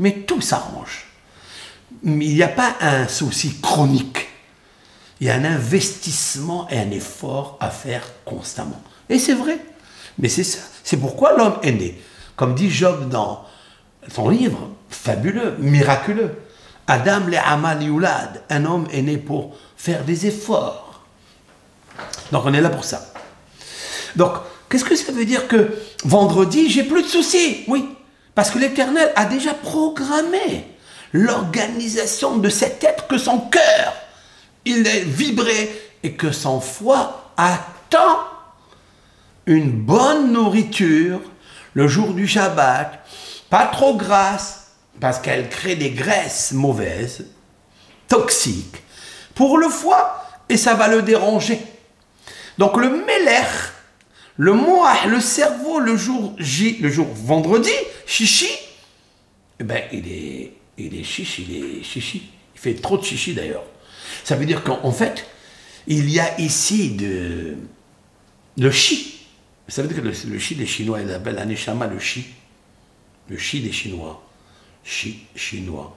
mais 0.00 0.12
tout 0.26 0.40
s'arrange. 0.40 1.06
Il 2.02 2.16
n'y 2.16 2.42
a 2.42 2.48
pas 2.48 2.74
un 2.80 3.06
souci 3.06 3.60
chronique 3.60 4.31
il 5.22 5.26
y 5.26 5.30
a 5.30 5.36
un 5.36 5.44
investissement 5.44 6.66
et 6.68 6.80
un 6.80 6.90
effort 6.90 7.56
à 7.60 7.70
faire 7.70 8.02
constamment. 8.24 8.82
Et 9.08 9.20
c'est 9.20 9.34
vrai. 9.34 9.56
Mais 10.18 10.28
c'est 10.28 10.42
ça. 10.42 10.58
C'est 10.82 10.96
pourquoi 10.96 11.36
l'homme 11.36 11.58
est 11.62 11.70
né. 11.70 12.02
Comme 12.34 12.56
dit 12.56 12.68
Job 12.68 13.08
dans 13.08 13.44
son 14.12 14.28
livre, 14.30 14.68
fabuleux, 14.90 15.54
miraculeux. 15.60 16.34
Adam 16.88 17.20
le 17.28 17.36
amal 17.38 17.84
yulad. 17.84 18.42
Un 18.50 18.64
homme 18.64 18.88
est 18.92 19.02
né 19.02 19.16
pour 19.16 19.54
faire 19.76 20.02
des 20.02 20.26
efforts. 20.26 21.04
Donc 22.32 22.42
on 22.44 22.52
est 22.52 22.60
là 22.60 22.70
pour 22.70 22.84
ça. 22.84 23.12
Donc, 24.16 24.32
qu'est-ce 24.68 24.84
que 24.84 24.96
ça 24.96 25.12
veut 25.12 25.24
dire 25.24 25.46
que 25.46 25.78
vendredi, 26.02 26.68
j'ai 26.68 26.82
plus 26.82 27.04
de 27.04 27.08
soucis? 27.08 27.62
Oui, 27.68 27.88
parce 28.34 28.50
que 28.50 28.58
l'Éternel 28.58 29.12
a 29.14 29.26
déjà 29.26 29.54
programmé 29.54 30.66
l'organisation 31.12 32.38
de 32.38 32.48
cet 32.48 32.82
être 32.82 33.06
que 33.06 33.18
son 33.18 33.38
cœur 33.38 33.92
il 34.64 34.86
est 34.86 35.04
vibré 35.04 35.70
et 36.02 36.12
que 36.12 36.32
son 36.32 36.60
foie 36.60 37.32
attend 37.36 38.18
une 39.46 39.70
bonne 39.70 40.32
nourriture 40.32 41.20
le 41.74 41.88
jour 41.88 42.12
du 42.14 42.28
Shabbat, 42.28 43.04
pas 43.48 43.66
trop 43.66 43.96
grasse, 43.96 44.72
parce 45.00 45.18
qu'elle 45.18 45.48
crée 45.48 45.74
des 45.74 45.90
graisses 45.90 46.52
mauvaises, 46.52 47.26
toxiques, 48.08 48.76
pour 49.34 49.58
le 49.58 49.68
foie, 49.68 50.22
et 50.48 50.56
ça 50.56 50.74
va 50.74 50.88
le 50.88 51.02
déranger. 51.02 51.60
Donc 52.58 52.76
le 52.76 52.90
méler, 52.90 53.48
le 54.36 54.52
moi, 54.52 54.94
le 55.06 55.20
cerveau, 55.20 55.80
le 55.80 55.96
jour 55.96 56.34
J, 56.38 56.78
le 56.80 56.90
jour 56.90 57.06
vendredi, 57.12 57.72
chichi, 58.06 58.50
eh 59.58 59.64
ben, 59.64 59.82
il 59.92 60.06
est, 60.12 60.52
il 60.76 60.98
est 60.98 61.04
chichi, 61.04 61.46
il 61.48 61.78
est 61.78 61.82
chichi. 61.82 62.30
Il 62.54 62.60
fait 62.60 62.74
trop 62.74 62.98
de 62.98 63.04
chichi 63.04 63.34
d'ailleurs. 63.34 63.64
Ça 64.24 64.36
veut 64.36 64.46
dire 64.46 64.62
qu'en 64.62 64.92
fait, 64.92 65.26
il 65.86 66.10
y 66.10 66.20
a 66.20 66.40
ici 66.40 66.96
le 68.56 68.70
chi. 68.70 69.26
Ça 69.68 69.82
veut 69.82 69.88
dire 69.88 70.02
que 70.02 70.28
le, 70.28 70.38
chi 70.38 70.54
des 70.54 70.66
Chinois, 70.66 71.00
ils 71.00 71.10
appellent 71.12 71.36
l'aneshama 71.36 71.86
le 71.86 71.98
chi. 71.98 72.26
Le 73.28 73.36
chi 73.36 73.60
des 73.60 73.72
Chinois. 73.72 74.22
Chi 74.84 75.26
chinois. 75.36 75.96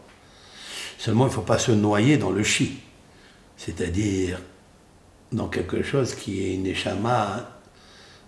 Seulement, 0.98 1.26
il 1.26 1.30
ne 1.30 1.34
faut 1.34 1.42
pas 1.42 1.58
se 1.58 1.72
noyer 1.72 2.18
dans 2.18 2.30
le 2.30 2.44
chi. 2.44 2.80
C'est-à-dire 3.58 4.40
dans 5.32 5.48
quelque 5.48 5.82
chose 5.82 6.14
qui 6.14 6.44
est 6.44 6.54
une 6.54 6.64
neshama 6.64 7.50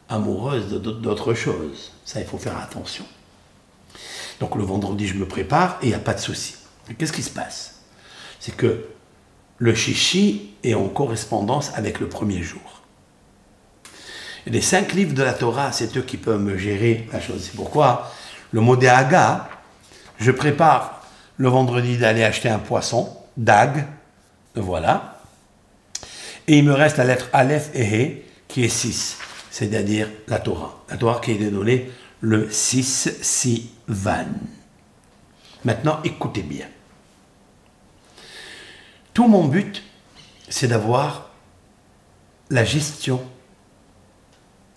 amoureuse 0.09 0.67
d'autre 0.69 1.33
chose. 1.33 1.91
Ça, 2.05 2.19
il 2.19 2.25
faut 2.25 2.37
faire 2.37 2.57
attention. 2.57 3.05
Donc 4.39 4.55
le 4.55 4.63
vendredi, 4.63 5.07
je 5.07 5.15
me 5.15 5.27
prépare 5.27 5.77
et 5.81 5.85
il 5.85 5.89
n'y 5.89 5.95
a 5.95 5.99
pas 5.99 6.13
de 6.13 6.19
souci. 6.19 6.55
Qu'est-ce 6.97 7.13
qui 7.13 7.23
se 7.23 7.29
passe? 7.29 7.81
C'est 8.39 8.55
que 8.55 8.85
le 9.57 9.73
chichi 9.73 10.53
est 10.63 10.73
en 10.73 10.87
correspondance 10.87 11.71
avec 11.75 11.99
le 11.99 12.07
premier 12.07 12.41
jour. 12.43 12.83
Les 14.45 14.61
cinq 14.61 14.93
livres 14.93 15.13
de 15.13 15.23
la 15.23 15.33
Torah, 15.33 15.71
c'est 15.71 15.97
eux 15.97 16.01
qui 16.01 16.17
peuvent 16.17 16.41
me 16.41 16.57
gérer 16.57 17.07
la 17.11 17.19
chose. 17.19 17.43
C'est 17.43 17.55
pourquoi 17.55 18.11
le 18.51 18.61
mot 18.61 18.81
Haga, 18.81 19.49
je 20.19 20.31
prépare 20.31 21.01
le 21.37 21.49
vendredi 21.49 21.97
d'aller 21.97 22.23
acheter 22.23 22.49
un 22.49 22.59
poisson, 22.59 23.09
dag, 23.35 23.85
voilà. 24.55 25.19
Et 26.47 26.59
il 26.59 26.63
me 26.63 26.73
reste 26.73 26.97
la 26.97 27.03
lettre 27.03 27.27
Aleph 27.33 27.69
et 27.75 28.25
qui 28.47 28.63
est 28.63 28.69
6, 28.69 29.17
c'est-à-dire 29.51 30.07
la 30.27 30.39
Torah. 30.39 30.83
La 30.89 30.97
Torah 30.97 31.19
qui 31.19 31.31
est 31.31 31.49
donnée 31.49 31.91
le 32.21 32.49
6 32.49 33.17
Sivan. 33.21 34.27
Maintenant, 35.65 35.99
écoutez 36.05 36.43
bien. 36.43 36.67
Tout 39.17 39.27
mon 39.27 39.45
but, 39.45 39.81
c'est 40.47 40.67
d'avoir 40.67 41.31
la 42.51 42.63
gestion 42.63 43.19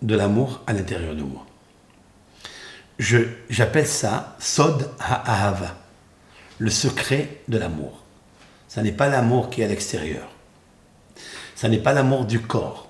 de 0.01 0.17
l'amour 0.17 0.63
à 0.67 0.73
l'intérieur 0.73 1.15
de 1.15 1.21
moi. 1.23 1.45
J'appelle 2.99 3.87
ça 3.87 4.37
Sod 4.39 4.89
Ha'ahava, 4.99 5.77
le 6.59 6.71
secret 6.71 7.43
de 7.49 7.59
l'amour. 7.59 8.03
Ce 8.67 8.81
n'est 8.81 8.93
pas 8.93 9.11
l'amour 9.11 9.51
qui 9.51 9.61
est 9.61 9.67
à 9.67 9.69
l'extérieur. 9.69 10.27
Ce 11.55 11.67
n'est 11.67 11.77
pas 11.77 11.93
l'amour 11.93 12.25
du 12.25 12.41
corps. 12.41 12.89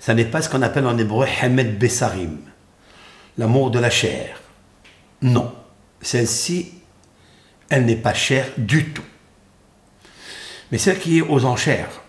Ce 0.00 0.12
n'est 0.12 0.24
pas 0.24 0.40
ce 0.40 0.48
qu'on 0.48 0.62
appelle 0.62 0.86
en 0.86 0.96
hébreu 0.96 1.26
Hemed 1.42 1.78
Besarim. 1.78 2.38
l'amour 3.36 3.70
de 3.70 3.78
la 3.78 3.90
chair. 3.90 4.40
Non, 5.20 5.54
celle-ci, 6.00 6.72
elle 7.68 7.84
n'est 7.84 7.96
pas 7.96 8.14
chère 8.14 8.46
du 8.56 8.94
tout. 8.94 9.04
Mais 10.72 10.78
celle 10.78 10.98
qui 10.98 11.18
est 11.18 11.22
aux 11.22 11.44
enchères, 11.44 12.00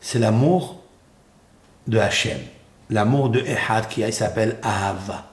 c'est 0.00 0.18
l'amour 0.18 0.82
de 1.86 1.98
Hachem, 1.98 2.38
l'amour 2.88 3.28
de 3.28 3.40
Ehad 3.40 3.86
qui 3.88 4.10
s'appelle 4.12 4.58
Ahava, 4.62 5.30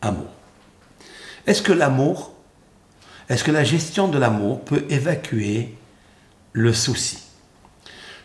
amour. 0.00 0.30
Est-ce 1.44 1.62
que 1.62 1.72
l'amour, 1.72 2.32
est-ce 3.28 3.42
que 3.42 3.50
la 3.50 3.64
gestion 3.64 4.06
de 4.06 4.16
l'amour 4.16 4.60
peut 4.60 4.86
évacuer 4.90 5.74
le 6.52 6.72
souci? 6.72 7.18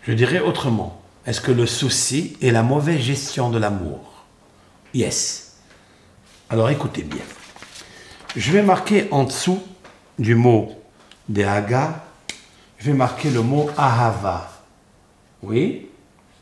Je 0.04 0.14
dirais 0.14 0.40
autrement, 0.40 1.02
est-ce 1.26 1.42
que 1.42 1.52
le 1.52 1.66
souci 1.66 2.38
est 2.44 2.52
la 2.52 2.62
mauvaise 2.62 3.02
gestion 3.02 3.50
de 3.50 3.58
l'amour? 3.58 4.24
Yes. 4.94 5.58
Alors 6.52 6.70
écoutez 6.70 7.02
bien. 7.02 7.24
Je 8.36 8.52
vais 8.52 8.62
marquer 8.62 9.08
en 9.10 9.24
dessous 9.24 9.64
du 10.20 10.36
mot 10.36 10.80
Dehaga, 11.28 12.04
je 12.82 12.88
vais 12.88 12.98
marquer 12.98 13.30
le 13.30 13.44
mot 13.44 13.70
Ahava. 13.78 14.50
Oui, 15.44 15.90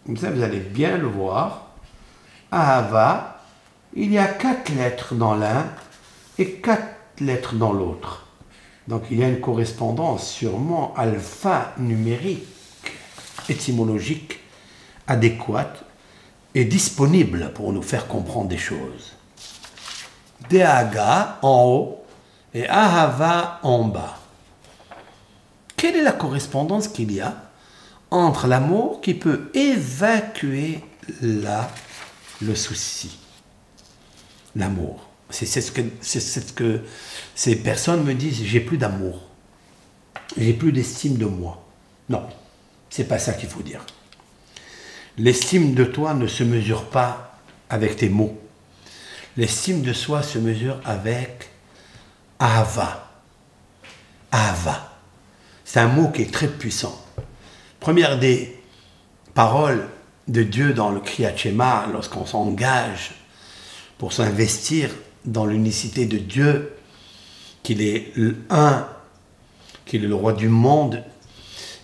comme 0.06 0.16
ça 0.16 0.32
vous 0.32 0.42
allez 0.42 0.62
bien 0.62 0.98
le 0.98 1.08
voir. 1.08 1.68
Ahava, 2.50 3.42
il 3.94 4.12
y 4.12 4.18
a 4.18 4.26
quatre 4.26 4.70
lettres 4.74 5.16
dans 5.16 5.36
l'un 5.36 5.66
et 6.38 6.54
quatre 6.54 6.96
lettres 7.20 7.56
dans 7.56 7.74
l'autre. 7.74 8.26
Donc 8.88 9.04
il 9.12 9.20
y 9.20 9.24
a 9.24 9.28
une 9.28 9.42
correspondance 9.42 10.30
sûrement 10.32 10.94
alphanumérique, 10.96 12.48
étymologique, 13.50 14.40
adéquate 15.08 15.84
et 16.56 16.64
disponible 16.64 17.52
pour 17.54 17.74
nous 17.74 17.84
faire 17.84 18.08
comprendre 18.08 18.48
des 18.48 18.58
choses. 18.58 19.14
Deaga 20.50 21.40
en 21.42 21.66
haut 21.66 22.06
et 22.54 22.66
Ahava 22.70 23.60
en 23.62 23.84
bas. 23.84 24.19
Quelle 25.80 25.96
est 25.96 26.04
la 26.04 26.12
correspondance 26.12 26.90
qu'il 26.90 27.14
y 27.14 27.22
a 27.22 27.42
entre 28.12 28.48
l'amour 28.48 29.00
qui 29.00 29.14
peut 29.14 29.50
évacuer 29.54 30.84
là 31.22 31.72
le 32.42 32.54
souci? 32.54 33.18
L'amour. 34.58 35.08
C'est 35.30 35.46
ce, 35.46 35.72
que, 35.72 35.82
ce 36.02 36.40
que 36.54 36.82
ces 37.34 37.56
personnes 37.56 38.04
me 38.04 38.14
disent, 38.14 38.44
j'ai 38.44 38.60
plus 38.60 38.78
d'amour. 38.78 39.22
J'ai 40.36 40.52
plus 40.52 40.74
d'estime 40.74 41.16
de 41.16 41.26
moi. 41.26 41.64
Non, 42.10 42.28
c'est 42.90 43.08
pas 43.08 43.18
ça 43.18 43.32
qu'il 43.32 43.48
faut 43.48 43.62
dire. 43.62 43.86
L'estime 45.18 45.76
de 45.76 45.86
toi 45.86 46.14
ne 46.14 46.28
se 46.28 46.44
mesure 46.44 46.90
pas 46.90 47.40
avec 47.70 47.96
tes 47.96 48.10
mots. 48.10 48.38
L'estime 49.38 49.82
de 49.82 49.94
soi 49.94 50.24
se 50.24 50.40
mesure 50.40 50.82
avec 50.84 51.50
Ava. 52.38 53.10
Ava. 54.30 54.89
C'est 55.72 55.82
un 55.82 55.88
mot 55.88 56.08
qui 56.08 56.24
est 56.24 56.34
très 56.34 56.48
puissant. 56.48 57.00
Première 57.80 58.18
des 58.18 58.60
paroles 59.36 59.88
de 60.28 60.42
Dieu 60.42 60.74
dans 60.74 60.90
le 60.90 61.00
Kriyat 61.00 61.38
Shema, 61.38 61.86
lorsqu'on 61.94 62.26
s'engage 62.26 63.12
pour 64.00 64.12
s'investir 64.12 64.90
dans 65.26 65.46
l'unicité 65.46 66.08
de 66.08 66.18
Dieu, 66.18 66.74
qu'il 67.62 67.84
est 67.84 68.14
un, 68.50 68.88
qu'il 69.86 70.04
est 70.04 70.08
le 70.08 70.16
roi 70.16 70.34
du 70.34 70.48
monde 70.50 71.04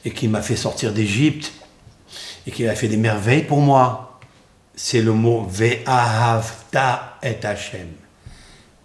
et 0.03 0.09
qui 0.09 0.29
m'a 0.29 0.41
fait 0.41 0.55
sortir 0.55 0.91
d'Égypte 0.91 1.53
et 2.47 2.51
qui 2.51 2.67
a 2.67 2.73
fait 2.73 2.87
des 2.87 2.97
merveilles 2.97 3.43
pour 3.43 3.61
moi. 3.61 4.19
C'est 4.73 5.03
le 5.03 5.13
mot 5.13 5.45
Ve'ahavta 5.47 7.19
et 7.21 7.37
Hashem. 7.45 7.89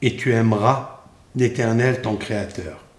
Et 0.02 0.14
tu 0.16 0.34
aimeras 0.34 1.00
l'Éternel, 1.34 2.02
ton 2.02 2.16
Créateur. 2.16 2.89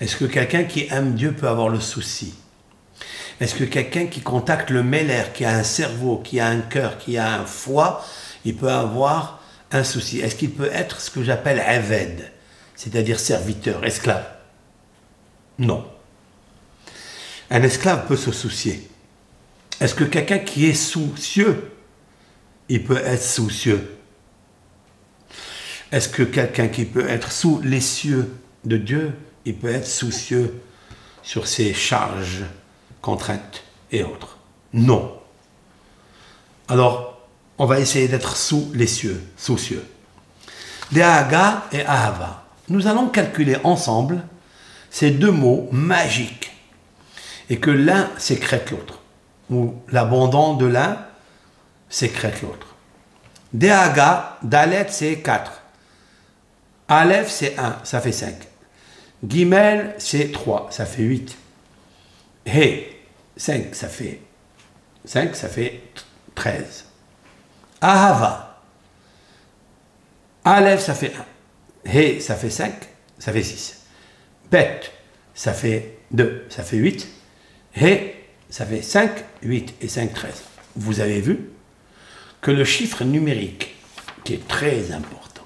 Est-ce 0.00 0.16
que 0.16 0.24
quelqu'un 0.24 0.64
qui 0.64 0.86
aime 0.90 1.14
Dieu 1.14 1.32
peut 1.32 1.48
avoir 1.48 1.68
le 1.68 1.80
souci? 1.80 2.34
Est-ce 3.40 3.54
que 3.54 3.64
quelqu'un 3.64 4.06
qui 4.06 4.20
contacte 4.20 4.70
le 4.70 4.82
Meller, 4.82 5.24
qui 5.32 5.44
a 5.44 5.56
un 5.56 5.62
cerveau, 5.62 6.18
qui 6.18 6.40
a 6.40 6.48
un 6.48 6.60
cœur, 6.60 6.98
qui 6.98 7.16
a 7.16 7.40
un 7.40 7.44
foie, 7.44 8.04
il 8.44 8.56
peut 8.56 8.70
avoir 8.70 9.42
un 9.72 9.84
souci? 9.84 10.20
Est-ce 10.20 10.36
qu'il 10.36 10.52
peut 10.52 10.70
être 10.72 11.00
ce 11.00 11.10
que 11.10 11.22
j'appelle 11.22 11.62
Eved, 11.66 12.30
c'est-à-dire 12.76 13.20
serviteur, 13.20 13.84
esclave? 13.84 14.26
Non. 15.58 15.86
Un 17.50 17.62
esclave 17.62 18.06
peut 18.06 18.16
se 18.16 18.32
soucier. 18.32 18.88
Est-ce 19.80 19.94
que 19.94 20.04
quelqu'un 20.04 20.38
qui 20.38 20.66
est 20.66 20.74
soucieux, 20.74 21.72
il 22.68 22.84
peut 22.84 23.02
être 23.04 23.22
soucieux? 23.22 23.96
Est-ce 25.92 26.08
que 26.08 26.22
quelqu'un 26.22 26.68
qui 26.68 26.84
peut 26.84 27.08
être 27.08 27.32
sous 27.32 27.60
les 27.62 27.80
cieux 27.80 28.32
de 28.64 28.76
Dieu, 28.76 29.12
il 29.44 29.56
peut 29.56 29.70
être 29.70 29.86
soucieux 29.86 30.60
sur 31.22 31.46
ses 31.46 31.74
charges, 31.74 32.44
contraintes 33.00 33.62
et 33.90 34.02
autres 34.02 34.38
Non. 34.72 35.18
Alors, 36.68 37.20
on 37.58 37.66
va 37.66 37.80
essayer 37.80 38.08
d'être 38.08 38.36
sous 38.36 38.70
les 38.74 38.86
cieux, 38.86 39.22
soucieux. 39.36 39.84
Dehaga 40.92 41.64
et 41.72 41.84
Ahava. 41.84 42.44
Nous 42.68 42.86
allons 42.86 43.08
calculer 43.08 43.56
ensemble 43.64 44.22
ces 44.90 45.10
deux 45.10 45.30
mots 45.30 45.68
magiques 45.72 46.52
et 47.48 47.58
que 47.58 47.70
l'un 47.70 48.08
sécrète 48.16 48.70
l'autre, 48.70 49.00
ou 49.50 49.74
l'abandon 49.88 50.54
de 50.54 50.66
l'un 50.66 50.98
sécrète 51.88 52.42
l'autre. 52.42 52.68
Dehaga, 53.52 54.38
Dalet, 54.42 54.86
c'est 54.90 55.18
4. 55.18 55.60
Aleph, 56.88 57.28
c'est 57.30 57.58
1, 57.58 57.80
ça 57.82 58.00
fait 58.00 58.12
5. 58.12 58.34
Gimel, 59.26 59.94
c'est 59.98 60.32
3, 60.32 60.68
ça 60.70 60.86
fait 60.86 61.02
8. 61.02 61.36
He, 62.46 62.84
5, 63.36 63.74
ça 63.74 63.88
fait 63.88 64.20
5, 65.04 65.36
ça 65.36 65.48
fait 65.48 65.82
13. 66.34 66.86
Ahava, 67.80 68.62
Aleph, 70.44 70.80
ça 70.80 70.94
fait 70.94 71.12
1. 71.84 71.90
He, 71.90 72.20
ça 72.20 72.34
fait 72.34 72.50
5, 72.50 72.72
ça 73.18 73.32
fait 73.32 73.42
6. 73.42 73.82
Bet, 74.50 74.80
ça 75.34 75.52
fait 75.52 75.98
2, 76.10 76.46
ça 76.48 76.62
fait 76.62 76.76
8. 76.76 77.08
Et 77.76 78.14
ça 78.48 78.66
fait 78.66 78.82
5, 78.82 79.10
8 79.42 79.74
et 79.80 79.88
5, 79.88 80.12
13. 80.12 80.42
Vous 80.76 81.00
avez 81.00 81.20
vu 81.20 81.50
que 82.40 82.50
le 82.50 82.64
chiffre 82.64 83.04
numérique, 83.04 83.76
qui 84.24 84.34
est 84.34 84.48
très 84.48 84.92
important, 84.92 85.44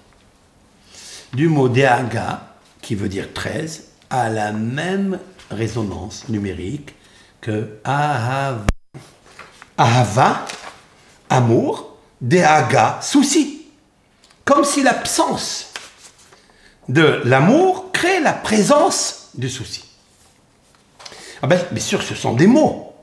du 1.33 1.49
mot 1.49 1.68
Deaga, 1.68 2.54
qui 2.85 2.95
veut 2.95 3.09
dire 3.09 3.32
13, 3.32 3.85
a 4.11 4.28
la 4.28 4.53
même 4.53 5.18
résonance 5.51 6.28
numérique 6.28 6.95
que 7.41 7.78
Ahava. 7.82 8.66
Ahava, 9.78 10.45
amour, 11.30 11.97
Deaga, 12.20 13.01
souci. 13.03 13.66
Comme 14.45 14.64
si 14.64 14.82
l'absence 14.82 15.72
de 16.89 17.22
l'amour 17.24 17.91
crée 17.93 18.20
la 18.20 18.35
présence 18.35 19.30
du 19.35 19.49
souci. 19.49 19.85
Ah 21.41 21.47
ben, 21.47 21.59
bien 21.70 21.82
sûr, 21.82 22.03
ce 22.03 22.14
sont 22.14 22.35
des 22.35 22.47
mots. 22.47 22.95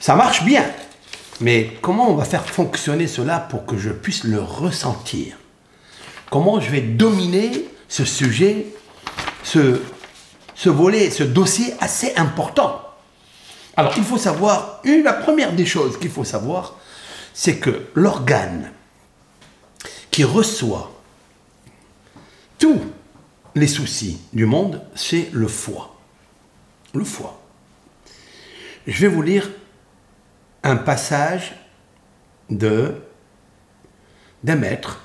Ça 0.00 0.16
marche 0.16 0.42
bien. 0.42 0.64
Mais 1.40 1.76
comment 1.82 2.10
on 2.10 2.14
va 2.14 2.24
faire 2.24 2.46
fonctionner 2.48 3.06
cela 3.06 3.38
pour 3.38 3.66
que 3.66 3.76
je 3.76 3.90
puisse 3.90 4.24
le 4.24 4.40
ressentir? 4.40 5.36
Comment 6.30 6.60
je 6.60 6.70
vais 6.70 6.80
dominer 6.80 7.68
ce 7.88 8.06
sujet, 8.06 8.66
ce, 9.42 9.80
ce 10.54 10.68
volet, 10.68 11.10
ce 11.10 11.22
dossier 11.22 11.74
assez 11.80 12.14
important 12.16 12.82
Alors, 13.76 13.94
il 13.96 14.04
faut 14.04 14.18
savoir, 14.18 14.80
une, 14.84 15.02
la 15.02 15.12
première 15.12 15.52
des 15.52 15.66
choses 15.66 15.98
qu'il 15.98 16.10
faut 16.10 16.24
savoir, 16.24 16.76
c'est 17.34 17.56
que 17.56 17.86
l'organe 17.94 18.70
qui 20.10 20.24
reçoit 20.24 20.92
tous 22.58 22.80
les 23.54 23.66
soucis 23.66 24.20
du 24.32 24.46
monde, 24.46 24.82
c'est 24.94 25.30
le 25.32 25.48
foie. 25.48 25.96
Le 26.94 27.04
foie. 27.04 27.40
Je 28.86 29.00
vais 29.00 29.08
vous 29.08 29.22
lire 29.22 29.50
un 30.62 30.76
passage 30.76 31.54
de 32.50 32.94
d'un 34.42 34.56
maître 34.56 35.00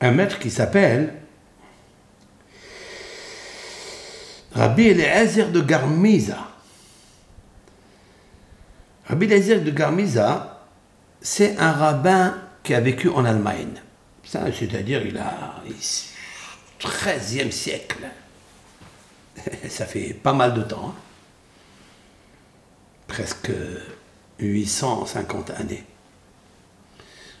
un 0.00 0.10
maître 0.12 0.38
qui 0.38 0.50
s'appelle 0.50 1.14
Rabbi 4.52 4.88
Eliezer 4.88 5.50
de 5.50 5.60
Garmiza. 5.60 6.48
Rabbi 9.06 9.26
Eliezer 9.26 9.60
de 9.60 9.70
Garmiza, 9.70 10.66
c'est 11.20 11.56
un 11.58 11.72
rabbin 11.72 12.38
qui 12.62 12.74
a 12.74 12.80
vécu 12.80 13.08
en 13.08 13.24
Allemagne. 13.24 13.80
C'est-à-dire, 14.24 15.06
il 15.06 15.16
a, 15.16 15.62
13e 16.80 17.50
siècle. 17.50 18.04
Ça 19.68 19.86
fait 19.86 20.12
pas 20.12 20.32
mal 20.32 20.54
de 20.54 20.62
temps. 20.62 20.88
Hein. 20.88 20.94
presque 23.06 23.52
850 24.38 25.50
années. 25.50 25.84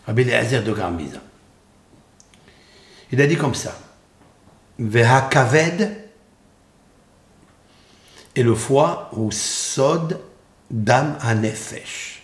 Rabbi 0.06 0.22
Eliezer 0.22 0.62
de 0.62 0.72
Garmiza. 0.72 1.20
Il 3.12 3.20
a 3.20 3.26
dit 3.26 3.36
comme 3.36 3.54
ça 3.54 3.78
Vehakaved 4.78 6.08
et 8.36 8.42
le 8.42 8.54
foie 8.54 9.10
ou 9.12 9.30
sod 9.32 10.20
dam 10.70 11.16
anefesh. 11.20 12.22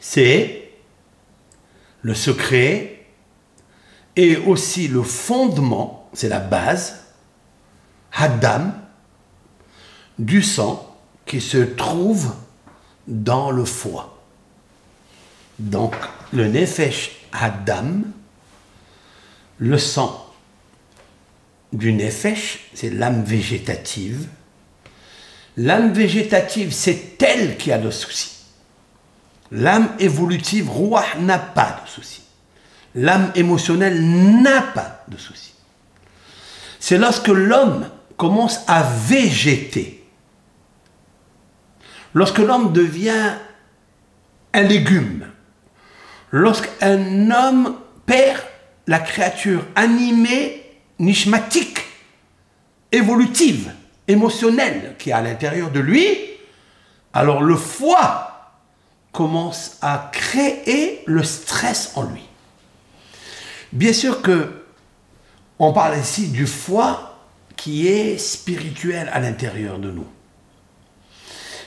C'est 0.00 0.70
le 2.02 2.14
secret 2.14 3.06
et 4.16 4.36
aussi 4.36 4.88
le 4.88 5.02
fondement, 5.02 6.08
c'est 6.12 6.28
la 6.28 6.40
base, 6.40 7.04
hadam, 8.12 8.72
du 10.18 10.42
sang 10.42 10.96
qui 11.26 11.40
se 11.40 11.58
trouve 11.58 12.32
dans 13.08 13.50
le 13.50 13.64
foie. 13.64 14.22
Donc, 15.58 15.94
le 16.32 16.48
nefesh 16.48 17.26
hadam, 17.32 18.04
le 19.58 19.78
sang 19.78 20.20
du 21.72 21.92
nefesh, 21.92 22.70
c'est 22.74 22.90
l'âme 22.90 23.24
végétative. 23.24 24.28
L'âme 25.56 25.92
végétative, 25.92 26.72
c'est 26.72 27.22
elle 27.22 27.56
qui 27.56 27.72
a 27.72 27.78
le 27.78 27.90
souci. 27.90 28.32
L'âme 29.50 29.88
évolutive, 29.98 30.68
roi, 30.68 31.04
n'a 31.20 31.38
pas 31.38 31.80
de 31.84 31.88
souci. 31.88 32.22
L'âme 32.94 33.30
émotionnelle 33.34 34.00
n'a 34.42 34.62
pas 34.62 35.04
de 35.08 35.16
souci. 35.16 35.54
C'est 36.78 36.98
lorsque 36.98 37.28
l'homme 37.28 37.88
commence 38.16 38.60
à 38.66 38.82
végéter, 38.82 40.04
lorsque 42.12 42.38
l'homme 42.38 42.72
devient 42.72 43.34
un 44.52 44.62
légume, 44.62 45.26
lorsqu'un 46.30 47.30
homme 47.30 47.76
perd 48.06 48.40
la 48.86 48.98
créature 48.98 49.64
animée, 49.74 50.62
nishmatique, 50.98 51.78
évolutive, 52.92 53.72
émotionnelle 54.06 54.94
qui 54.98 55.10
est 55.10 55.14
à 55.14 55.22
l'intérieur 55.22 55.70
de 55.70 55.80
lui, 55.80 56.06
alors 57.12 57.42
le 57.42 57.56
foie 57.56 58.52
commence 59.12 59.78
à 59.80 60.10
créer 60.12 61.02
le 61.06 61.22
stress 61.22 61.92
en 61.94 62.04
lui. 62.04 62.22
Bien 63.72 63.92
sûr 63.92 64.22
que 64.22 64.64
on 65.58 65.72
parle 65.72 65.98
ici 65.98 66.28
du 66.28 66.46
foie 66.46 67.18
qui 67.56 67.86
est 67.86 68.18
spirituel 68.18 69.08
à 69.12 69.20
l'intérieur 69.20 69.78
de 69.78 69.90
nous. 69.90 70.06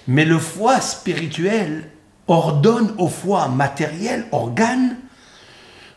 Mais 0.07 0.25
le 0.25 0.37
foie 0.37 0.81
spirituel 0.81 1.89
ordonne 2.27 2.93
au 2.97 3.07
foie 3.07 3.47
matériel, 3.47 4.25
organe, 4.31 4.97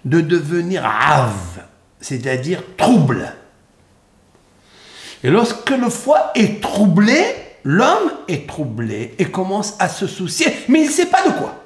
de 0.04 0.20
devenir 0.20 0.84
ave, 0.84 1.64
c'est-à-dire 2.00 2.62
trouble. 2.76 3.34
Et 5.22 5.30
lorsque 5.30 5.70
le 5.70 5.90
foie 5.90 6.32
est 6.34 6.62
troublé, 6.62 7.22
l'homme 7.64 8.12
est 8.28 8.48
troublé 8.48 9.14
et 9.18 9.26
commence 9.26 9.74
à 9.78 9.88
se 9.88 10.06
soucier, 10.06 10.46
mais 10.68 10.80
il 10.80 10.86
ne 10.86 10.92
sait 10.92 11.06
pas 11.06 11.26
de 11.26 11.32
quoi. 11.32 11.62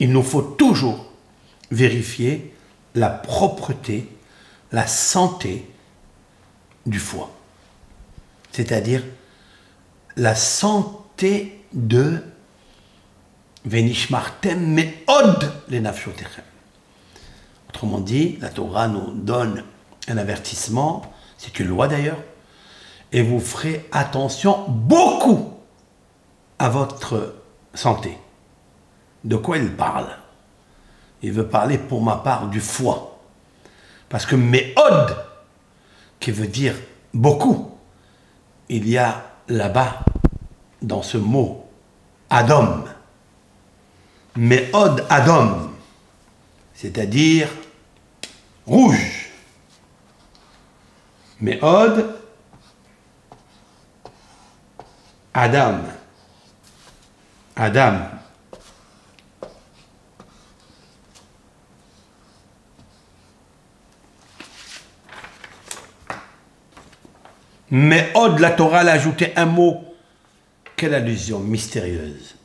Il 0.00 0.10
nous 0.10 0.22
faut 0.22 0.42
toujours 0.42 1.12
vérifier 1.70 2.54
la 2.94 3.10
propreté, 3.10 4.08
la 4.72 4.86
santé 4.86 5.68
du 6.86 6.98
foie, 6.98 7.30
c'est-à-dire 8.52 9.02
la 10.16 10.34
santé 10.34 11.64
de 11.72 12.22
Venishmartem 13.64 14.60
Meod 14.60 15.52
les 15.68 15.80
Autrement 17.74 17.98
dit, 17.98 18.38
la 18.40 18.50
Torah 18.50 18.86
nous 18.86 19.10
donne 19.14 19.64
un 20.06 20.16
avertissement, 20.16 21.02
c'est 21.36 21.58
une 21.58 21.66
loi 21.66 21.88
d'ailleurs, 21.88 22.22
et 23.10 23.20
vous 23.20 23.40
ferez 23.40 23.84
attention 23.90 24.64
beaucoup 24.68 25.54
à 26.60 26.68
votre 26.68 27.34
santé. 27.74 28.16
De 29.24 29.34
quoi 29.34 29.58
il 29.58 29.72
parle? 29.74 30.06
Il 31.22 31.32
veut 31.32 31.48
parler 31.48 31.76
pour 31.76 32.00
ma 32.00 32.14
part 32.14 32.46
du 32.46 32.60
foie. 32.60 33.18
Parce 34.08 34.24
que 34.24 34.36
Meod, 34.36 35.16
qui 36.20 36.30
veut 36.30 36.46
dire 36.46 36.76
beaucoup, 37.12 37.76
il 38.68 38.88
y 38.88 38.98
a 38.98 39.20
là-bas, 39.48 40.04
dans 40.80 41.02
ce 41.02 41.18
mot, 41.18 41.68
Adam. 42.30 42.84
Meod 44.36 45.04
Adam, 45.10 45.70
c'est-à-dire 46.72 47.48
rouge. 48.66 49.30
Meod 51.40 52.14
Adam. 55.34 55.80
Adam. 57.56 58.10
Mais 67.70 68.12
Od, 68.14 68.38
la 68.38 68.52
Torah 68.52 68.80
a 68.80 68.90
ajouté 68.92 69.32
un 69.36 69.46
mot. 69.46 69.84
Quelle 70.76 70.94
allusion 70.94 71.40
mystérieuse. 71.40 72.36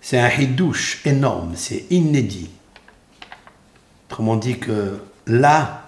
C'est 0.00 0.18
un 0.18 0.30
hidouche 0.30 1.00
énorme, 1.06 1.54
c'est 1.56 1.86
inédit. 1.90 2.50
Autrement 4.06 4.36
dit 4.36 4.58
que 4.58 5.00
là 5.28 5.84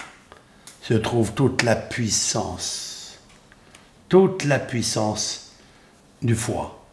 se 0.82 0.94
trouve 0.94 1.32
toute 1.32 1.62
la 1.62 1.76
puissance, 1.76 3.18
toute 4.08 4.44
la 4.44 4.58
puissance 4.58 5.52
du 6.22 6.34
foie. 6.34 6.84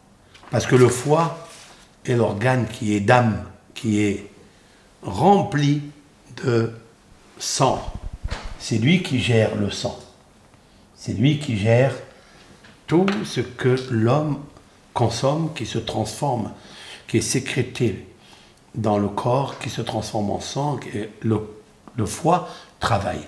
Parce 0.50 0.66
que 0.66 0.76
le 0.76 0.88
foie 0.88 1.46
est 2.04 2.14
l'organe 2.14 2.66
qui 2.66 2.94
est 2.94 3.00
d'âme, 3.00 3.44
qui 3.74 4.00
est 4.00 4.30
rempli 5.02 5.82
de 6.42 6.72
sang. 7.38 7.92
C'est 8.58 8.78
lui 8.78 9.02
qui 9.02 9.20
gère 9.20 9.54
le 9.56 9.70
sang. 9.70 9.98
C'est 10.96 11.12
lui 11.12 11.38
qui 11.38 11.56
gère 11.56 11.94
tout 12.86 13.06
ce 13.24 13.40
que 13.40 13.76
l'homme 13.90 14.40
consomme, 14.94 15.52
qui 15.54 15.66
se 15.66 15.78
transforme, 15.78 16.50
qui 17.06 17.18
est 17.18 17.22
sécrété 17.22 18.06
dans 18.74 18.98
le 18.98 19.08
corps 19.08 19.58
qui 19.58 19.70
se 19.70 19.82
transforme 19.82 20.30
en 20.30 20.40
sang, 20.40 20.80
et 20.94 21.10
le, 21.20 21.40
foie 22.06 22.48
travaille. 22.80 23.26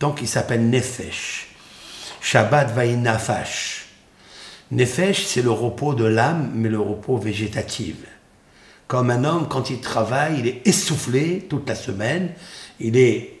Donc 0.00 0.20
il 0.22 0.28
s'appelle 0.28 0.68
Nefesh. 0.68 1.48
Shabbat 2.20 2.72
Vaïnafash. 2.72 3.86
Nefesh, 4.70 5.24
c'est 5.24 5.42
le 5.42 5.50
repos 5.50 5.94
de 5.94 6.04
l'âme, 6.04 6.50
mais 6.54 6.68
le 6.68 6.80
repos 6.80 7.18
végétatif. 7.18 7.96
Comme 8.86 9.10
un 9.10 9.24
homme, 9.24 9.48
quand 9.48 9.70
il 9.70 9.80
travaille, 9.80 10.40
il 10.40 10.46
est 10.46 10.66
essoufflé 10.66 11.46
toute 11.48 11.68
la 11.68 11.74
semaine, 11.74 12.32
il 12.80 12.96
est 12.96 13.40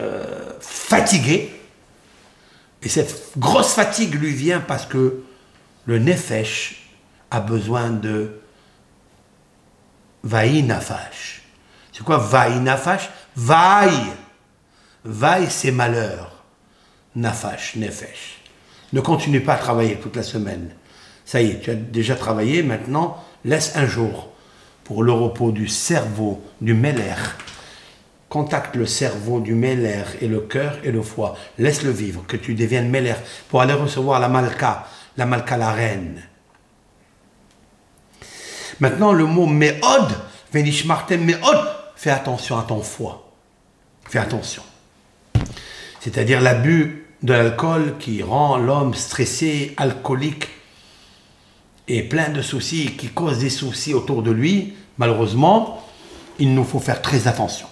euh, 0.00 0.52
fatigué, 0.60 1.50
et 2.82 2.88
cette 2.88 3.32
grosse 3.36 3.74
fatigue 3.74 4.14
lui 4.14 4.32
vient 4.32 4.60
parce 4.60 4.86
que 4.86 5.22
le 5.86 5.98
Nefesh 5.98 6.90
a 7.30 7.40
besoin 7.40 7.90
de 7.90 8.40
Vaï 10.22 10.62
nafash. 10.62 11.42
C'est 11.92 12.04
quoi 12.04 12.18
vaï 12.18 12.60
nafash 13.38 13.88
Vaï. 13.88 13.92
Vaï, 15.04 15.46
c'est 15.48 15.70
malheur. 15.70 16.44
Nafash, 17.14 17.76
nefesh. 17.76 18.40
Ne 18.92 19.00
continue 19.00 19.40
pas 19.40 19.54
à 19.54 19.58
travailler 19.58 19.96
toute 19.96 20.16
la 20.16 20.22
semaine. 20.22 20.70
Ça 21.24 21.40
y 21.42 21.50
est, 21.50 21.60
tu 21.60 21.70
as 21.70 21.74
déjà 21.74 22.16
travaillé, 22.16 22.62
maintenant, 22.62 23.22
laisse 23.44 23.76
un 23.76 23.86
jour 23.86 24.30
pour 24.84 25.02
le 25.02 25.12
repos 25.12 25.52
du 25.52 25.68
cerveau, 25.68 26.42
du 26.60 26.74
mêler. 26.74 27.14
Contacte 28.28 28.76
le 28.76 28.86
cerveau 28.86 29.40
du 29.40 29.54
mêler 29.54 30.02
et 30.20 30.28
le 30.28 30.40
cœur 30.40 30.78
et 30.84 30.90
le 30.90 31.02
foie. 31.02 31.36
Laisse-le 31.58 31.90
vivre, 31.90 32.24
que 32.26 32.36
tu 32.36 32.54
deviennes 32.54 32.88
mêler 32.88 33.14
pour 33.48 33.60
aller 33.60 33.74
recevoir 33.74 34.20
la 34.20 34.28
malka, 34.28 34.86
la 35.16 35.26
malka, 35.26 35.56
la 35.56 35.72
reine. 35.72 36.22
Maintenant, 38.80 39.12
le 39.12 39.24
mot 39.24 39.46
me'od, 39.46 40.12
fais 41.96 42.10
attention 42.10 42.58
à 42.58 42.62
ton 42.62 42.80
foie. 42.80 43.27
Fais 44.08 44.18
attention. 44.18 44.62
C'est-à-dire 46.00 46.40
l'abus 46.40 47.06
de 47.22 47.32
l'alcool 47.32 47.96
qui 47.98 48.22
rend 48.22 48.56
l'homme 48.56 48.94
stressé, 48.94 49.74
alcoolique 49.76 50.48
et 51.88 52.02
plein 52.02 52.28
de 52.28 52.42
soucis, 52.42 52.96
qui 52.96 53.08
cause 53.08 53.38
des 53.38 53.50
soucis 53.50 53.94
autour 53.94 54.22
de 54.22 54.30
lui, 54.30 54.74
malheureusement, 54.98 55.82
il 56.38 56.54
nous 56.54 56.64
faut 56.64 56.80
faire 56.80 57.02
très 57.02 57.26
attention. 57.26 57.66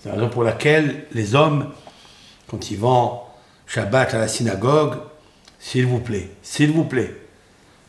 C'est 0.00 0.08
la 0.08 0.16
raison 0.16 0.28
pour 0.28 0.42
laquelle 0.42 1.06
les 1.12 1.34
hommes, 1.34 1.70
quand 2.48 2.70
ils 2.70 2.78
vont 2.78 3.20
Shabbat 3.66 4.14
à 4.14 4.18
la 4.18 4.28
synagogue, 4.28 4.96
s'il 5.58 5.86
vous 5.86 6.00
plaît, 6.00 6.30
s'il 6.42 6.72
vous 6.72 6.84
plaît, 6.84 7.16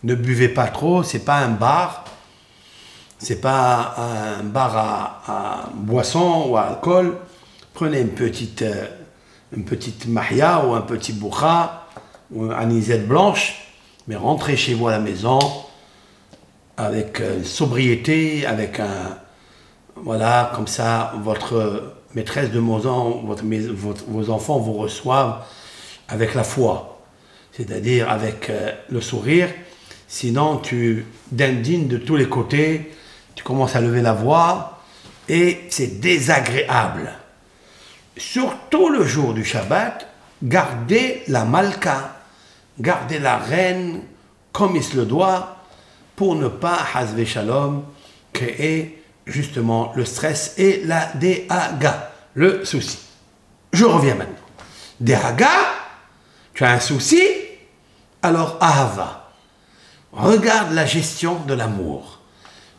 Ne 0.04 0.16
buvez 0.16 0.50
pas 0.50 0.68
trop, 0.68 1.04
c'est 1.04 1.26
pas 1.26 1.40
un 1.40 1.50
bar. 1.50 2.06
C'est 3.18 3.42
pas 3.42 3.96
un 3.98 4.44
bar 4.44 4.78
à, 4.78 5.70
boisson 5.74 6.46
ou 6.48 6.58
à 6.58 6.62
alcool. 6.62 7.18
Prenez 7.76 8.00
une 8.00 8.12
petite, 8.12 8.62
euh, 8.62 8.88
mahia 10.08 10.66
ou 10.66 10.76
un 10.76 10.82
petit 10.82 11.12
bourra 11.12 11.90
ou 12.32 12.46
une 12.46 12.54
anisette 12.54 13.06
blanche, 13.06 13.68
mais 14.08 14.16
rentrez 14.16 14.56
chez 14.56 14.74
vous 14.74 14.88
à 14.88 14.92
la 14.92 15.00
maison 15.00 15.40
avec 16.78 17.22
sobriété, 17.44 18.46
avec 18.46 18.80
un. 18.80 19.18
Voilà, 19.98 20.54
comme 20.56 20.68
ça, 20.68 21.16
votre 21.22 21.96
maîtresse 22.14 22.50
de 22.50 22.62
maison, 22.62 23.26
vos 24.08 24.30
enfants 24.30 24.60
vous 24.60 24.74
reçoivent 24.74 25.44
avec 26.08 26.34
la 26.34 26.46
foi, 26.46 27.02
c'est-à-dire 27.52 28.10
avec 28.10 28.50
euh, 28.50 28.72
le 28.90 29.02
sourire. 29.02 29.50
Sinon, 30.08 30.60
tu 30.60 31.06
dindines 31.30 31.90
de 31.90 31.98
tous 31.98 32.16
les 32.16 32.30
côtés, 32.30 32.94
tu 33.36 33.44
commences 33.44 33.76
à 33.76 33.82
lever 33.82 34.02
la 34.02 34.14
voix 34.14 34.80
et 35.28 35.66
c'est 35.70 36.00
désagréable. 36.00 37.12
Surtout 38.18 38.90
le 38.90 39.04
jour 39.06 39.34
du 39.34 39.44
Shabbat, 39.44 40.08
gardez 40.42 41.24
la 41.28 41.44
malka, 41.44 42.16
gardez 42.80 43.20
la 43.20 43.38
reine 43.38 44.02
comme 44.52 44.76
il 44.76 44.84
se 44.84 44.96
le 44.96 45.06
doit 45.06 45.58
pour 46.16 46.36
ne 46.36 46.48
pas, 46.48 46.80
hasve 46.94 47.26
shalom, 47.26 47.84
créer 48.32 49.04
justement 49.26 49.92
le 49.96 50.06
stress 50.06 50.54
et 50.58 50.84
la 50.86 51.08
déhaga, 51.16 52.12
le 52.36 52.64
souci. 52.64 53.00
Je 53.74 53.84
reviens 53.84 54.16
maintenant. 54.16 54.36
Déhaga, 55.00 55.50
tu 56.54 56.64
as 56.64 56.72
un 56.72 56.80
souci, 56.80 57.22
alors 58.22 58.58
ahava. 58.62 59.32
Regarde 60.14 60.72
la 60.72 60.86
gestion 60.86 61.40
de 61.42 61.54
l'amour. 61.54 62.22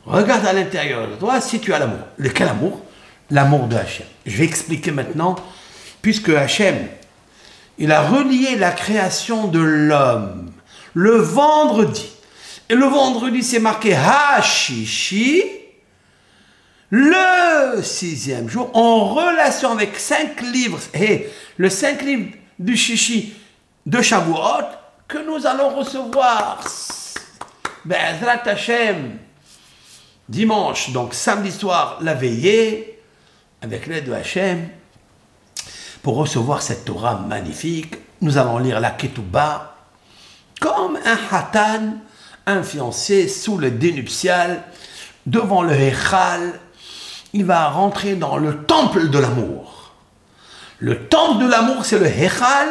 Regarde 0.06 0.46
à 0.46 0.54
l'intérieur 0.54 1.08
de 1.08 1.16
toi 1.16 1.42
si 1.42 1.60
tu 1.60 1.74
as 1.74 1.78
l'amour. 1.78 2.06
Lequel 2.16 2.48
amour? 2.48 2.80
L'amour 3.30 3.66
de 3.66 3.76
Hachem. 3.76 4.06
Je 4.24 4.36
vais 4.36 4.44
expliquer 4.44 4.92
maintenant, 4.92 5.36
puisque 6.02 6.28
Hachem, 6.30 6.88
il 7.78 7.92
a 7.92 8.02
relié 8.02 8.56
la 8.56 8.70
création 8.70 9.48
de 9.48 9.60
l'homme 9.60 10.52
le 10.96 11.18
vendredi. 11.18 12.10
Et 12.70 12.74
le 12.74 12.86
vendredi, 12.86 13.42
c'est 13.42 13.60
marqué 13.60 13.94
Hashishi, 13.94 15.42
le 16.88 17.82
sixième 17.82 18.48
jour, 18.48 18.70
en 18.74 19.04
relation 19.04 19.72
avec 19.72 19.98
cinq 19.98 20.40
livres. 20.40 20.80
Et 20.94 21.28
le 21.58 21.68
cinq 21.68 22.00
livres 22.02 22.32
du 22.58 22.76
Shishi 22.76 23.34
de 23.84 24.00
Shavuot 24.00 24.64
que 25.06 25.18
nous 25.18 25.46
allons 25.46 25.76
recevoir. 25.76 26.64
Be'ezrat 27.84 28.48
Hashem. 28.48 29.18
Dimanche, 30.28 30.90
donc 30.90 31.14
samedi 31.14 31.52
soir, 31.52 31.98
la 32.00 32.14
veillée, 32.14 32.95
avec 33.62 33.86
l'aide 33.86 34.06
de 34.06 34.12
Hachem, 34.12 34.68
pour 36.02 36.16
recevoir 36.16 36.62
cette 36.62 36.84
Torah 36.84 37.16
magnifique. 37.16 37.96
Nous 38.20 38.38
allons 38.38 38.58
lire 38.58 38.80
la 38.80 38.90
Ketouba 38.90 39.74
comme 40.60 40.96
un 41.04 41.18
hatan, 41.30 41.98
un 42.46 42.62
fiancé 42.62 43.28
sous 43.28 43.58
le 43.58 43.70
dénuptial, 43.70 44.62
devant 45.26 45.62
le 45.62 45.72
Hechal. 45.72 46.60
Il 47.32 47.44
va 47.44 47.68
rentrer 47.68 48.14
dans 48.14 48.36
le 48.36 48.64
temple 48.64 49.10
de 49.10 49.18
l'amour. 49.18 49.92
Le 50.78 51.08
temple 51.08 51.44
de 51.44 51.50
l'amour, 51.50 51.84
c'est 51.84 51.98
le 51.98 52.06
Hechal 52.06 52.68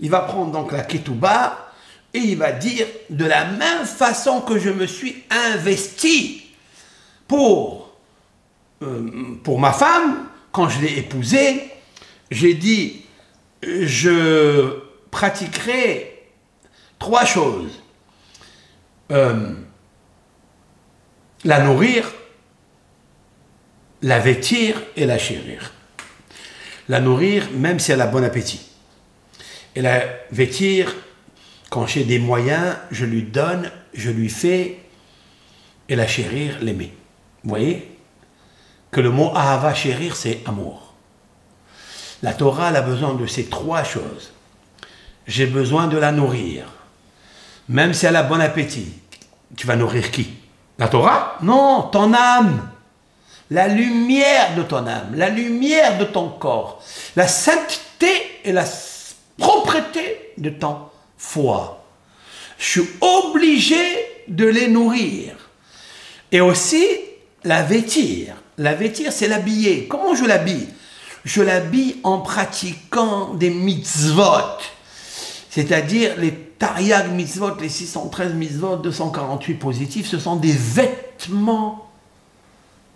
il 0.00 0.10
va 0.10 0.20
prendre 0.20 0.52
donc 0.52 0.72
la 0.72 0.82
ketouba 0.82 1.70
et 2.12 2.18
il 2.18 2.36
va 2.36 2.52
dire 2.52 2.86
de 3.10 3.24
la 3.24 3.44
même 3.44 3.84
façon 3.84 4.40
que 4.40 4.58
je 4.58 4.70
me 4.70 4.86
suis 4.86 5.24
investi 5.30 6.42
pour, 7.26 7.85
euh, 8.82 9.36
pour 9.42 9.58
ma 9.58 9.72
femme, 9.72 10.26
quand 10.52 10.68
je 10.68 10.80
l'ai 10.80 10.98
épousée, 10.98 11.70
j'ai 12.30 12.54
dit 12.54 13.02
je 13.62 14.80
pratiquerai 15.10 16.30
trois 16.98 17.24
choses. 17.24 17.82
Euh, 19.12 19.54
la 21.44 21.60
nourrir, 21.60 22.12
la 24.02 24.18
vêtir 24.18 24.82
et 24.96 25.06
la 25.06 25.18
chérir. 25.18 25.72
La 26.88 27.00
nourrir 27.00 27.48
même 27.52 27.78
si 27.78 27.92
elle 27.92 28.00
a 28.00 28.06
bon 28.06 28.24
appétit 28.24 28.66
et 29.76 29.82
la 29.82 30.02
vêtir, 30.30 30.96
quand 31.68 31.86
j'ai 31.86 32.04
des 32.04 32.18
moyens, 32.18 32.76
je 32.90 33.04
lui 33.04 33.22
donne, 33.22 33.70
je 33.92 34.10
lui 34.10 34.30
fais, 34.30 34.78
et 35.88 35.94
la 35.94 36.06
chérir, 36.06 36.58
l'aimer. 36.62 36.92
Vous 37.44 37.50
voyez? 37.50 37.95
Que 38.96 39.02
le 39.02 39.10
mot 39.10 39.30
ahava, 39.34 39.74
chérir, 39.74 40.16
c'est 40.16 40.40
amour. 40.46 40.94
La 42.22 42.32
Torah 42.32 42.68
a 42.68 42.80
besoin 42.80 43.12
de 43.12 43.26
ces 43.26 43.44
trois 43.44 43.84
choses. 43.84 44.32
J'ai 45.26 45.44
besoin 45.44 45.86
de 45.86 45.98
la 45.98 46.12
nourrir. 46.12 46.64
Même 47.68 47.92
si 47.92 48.06
elle 48.06 48.16
a 48.16 48.22
bon 48.22 48.40
appétit, 48.40 48.94
tu 49.54 49.66
vas 49.66 49.76
nourrir 49.76 50.10
qui? 50.10 50.28
La 50.78 50.88
Torah? 50.88 51.36
Non, 51.42 51.90
ton 51.92 52.14
âme. 52.14 52.70
La 53.50 53.68
lumière 53.68 54.54
de 54.56 54.62
ton 54.62 54.86
âme, 54.86 55.12
la 55.14 55.28
lumière 55.28 55.98
de 55.98 56.04
ton 56.04 56.30
corps, 56.30 56.82
la 57.16 57.28
sainteté 57.28 58.40
et 58.44 58.52
la 58.52 58.64
propreté 59.36 60.32
de 60.38 60.48
ton 60.48 60.78
foie. 61.18 61.84
Je 62.56 62.64
suis 62.64 62.90
obligé 63.02 63.76
de 64.26 64.46
les 64.46 64.68
nourrir. 64.68 65.36
Et 66.32 66.40
aussi 66.40 66.86
la 67.44 67.62
vêtir. 67.62 68.36
La 68.58 68.74
vêtir, 68.74 69.12
c'est 69.12 69.28
l'habiller. 69.28 69.86
Comment 69.86 70.14
je 70.14 70.24
l'habille? 70.24 70.68
Je 71.24 71.42
l'habille 71.42 71.96
en 72.04 72.20
pratiquant 72.20 73.34
des 73.34 73.50
mitzvot. 73.50 74.58
C'est-à-dire 75.50 76.16
les 76.18 76.32
tariag 76.32 77.12
mitzvot, 77.12 77.56
les 77.60 77.68
613 77.68 78.34
mitzvot, 78.34 78.76
248 78.76 79.54
positifs, 79.54 80.06
ce 80.06 80.18
sont 80.18 80.36
des 80.36 80.52
vêtements 80.52 81.90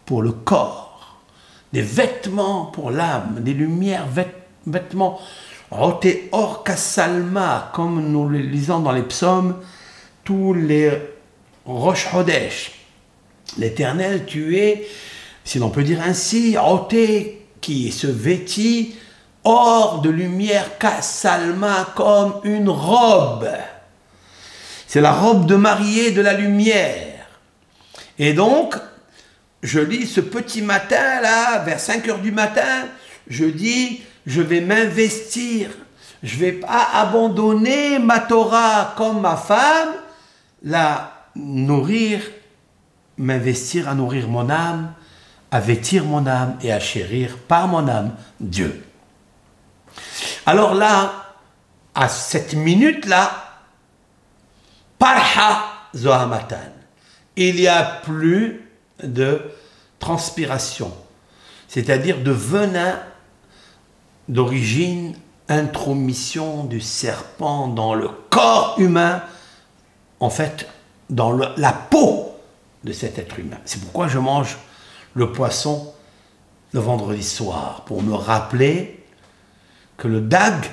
pour 0.07 0.23
le 0.23 0.33
corps, 0.33 1.19
des 1.73 1.83
vêtements 1.83 2.67
pour 2.67 2.91
l'âme, 2.91 3.39
des 3.41 3.55
lumières, 3.55 4.07
vêtements 4.67 5.21
Rote 5.71 6.07
or 6.33 6.65
salma, 6.75 7.71
comme 7.73 8.11
nous 8.11 8.29
le 8.29 8.39
lisons 8.39 8.81
dans 8.81 8.91
les 8.91 9.05
psaumes, 9.05 9.57
tous 10.25 10.53
les 10.53 10.91
Rosh 11.65 12.09
Hodesh. 12.13 12.73
L'Éternel, 13.57 14.27
tu 14.27 14.57
es, 14.59 14.89
si 15.45 15.59
l'on 15.59 15.71
peut 15.71 15.83
dire 15.83 16.01
ainsi, 16.03 16.57
Rote 16.57 16.95
qui 17.61 17.93
se 17.93 18.07
vêtit 18.07 18.95
hors 19.45 20.01
de 20.01 20.11
lumière 20.11 20.79
Kassalma 20.79 21.93
comme 21.95 22.41
une 22.45 22.69
robe. 22.69 23.49
C'est 24.87 25.01
la 25.01 25.13
robe 25.13 25.47
de 25.47 25.57
mariée 25.57 26.11
de 26.11 26.21
la 26.21 26.33
lumière. 26.33 27.27
Et 28.19 28.33
donc, 28.33 28.75
je 29.63 29.81
lis 29.81 30.07
ce 30.07 30.21
petit 30.21 30.63
matin 30.63 31.21
là, 31.21 31.59
vers 31.61 31.81
5 31.81 32.09
heures 32.09 32.19
du 32.19 32.33
matin, 32.33 32.87
je 33.29 33.45
dis 33.45 34.03
je 34.27 34.43
vais 34.43 34.61
m'investir, 34.61 35.71
je 36.23 36.37
vais 36.37 36.53
pas 36.53 36.89
abandonner 36.95 37.99
ma 37.99 38.21
Torah 38.21 38.95
comme 38.97 39.21
ma 39.21 39.37
femme, 39.37 39.95
la 40.63 41.13
nourrir, 41.35 42.21
m'investir 43.17 43.89
à 43.89 43.95
nourrir 43.95 44.29
mon 44.29 44.51
âme, 44.51 44.93
à 45.51 45.61
vêtir 45.61 46.05
mon 46.05 46.27
âme 46.27 46.57
et 46.63 46.73
à 46.73 46.81
chérir 46.81 47.39
par 47.39 47.69
mon 47.69 47.89
âme 47.89 48.15
Dieu. 48.39 48.85
Alors 50.47 50.75
là, 50.75 51.13
à 51.95 52.09
cette 52.09 52.55
minute-là, 52.55 53.31
parha 54.99 55.65
zohamatan, 55.95 56.57
il 57.37 57.57
n'y 57.57 57.67
a 57.67 57.83
plus 57.83 58.69
de 59.03 59.41
transpiration, 59.99 60.93
c'est-à-dire 61.69 62.23
de 62.23 62.31
venin 62.31 63.01
d'origine 64.29 65.17
intromission 65.49 66.65
du 66.65 66.81
serpent 66.81 67.67
dans 67.67 67.95
le 67.95 68.09
corps 68.31 68.77
humain, 68.79 69.23
en 70.21 70.31
fait, 70.31 70.69
dans 71.09 71.33
la 71.33 71.73
peau 71.73 72.37
de 72.85 72.93
cet 72.93 73.19
être 73.19 73.39
humain. 73.39 73.59
C'est 73.65 73.81
pourquoi 73.81 74.07
je 74.07 74.19
mange 74.19 74.57
le 75.15 75.33
poisson 75.33 75.93
le 76.73 76.81
vendredi 76.81 77.25
soir, 77.25 77.85
pour 77.85 78.03
me 78.03 78.15
rappeler 78.15 79.03
que 79.97 80.07
le 80.07 80.21
dag, 80.21 80.65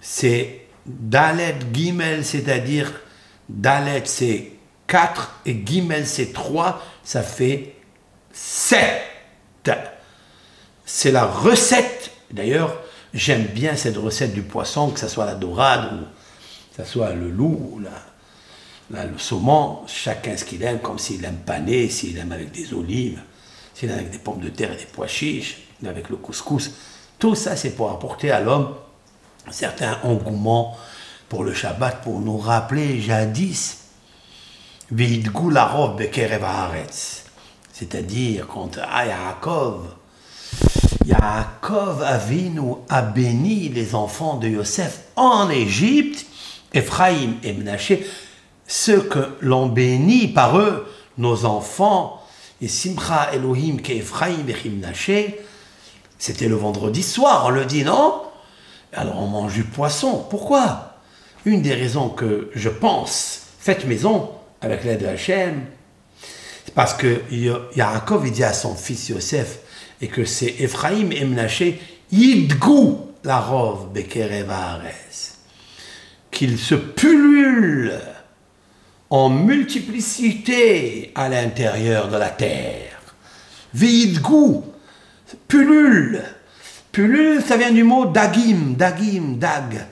c'est 0.00 0.66
Dalet 0.84 1.56
Gimel, 1.72 2.24
c'est-à-dire 2.24 2.92
Dalet 3.48 4.02
c'est 4.04 4.52
4 4.88 5.40
et 5.46 5.62
Gimel 5.64 6.06
c'est 6.06 6.34
3, 6.34 6.82
ça 7.02 7.22
fait 7.22 7.76
7. 8.32 9.72
C'est 10.84 11.12
la 11.12 11.24
recette 11.24 12.12
D'ailleurs, 12.32 12.80
j'aime 13.12 13.44
bien 13.44 13.76
cette 13.76 13.96
recette 13.96 14.32
du 14.32 14.42
poisson, 14.42 14.90
que 14.90 14.98
ce 14.98 15.08
soit 15.08 15.26
la 15.26 15.34
dorade 15.34 15.92
ou 15.92 16.76
que 16.76 16.88
soit 16.88 17.12
le 17.12 17.30
loup 17.30 17.80
le 18.90 19.18
saumon, 19.18 19.80
chacun 19.86 20.36
ce 20.36 20.44
qu'il 20.44 20.62
aime, 20.62 20.80
comme 20.80 20.98
s'il 20.98 21.24
aime 21.24 21.38
pané, 21.46 21.88
s'il 21.88 22.18
aime 22.18 22.32
avec 22.32 22.50
des 22.50 22.74
olives, 22.74 23.22
s'il 23.74 23.90
avec 23.90 24.10
des 24.10 24.18
pommes 24.18 24.40
de 24.40 24.48
terre 24.48 24.72
et 24.72 24.76
des 24.76 24.86
pois 24.92 25.06
chiches, 25.06 25.58
avec 25.86 26.08
le 26.08 26.16
couscous. 26.16 26.70
Tout 27.18 27.34
ça, 27.34 27.56
c'est 27.56 27.70
pour 27.70 27.90
apporter 27.90 28.30
à 28.30 28.40
l'homme 28.40 28.74
certains 29.50 29.98
engouements 30.04 30.76
pour 31.28 31.44
le 31.44 31.54
Shabbat, 31.54 32.02
pour 32.02 32.20
nous 32.20 32.38
rappeler 32.38 33.00
jadis, 33.00 33.78
c'est-à-dire 37.72 38.46
quand 38.46 38.76
Yaakov, 38.76 39.94
Yaakov 41.06 42.02
Avinu 42.02 42.74
a 42.88 43.02
béni 43.02 43.70
les 43.70 43.94
enfants 43.94 44.36
de 44.36 44.48
Yosef 44.48 45.00
en 45.16 45.48
Égypte, 45.48 46.26
Ephraim 46.74 47.34
et 47.42 47.54
Menaché, 47.54 48.06
ceux 48.66 49.00
que 49.00 49.36
l'on 49.40 49.66
bénit 49.66 50.28
par 50.28 50.58
eux, 50.58 50.86
nos 51.18 51.44
enfants, 51.44 52.21
et 52.62 52.68
Simcha 52.68 53.34
Elohim 53.34 53.78
qu'Ephraim 53.82 54.46
et 54.48 54.68
Menaché, 54.68 55.40
c'était 56.18 56.48
le 56.48 56.54
vendredi 56.54 57.02
soir, 57.02 57.46
on 57.46 57.50
le 57.50 57.64
dit, 57.64 57.82
non? 57.82 58.22
Alors 58.92 59.20
on 59.20 59.26
mange 59.26 59.54
du 59.54 59.64
poisson. 59.64 60.24
Pourquoi? 60.30 60.94
Une 61.44 61.60
des 61.60 61.74
raisons 61.74 62.08
que 62.08 62.50
je 62.54 62.68
pense, 62.68 63.48
faites 63.58 63.84
maison 63.84 64.30
avec 64.60 64.84
l'aide 64.84 65.02
de 65.02 65.06
Hachem, 65.06 65.66
c'est 66.64 66.74
parce 66.74 66.94
que 66.94 67.22
Yaakov 67.74 68.30
dit 68.30 68.44
à 68.44 68.52
son 68.52 68.76
fils 68.76 69.08
Yosef, 69.08 69.58
et 70.00 70.06
que 70.06 70.24
c'est 70.24 70.54
Ephraim 70.60 71.10
et 71.10 71.24
Menaché, 71.24 71.80
Yidgou 72.12 73.08
la 73.24 73.40
rove 73.40 73.88
qu'il 76.30 76.58
se 76.58 76.74
pullule 76.74 77.92
en 79.12 79.28
multiplicité 79.28 81.12
à 81.14 81.28
l'intérieur 81.28 82.08
de 82.08 82.16
la 82.16 82.30
terre. 82.30 82.98
Yidgou 83.74 84.64
pullule. 85.46 86.22
Pullule, 86.92 87.42
ça 87.42 87.58
vient 87.58 87.72
du 87.72 87.84
mot 87.84 88.06
dagim, 88.06 88.72
dagim, 88.74 89.36
dag. 89.36 89.86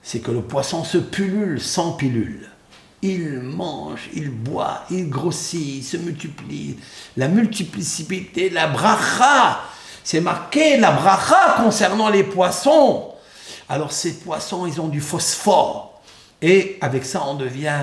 C'est 0.00 0.20
que 0.20 0.30
le 0.30 0.42
poisson 0.42 0.84
se 0.84 0.98
pullule 0.98 1.60
sans 1.60 1.94
pilule. 1.94 2.48
Il 3.02 3.40
mange, 3.40 4.08
il 4.14 4.30
boit, 4.30 4.84
il 4.92 5.10
grossit, 5.10 5.78
il 5.78 5.82
se 5.82 5.96
multiplie. 5.96 6.76
La 7.16 7.26
multiplicité, 7.26 8.48
la 8.48 8.68
bracha. 8.68 9.60
C'est 10.04 10.20
marqué 10.20 10.76
la 10.76 10.92
bracha 10.92 11.56
concernant 11.56 12.10
les 12.10 12.22
poissons. 12.22 13.08
Alors 13.68 13.90
ces 13.90 14.12
poissons, 14.12 14.66
ils 14.66 14.80
ont 14.80 14.88
du 14.88 15.00
phosphore. 15.00 16.00
Et 16.40 16.78
avec 16.80 17.04
ça, 17.04 17.24
on 17.26 17.34
devient 17.34 17.82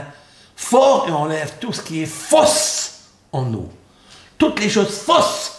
fort 0.59 1.07
et 1.07 1.11
enlève 1.11 1.53
tout 1.59 1.71
ce 1.71 1.81
qui 1.81 2.03
est 2.03 2.05
fausse 2.05 3.05
en 3.31 3.43
nous. 3.43 3.69
Toutes 4.37 4.59
les 4.59 4.69
choses 4.69 4.99
fausses 4.99 5.53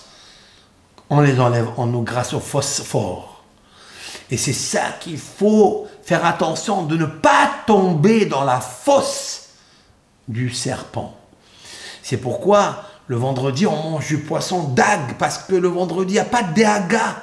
on 1.09 1.20
les 1.20 1.40
enlève 1.40 1.68
en 1.76 1.86
nous 1.86 2.03
grâce 2.03 2.32
au 2.34 2.40
phosphore. 2.40 3.42
Et 4.30 4.36
c'est 4.36 4.53
ça 4.53 4.92
qu'il 5.01 5.18
faut 5.18 5.88
faire 6.05 6.24
attention 6.24 6.84
de 6.84 6.96
ne 6.96 7.07
pas 7.07 7.51
tomber 7.66 8.26
dans 8.26 8.44
la 8.44 8.61
fosse 8.61 9.48
du 10.28 10.51
serpent. 10.51 11.16
C'est 12.03 12.18
pourquoi 12.18 12.84
le 13.09 13.16
vendredi 13.16 13.66
on 13.66 13.90
mange 13.90 14.07
du 14.07 14.18
poisson 14.18 14.68
d'ag, 14.68 15.16
parce 15.18 15.38
que 15.38 15.57
le 15.57 15.66
vendredi 15.66 16.12
il 16.12 16.14
n'y 16.14 16.20
a 16.20 16.24
pas 16.24 16.44
d'aga. 16.44 17.22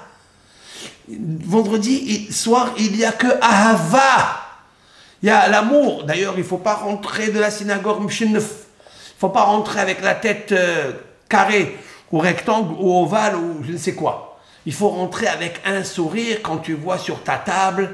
Vendredi 1.08 2.30
soir 2.34 2.72
il 2.78 2.92
n'y 2.92 3.06
a 3.06 3.14
que 3.14 3.40
ahava. 3.42 4.47
Il 5.24 5.28
y 5.28 5.32
a 5.32 5.48
l'amour. 5.48 6.04
D'ailleurs 6.04 6.34
il 6.36 6.40
ne 6.42 6.44
faut 6.44 6.58
pas 6.58 6.76
rentrer 6.76 7.30
de 7.30 7.40
la 7.40 7.52
synagogue 7.52 8.10
Il 8.22 8.32
ne 8.32 8.40
faut 8.40 9.30
pas 9.30 9.44
rentrer 9.44 9.80
avec 9.80 10.02
la 10.02 10.16
tête 10.16 10.52
euh, 10.52 10.92
carrée 11.30 11.78
ou 12.12 12.20
rectangle 12.20 12.74
ou 12.80 13.04
ovale 13.04 13.36
ou 13.36 13.64
je 13.64 13.72
ne 13.72 13.78
sais 13.78 13.96
quoi. 13.96 14.40
Il 14.66 14.74
faut 14.74 14.90
rentrer 14.90 15.28
avec 15.28 15.62
un 15.66 15.84
sourire 15.84 16.40
quand 16.44 16.58
tu 16.58 16.74
vois 16.74 16.98
sur 16.98 17.24
ta 17.24 17.38
table 17.38 17.94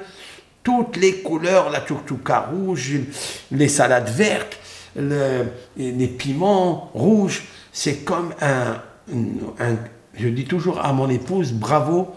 toutes 0.63 0.95
les 0.97 1.21
couleurs, 1.21 1.69
la 1.69 1.81
tchoukchouka 1.81 2.39
rouge, 2.51 2.93
les 3.51 3.67
salades 3.67 4.09
vertes, 4.09 4.57
les 4.95 6.07
piments 6.07 6.89
rouges. 6.93 7.43
C'est 7.71 7.97
comme 7.97 8.33
un, 8.41 8.81
Je 10.15 10.27
dis 10.29 10.45
toujours 10.45 10.79
à 10.83 10.93
mon 10.93 11.09
épouse, 11.09 11.51
bravo, 11.51 12.15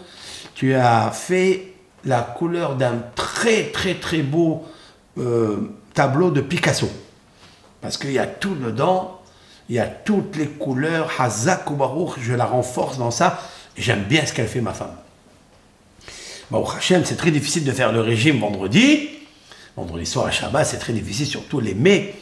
tu 0.55 0.75
as 0.75 1.11
fait 1.11 1.73
la 2.05 2.21
couleur 2.21 2.77
d'un 2.77 3.03
très 3.17 3.65
très 3.65 3.95
très 3.95 4.23
beau 4.23 4.65
euh, 5.19 5.57
tableau 5.95 6.31
de 6.31 6.41
Picasso. 6.41 6.89
Parce 7.81 7.97
qu'il 7.97 8.13
y 8.13 8.19
a 8.19 8.27
tout 8.27 8.55
dedans, 8.55 9.21
il 9.69 9.77
y 9.77 9.79
a 9.79 9.87
toutes 9.87 10.37
les 10.37 10.47
couleurs, 10.47 11.11
Hazak 11.19 11.71
ou 11.71 11.75
Baruch, 11.75 12.19
je 12.21 12.33
la 12.33 12.47
renforce 12.47 12.99
dans 12.99 13.11
ça. 13.11 13.41
J'aime 13.77 14.05
bien 14.05 14.25
ce 14.25 14.33
qu'elle 14.33 14.49
fait, 14.49 14.61
ma 14.61 14.73
femme. 14.73 14.97
Bon, 16.51 16.65
Hachem, 16.65 17.05
c'est 17.05 17.17
très 17.17 17.31
difficile 17.31 17.65
de 17.65 17.73
faire 17.73 17.93
le 17.93 18.01
régime 18.01 18.39
vendredi. 18.39 19.09
Vendredi 19.77 20.07
soir 20.07 20.27
à 20.27 20.31
Shabbat, 20.31 20.67
c'est 20.67 20.79
très 20.79 20.93
difficile, 20.93 21.27
surtout 21.27 21.61
les 21.61 21.75
mets. 21.75 22.15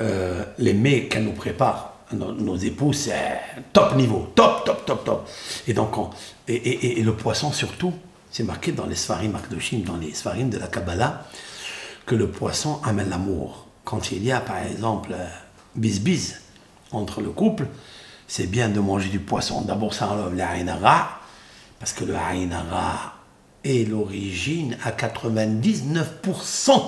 Euh, 0.00 0.42
les 0.58 0.72
mets 0.72 1.06
qu'elle 1.06 1.24
nous 1.24 1.32
prépare, 1.32 1.92
nos, 2.12 2.56
époux, 2.56 2.92
c'est 2.92 3.14
top 3.72 3.94
niveau, 3.94 4.32
top, 4.34 4.64
top, 4.64 4.86
top, 4.86 5.04
top. 5.04 5.28
Et 5.66 5.74
donc, 5.74 5.94
et, 6.48 7.02
le 7.02 7.12
poisson 7.14 7.52
surtout, 7.52 7.92
c'est 8.30 8.42
marqué 8.42 8.72
dans 8.72 8.86
les 8.86 8.94
Sfarim 8.94 9.36
Akdoshim, 9.36 9.80
dans 9.80 9.96
les 9.96 10.14
Sfarim 10.14 10.48
de 10.48 10.58
la 10.58 10.66
Kabbalah, 10.66 11.26
que 12.12 12.16
le 12.18 12.28
poisson 12.28 12.78
amène 12.84 13.08
l'amour. 13.08 13.66
Quand 13.84 14.12
il 14.12 14.22
y 14.22 14.32
a, 14.32 14.40
par 14.40 14.58
exemple, 14.58 15.14
bis-bis, 15.76 16.42
entre 16.90 17.22
le 17.22 17.30
couple, 17.30 17.66
c'est 18.28 18.46
bien 18.46 18.68
de 18.68 18.80
manger 18.80 19.08
du 19.08 19.18
poisson. 19.18 19.62
D'abord, 19.62 19.94
ça 19.94 20.10
enlève 20.10 20.34
l'aïnara, 20.34 21.20
parce 21.78 21.94
que 21.94 22.04
le 22.04 22.14
aïnara 22.14 23.14
est 23.64 23.88
l'origine 23.88 24.76
à 24.84 24.90
99% 24.90 26.82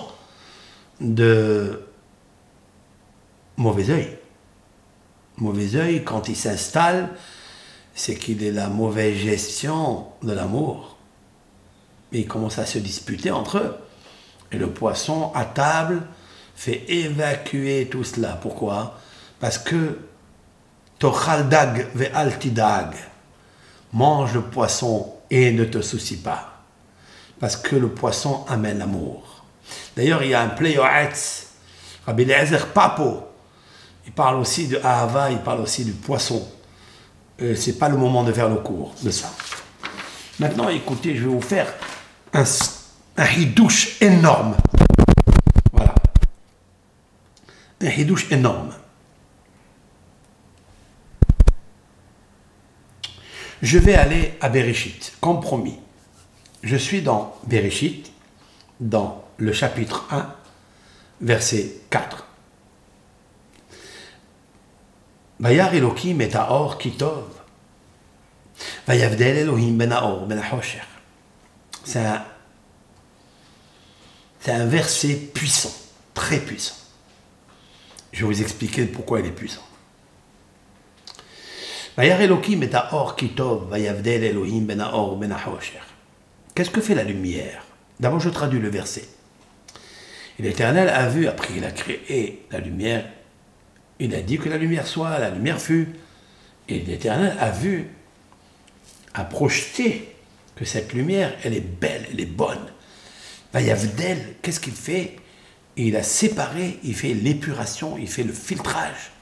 de 1.00 1.80
mauvais 3.56 3.88
œil. 3.88 4.18
Mauvais 5.38 5.76
œil, 5.76 6.04
quand 6.04 6.28
il 6.28 6.36
s'installe, 6.36 7.08
c'est 7.94 8.16
qu'il 8.16 8.42
est 8.42 8.52
la 8.52 8.68
mauvaise 8.68 9.16
gestion 9.16 10.04
de 10.22 10.34
l'amour. 10.34 10.98
Et 12.12 12.18
ils 12.20 12.28
commencent 12.28 12.58
à 12.58 12.66
se 12.66 12.78
disputer 12.78 13.30
entre 13.30 13.56
eux. 13.56 13.74
Le 14.54 14.68
poisson 14.70 15.32
à 15.34 15.44
table 15.44 16.02
fait 16.54 16.84
évacuer 16.88 17.88
tout 17.90 18.04
cela. 18.04 18.38
Pourquoi? 18.40 18.98
Parce 19.40 19.58
que 19.58 19.98
Tochaldag 20.98 21.88
ve 21.94 22.06
altidag, 22.14 22.94
mange 23.92 24.34
le 24.34 24.42
poisson 24.42 25.14
et 25.30 25.52
ne 25.52 25.64
te 25.64 25.82
soucie 25.82 26.18
pas. 26.18 26.62
Parce 27.40 27.56
que 27.56 27.76
le 27.76 27.88
poisson 27.88 28.44
amène 28.48 28.78
l'amour. 28.78 29.44
D'ailleurs, 29.96 30.22
il 30.22 30.30
y 30.30 30.34
a 30.34 30.40
un 30.40 30.48
Pleyoetz, 30.48 31.48
Rabbi 32.06 32.22
Eliezer 32.22 32.68
Papo, 32.68 33.28
il 34.06 34.12
parle 34.12 34.36
aussi 34.36 34.68
de 34.68 34.78
Ahava, 34.82 35.30
il 35.30 35.38
parle 35.38 35.60
aussi 35.60 35.84
du 35.84 35.92
poisson. 35.92 36.46
Ce 37.38 37.54
c'est 37.54 37.78
pas 37.78 37.88
le 37.88 37.96
moment 37.96 38.22
de 38.22 38.32
faire 38.32 38.48
le 38.48 38.56
cours 38.56 38.94
de 39.02 39.10
ça. 39.10 39.30
Maintenant, 40.38 40.68
écoutez, 40.68 41.16
je 41.16 41.22
vais 41.22 41.34
vous 41.34 41.40
faire 41.40 41.72
un, 42.32 42.44
un 43.16 43.26
hidouche 43.26 44.00
énorme. 44.00 44.56
Voilà. 45.72 45.94
Un 47.80 47.90
hidouche 47.90 48.30
énorme. 48.30 48.74
Je 53.62 53.78
vais 53.78 53.94
aller 53.94 54.34
à 54.40 54.48
Bereshit, 54.48 55.16
comme 55.20 55.40
promis. 55.40 55.78
Je 56.62 56.76
suis 56.76 57.02
dans 57.02 57.34
Bereshit, 57.46 58.12
dans 58.80 59.24
le 59.38 59.52
chapitre 59.52 60.06
1, 60.10 60.34
verset 61.20 61.72
4. 61.90 62.26
Vayar 65.40 65.74
Elohim 65.74 66.20
et 66.20 66.34
Aor 66.34 66.78
Kitov. 66.78 67.24
Vayavdel 68.86 69.38
Elohim 69.38 69.76
ben 69.76 69.92
Aor 69.92 70.26
ben 70.26 70.40
C'est 71.84 72.04
un, 72.04 72.24
c'est 74.44 74.52
un 74.52 74.66
verset 74.66 75.14
puissant, 75.14 75.72
très 76.12 76.38
puissant. 76.38 76.74
Je 78.12 78.20
vais 78.20 78.34
vous 78.34 78.42
expliquer 78.42 78.84
pourquoi 78.84 79.20
il 79.20 79.26
est 79.26 79.30
puissant. 79.30 79.62
Ben 81.96 82.04
Qu'est-ce 86.54 86.70
que 86.70 86.80
fait 86.82 86.94
la 86.94 87.04
lumière? 87.04 87.64
D'abord, 87.98 88.20
je 88.20 88.28
traduis 88.28 88.60
le 88.60 88.68
verset. 88.68 89.08
l'Éternel 90.38 90.90
a 90.90 91.08
vu, 91.08 91.26
après 91.26 91.54
il 91.56 91.64
a 91.64 91.70
créé 91.70 92.44
la 92.50 92.58
lumière, 92.58 93.06
il 93.98 94.14
a 94.14 94.20
dit 94.20 94.36
que 94.36 94.50
la 94.50 94.58
lumière 94.58 94.86
soit, 94.86 95.18
la 95.18 95.30
lumière 95.30 95.58
fut. 95.58 95.88
Et 96.68 96.80
l'Éternel 96.80 97.34
a 97.40 97.50
vu, 97.50 97.88
a 99.14 99.24
projeté 99.24 100.14
que 100.54 100.66
cette 100.66 100.92
lumière, 100.92 101.32
elle 101.44 101.54
est 101.54 101.60
belle, 101.60 102.06
elle 102.12 102.20
est 102.20 102.26
bonne. 102.26 102.73
Vayavdel, 103.54 104.34
qu'est-ce 104.42 104.58
qu'il 104.58 104.74
fait? 104.74 105.14
Il 105.76 105.94
a 105.94 106.02
séparé, 106.02 106.80
il 106.82 106.94
fait 106.96 107.14
l'épuration, 107.14 107.96
il 107.96 108.08
fait 108.08 108.24
le 108.24 108.32
filtrage. 108.32 109.12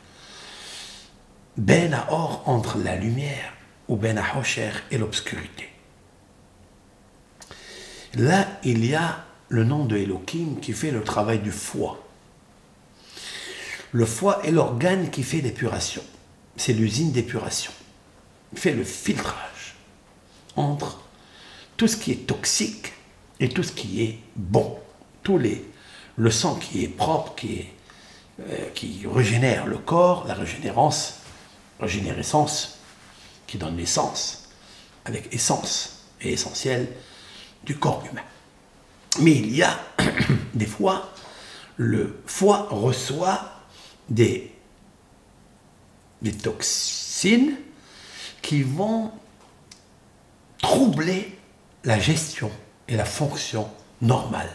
Ben 1.59 1.95
or 2.09 2.43
entre 2.47 2.79
la 2.79 2.97
lumière 2.97 3.53
ou 3.89 3.97
Ben 3.97 4.19
Hosher 4.35 4.71
et 4.91 4.97
l'obscurité. 4.97 5.69
Là, 8.15 8.47
il 8.65 8.87
y 8.87 8.95
a 8.95 9.23
le 9.51 9.65
nom 9.65 9.85
de 9.85 9.99
Elohim 9.99 10.61
qui 10.63 10.73
fait 10.73 10.91
le 10.91 11.05
travail 11.05 11.41
du 11.41 11.53
foie. 11.53 12.03
Le 13.91 14.07
foie 14.07 14.41
est 14.47 14.51
l'organe 14.51 15.11
qui 15.11 15.25
fait 15.25 15.43
l'épuration. 15.43 16.03
C'est 16.57 16.73
l'usine 16.73 17.13
d'épuration. 17.13 17.73
Il 18.55 18.59
fait 18.59 18.73
le 18.73 18.85
filtrage 18.85 19.75
entre 20.57 21.03
tout 21.77 21.87
ce 21.87 21.99
qui 21.99 22.13
est 22.13 22.27
toxique 22.27 22.95
et 23.43 23.49
tout 23.49 23.65
ce 23.65 23.73
qui 23.73 24.03
est 24.03 24.19
bon. 24.37 24.79
Tous 25.25 25.37
les, 25.37 25.65
le 26.17 26.31
sang 26.31 26.55
qui 26.55 26.85
est 26.85 26.89
propre, 26.89 27.35
qui, 27.35 27.67
euh, 28.41 28.69
régénère 29.13 29.67
le 29.67 29.79
corps, 29.79 30.27
la 30.29 30.35
régénérance, 30.35 31.19
régénérescence, 31.81 32.79
qui 33.49 33.59
donne 33.59 33.77
l'essence, 33.77 34.49
avec 35.05 35.35
essence 35.35 36.05
et 36.21 36.33
essentiel 36.33 36.89
du 37.65 37.77
corps 37.77 38.05
humain. 38.11 38.23
Mais 39.21 39.33
il 39.33 39.55
y 39.55 39.63
a 39.63 39.79
des 40.55 40.67
fois, 40.67 41.13
le 41.77 42.23
foie 42.27 42.69
reçoit 42.71 43.53
des 44.09 44.53
toxines 46.43 47.57
qui 48.41 48.63
vont 48.63 49.11
troubler 50.59 51.37
la 51.85 51.99
gestion 51.99 52.53
et 52.89 52.97
la 52.97 53.05
fonction 53.05 53.69
normale 54.01 54.51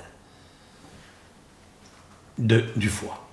du 2.38 2.90
foie. 2.90 3.28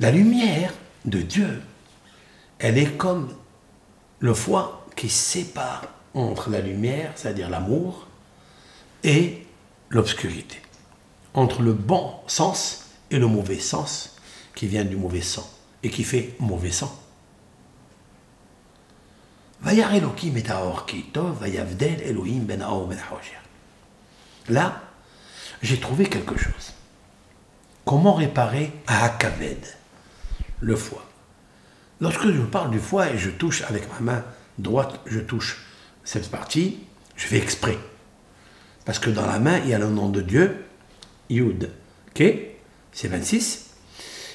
La 0.00 0.10
lumière 0.10 0.72
de 1.04 1.20
Dieu, 1.20 1.62
elle 2.58 2.78
est 2.78 2.96
comme 2.96 3.34
le 4.20 4.34
foie 4.34 4.86
qui 4.96 5.08
sépare 5.08 5.82
entre 6.14 6.50
la 6.50 6.60
lumière, 6.60 7.12
c'est-à-dire 7.14 7.50
l'amour, 7.50 8.06
et 9.04 9.46
l'obscurité, 9.90 10.60
entre 11.34 11.62
le 11.62 11.72
bon 11.72 12.14
sens 12.26 12.86
et 13.10 13.18
le 13.18 13.26
mauvais 13.26 13.58
sens 13.58 14.16
qui 14.54 14.66
vient 14.66 14.84
du 14.84 14.96
mauvais 14.96 15.20
sang 15.20 15.48
et 15.82 15.90
qui 15.90 16.02
fait 16.02 16.34
mauvais 16.40 16.72
sang. 16.72 16.98
Là, 24.48 24.80
j'ai 25.60 25.80
trouvé 25.80 26.06
quelque 26.06 26.38
chose. 26.38 26.72
Comment 27.84 28.14
réparer 28.14 28.72
à 28.86 29.04
Akaved, 29.06 29.66
le 30.60 30.76
foie 30.76 31.04
Lorsque 32.00 32.30
je 32.30 32.42
parle 32.42 32.70
du 32.70 32.78
foie 32.78 33.10
et 33.10 33.18
je 33.18 33.28
touche 33.28 33.62
avec 33.62 33.88
ma 33.94 34.12
main 34.12 34.24
droite, 34.58 35.00
je 35.04 35.18
touche 35.18 35.66
cette 36.04 36.30
partie, 36.30 36.78
je 37.16 37.26
fais 37.26 37.38
exprès. 37.38 37.76
Parce 38.84 39.00
que 39.00 39.10
dans 39.10 39.26
la 39.26 39.40
main, 39.40 39.58
il 39.64 39.70
y 39.70 39.74
a 39.74 39.80
le 39.80 39.90
nom 39.90 40.10
de 40.10 40.20
Dieu, 40.20 40.64
Yud, 41.28 41.72
C'est 42.92 43.08
26. 43.08 43.70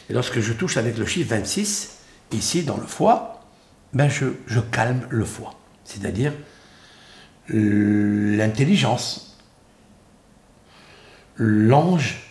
Et 0.10 0.14
lorsque 0.14 0.42
je 0.42 0.52
touche 0.52 0.76
avec 0.76 0.98
le 0.98 1.06
chiffre 1.06 1.30
26, 1.30 2.00
ici 2.34 2.64
dans 2.64 2.76
le 2.76 2.86
foie, 2.86 3.41
ben 3.94 4.10
je, 4.10 4.60
calme 4.72 5.06
le 5.10 5.26
foie. 5.26 5.54
C'est-à-dire 5.84 6.34
l'intelligence, 7.50 9.38
l'ange 11.36 12.22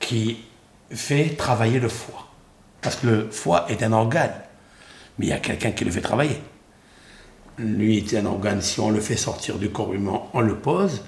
qui 0.00 0.38
fait 0.90 1.36
travailler 1.36 1.78
le 1.78 1.88
foie. 1.88 2.28
Parce 2.80 2.96
que 2.96 3.06
le 3.06 3.30
foie 3.30 3.66
est 3.70 3.82
un 3.82 3.92
organe, 3.92 4.34
mais 5.18 5.26
il 5.26 5.28
y 5.30 5.32
a 5.32 5.38
quelqu'un 5.38 5.70
qui 5.70 5.84
le 5.84 5.90
fait 5.90 6.00
travailler. 6.00 6.40
Lui 7.58 7.98
est 7.98 8.14
un 8.16 8.26
organe, 8.26 8.60
si 8.60 8.80
on 8.80 8.90
le 8.90 9.00
fait 9.00 9.16
sortir 9.16 9.58
du 9.58 9.70
corps 9.70 9.94
humain, 9.94 10.22
on 10.32 10.40
le 10.40 10.56
pose, 10.56 11.04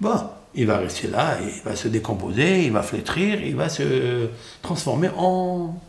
bon, 0.00 0.28
il 0.54 0.66
va 0.66 0.78
rester 0.78 1.08
là, 1.08 1.38
il 1.40 1.62
va 1.62 1.76
se 1.76 1.88
décomposer, 1.88 2.64
il 2.64 2.72
va 2.72 2.82
flétrir, 2.82 3.40
il 3.40 3.54
va 3.54 3.68
se 3.68 4.28
transformer 4.62 5.10
en, 5.16 5.80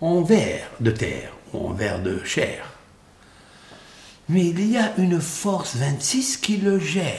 en 0.00 0.22
verre 0.22 0.68
de 0.80 0.90
terre, 0.90 1.32
en 1.52 1.72
verre 1.72 2.02
de 2.02 2.22
chair. 2.24 2.64
Mais 4.28 4.46
il 4.46 4.70
y 4.70 4.76
a 4.76 4.94
une 4.98 5.20
force 5.20 5.76
26 5.76 6.36
qui 6.36 6.58
le 6.58 6.78
gère. 6.78 7.14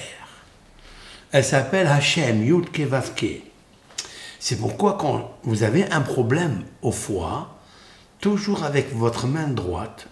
Elle 1.31 1.43
s'appelle 1.43 1.87
Hachem, 1.87 2.43
Yud 2.43 2.71
Kevavke. 2.71 3.43
C'est 4.39 4.59
pourquoi 4.59 4.97
quand 4.99 5.37
vous 5.43 5.63
avez 5.63 5.89
un 5.91 6.01
problème 6.01 6.63
au 6.81 6.91
foie, 6.91 7.59
toujours 8.19 8.63
avec 8.63 8.93
votre 8.95 9.27
main 9.27 9.47
droite, 9.47 10.07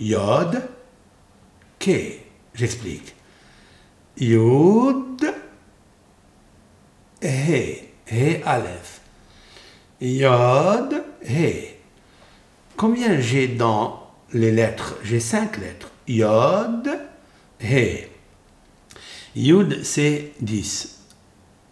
Yod, 0.00 0.62
Ke, 1.78 2.20
j'explique. 2.54 3.14
Yod, 4.16 5.34
He, 7.20 7.88
He 8.10 8.42
Aleph. 8.44 9.00
Yod, 10.00 11.04
He. 11.24 11.71
Combien 12.82 13.20
j'ai 13.20 13.46
dans 13.46 14.10
les 14.32 14.50
lettres? 14.50 14.96
J'ai 15.04 15.20
cinq 15.20 15.58
lettres. 15.58 15.92
Yod, 16.08 16.90
He. 17.60 18.08
Yud, 19.36 19.84
c'est 19.84 20.32
10. 20.40 20.98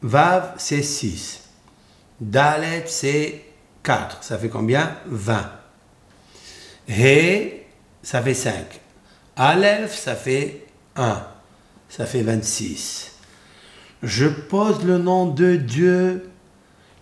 Vav, 0.02 0.54
c'est 0.58 0.84
6. 0.84 1.48
Dalet, 2.20 2.84
c'est 2.86 3.42
4. 3.82 4.22
Ça 4.22 4.38
fait 4.38 4.48
combien? 4.48 4.98
20. 5.06 5.50
He, 6.88 7.64
ça 8.04 8.22
fait 8.22 8.32
5. 8.32 8.80
Aleph, 9.34 9.92
ça 9.92 10.14
fait 10.14 10.64
1. 10.94 11.26
Ça 11.88 12.06
fait 12.06 12.22
26. 12.22 13.16
Je 14.04 14.28
pose 14.28 14.84
le 14.84 14.98
nom 14.98 15.26
de 15.26 15.56
Dieu 15.56 16.30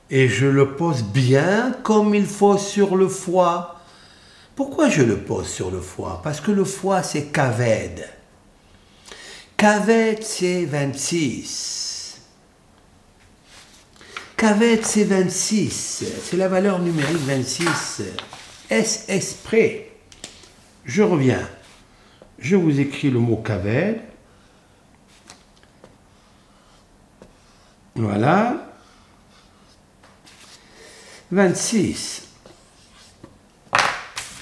et 0.09 0.29
je 0.29 0.47
le 0.47 0.77
pose 0.77 1.03
bien 1.03 1.77
comme 1.83 2.15
il 2.15 2.25
faut 2.25 2.57
sur 2.57 2.97
le 2.97 3.09
foie. 3.09 3.75
Pourquoi 4.59 4.89
je 4.89 5.03
le 5.03 5.21
pose 5.21 5.49
sur 5.49 5.71
le 5.71 5.81
foie? 5.81 6.21
Parce 6.25 6.41
que 6.41 6.51
le 6.51 6.65
foie, 6.65 7.05
c'est 7.05 7.27
Kaved. 7.27 8.05
Kaved, 9.57 10.21
c'est 10.25 10.65
26. 10.65 12.21
Kaved, 14.37 14.85
c'est 14.85 15.05
26. 15.05 16.05
C'est 16.25 16.37
la 16.37 16.49
valeur 16.49 16.81
numérique 16.81 17.19
26. 17.19 18.03
Est-ce 18.69 19.13
exprès? 19.13 19.93
Je 20.85 21.05
reviens. 21.05 21.49
Je 22.41 22.57
vous 22.57 22.81
écris 22.81 23.11
le 23.13 23.21
mot 23.21 23.37
Kaved. 23.37 24.01
Voilà. 27.95 28.73
26. 31.31 32.28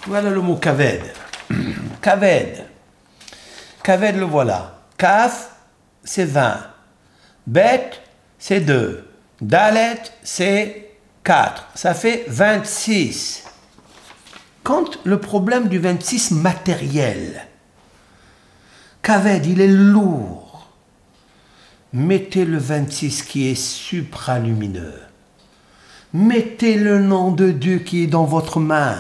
Voilà 0.07 0.31
le 0.31 0.41
mot 0.41 0.55
kaved. 0.55 1.03
Kaved. 2.01 2.65
Kaved, 3.83 4.17
le 4.17 4.25
voilà. 4.25 4.79
Kaf, 4.97 5.51
c'est 6.05 6.27
20. 6.27 6.59
Bet, 7.45 7.91
c'est 8.39 8.61
2. 8.61 9.05
Dalet, 9.41 10.01
c'est 10.23 10.91
4. 11.25 11.71
Ça 11.75 11.93
fait 11.93 12.25
26. 12.29 13.47
Quand 14.63 14.99
le 15.05 15.19
problème 15.19 15.69
du 15.69 15.81
26 15.81 16.31
matériel, 16.33 17.45
Kaved, 19.03 19.45
il 19.45 19.61
est 19.61 19.67
lourd. 19.67 20.71
Mettez 21.93 22.45
le 22.45 22.59
26 22.59 23.23
qui 23.25 23.49
est 23.49 23.55
supralumineux. 23.57 25.01
Mettez 26.13 26.77
le 26.77 27.01
nom 27.01 27.33
de 27.33 27.51
Dieu 27.51 27.79
qui 27.79 28.05
est 28.05 28.09
dans 28.09 28.25
votre 28.25 28.61
main 28.61 28.97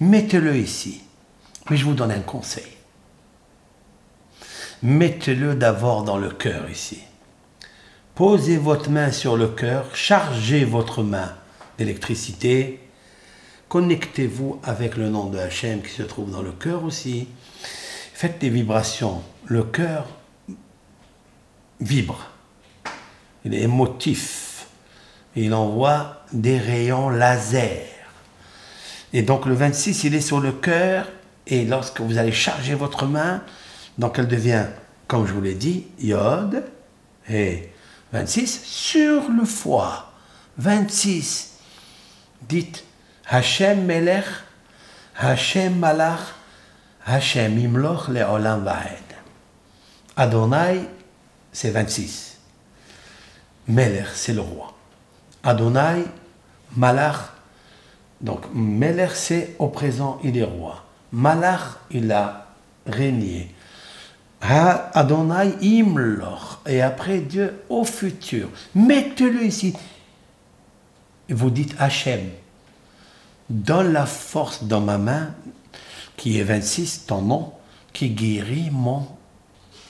mettez-le 0.00 0.56
ici. 0.56 1.02
Mais 1.68 1.76
je 1.76 1.84
vous 1.84 1.94
donne 1.94 2.10
un 2.10 2.20
conseil. 2.20 2.66
Mettez-le 4.82 5.54
d'abord 5.54 6.04
dans 6.04 6.18
le 6.18 6.30
cœur 6.30 6.68
ici. 6.70 7.00
Posez 8.14 8.56
votre 8.56 8.90
main 8.90 9.12
sur 9.12 9.36
le 9.36 9.48
cœur, 9.48 9.94
chargez 9.94 10.64
votre 10.64 11.02
main 11.02 11.32
d'électricité, 11.78 12.80
connectez-vous 13.68 14.60
avec 14.62 14.96
le 14.96 15.08
nom 15.08 15.26
de 15.26 15.38
Hachem 15.38 15.80
qui 15.82 15.90
se 15.90 16.02
trouve 16.02 16.30
dans 16.30 16.42
le 16.42 16.52
cœur 16.52 16.84
aussi. 16.84 17.28
Faites 18.12 18.38
des 18.38 18.50
vibrations. 18.50 19.22
Le 19.46 19.62
cœur 19.62 20.06
vibre. 21.80 22.30
Il 23.44 23.54
est 23.54 23.62
émotif. 23.62 24.66
Il 25.36 25.54
envoie 25.54 26.24
des 26.32 26.58
rayons 26.58 27.08
laser. 27.08 27.99
Et 29.12 29.22
donc 29.22 29.46
le 29.46 29.54
26, 29.54 30.04
il 30.04 30.14
est 30.14 30.20
sur 30.20 30.40
le 30.40 30.52
cœur, 30.52 31.06
et 31.46 31.64
lorsque 31.64 32.00
vous 32.00 32.18
allez 32.18 32.32
charger 32.32 32.74
votre 32.74 33.06
main, 33.06 33.42
donc 33.98 34.18
elle 34.18 34.28
devient, 34.28 34.66
comme 35.08 35.26
je 35.26 35.32
vous 35.32 35.40
l'ai 35.40 35.54
dit, 35.54 35.86
Yod, 35.98 36.64
et 37.28 37.70
26, 38.12 38.62
sur 38.64 39.28
le 39.30 39.44
foie. 39.44 40.12
26. 40.58 41.58
Dites 42.48 42.84
Hachem 43.28 43.84
Melech, 43.84 44.24
Hachem 45.16 45.78
Malach, 45.78 46.34
Hachem 47.06 47.58
Imloch 47.58 48.08
Leolam 48.08 48.64
Vaed. 48.64 48.98
Adonai, 50.16 50.88
c'est 51.52 51.70
26. 51.70 52.38
Melech, 53.68 54.08
c'est 54.14 54.34
le 54.34 54.40
roi. 54.40 54.74
Adonai, 55.42 56.04
Malach, 56.76 57.32
donc 58.20 58.42
c'est 59.14 59.56
au 59.58 59.68
présent, 59.68 60.18
il 60.22 60.36
est 60.36 60.44
roi. 60.44 60.84
Malach, 61.12 61.78
il 61.90 62.12
a 62.12 62.46
régné. 62.86 63.54
Adonai 64.42 65.54
Imloch, 65.60 66.60
et 66.66 66.80
après 66.80 67.18
Dieu 67.18 67.62
au 67.68 67.84
futur. 67.84 68.48
Mettez-le 68.74 69.44
ici. 69.44 69.74
Vous 71.28 71.50
dites 71.50 71.74
Hachem. 71.78 72.30
Donne 73.48 73.92
la 73.92 74.06
force 74.06 74.64
dans 74.64 74.80
ma 74.80 74.96
main, 74.96 75.34
qui 76.16 76.38
est 76.38 76.44
26, 76.44 77.06
ton 77.06 77.22
nom, 77.22 77.52
qui 77.92 78.10
guérit 78.10 78.70
mon 78.70 79.08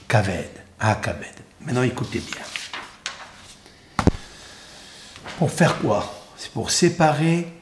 kaved. 0.08 0.50
Ah, 0.80 0.94
kaved. 0.94 1.26
Maintenant, 1.60 1.82
écoutez 1.82 2.20
bien. 2.20 2.40
Pour 5.38 5.50
faire 5.50 5.78
quoi? 5.78 6.12
C'est 6.36 6.52
pour 6.52 6.70
séparer 6.70 7.52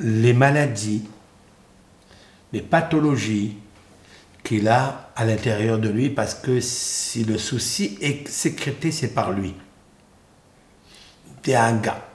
les 0.00 0.32
maladies, 0.32 1.04
les 2.52 2.62
pathologies, 2.62 3.56
qu'il 4.44 4.68
a 4.68 5.10
à 5.14 5.24
l'intérieur 5.24 5.78
de 5.78 5.88
lui 5.88 6.08
parce 6.08 6.34
que 6.34 6.60
si 6.60 7.24
le 7.24 7.36
souci 7.36 7.98
est 8.00 8.26
sécrété, 8.28 8.90
c'est 8.92 9.08
par 9.08 9.32
lui. 9.32 9.54
gars. 11.44 12.08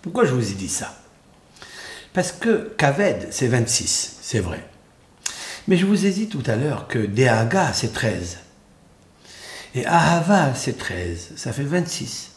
Pourquoi 0.00 0.24
je 0.26 0.32
vous 0.32 0.50
ai 0.50 0.54
dit 0.54 0.68
ça? 0.68 0.96
Parce 2.12 2.30
que 2.30 2.72
Kaved, 2.78 3.28
c'est 3.32 3.48
26, 3.48 4.18
c'est 4.20 4.38
vrai. 4.38 4.64
Mais 5.66 5.76
je 5.76 5.86
vous 5.86 6.06
ai 6.06 6.10
dit 6.10 6.28
tout 6.28 6.42
à 6.46 6.54
l'heure 6.56 6.86
que 6.86 6.98
Deaga, 6.98 7.72
c'est 7.72 7.92
13. 7.92 8.38
Et 9.74 9.86
Ahava, 9.86 10.54
c'est 10.54 10.78
13. 10.78 11.32
Ça 11.36 11.52
fait 11.52 11.64
26. 11.64 12.32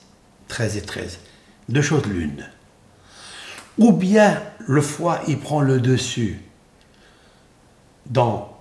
13 0.48 0.78
et 0.78 0.82
13. 0.82 1.20
Deux 1.70 1.82
choses 1.82 2.06
l'une. 2.06 2.50
Ou 3.78 3.92
bien 3.92 4.42
le 4.66 4.82
foie, 4.82 5.22
il 5.28 5.40
prend 5.40 5.62
le 5.62 5.80
dessus 5.80 6.42
dans 8.06 8.58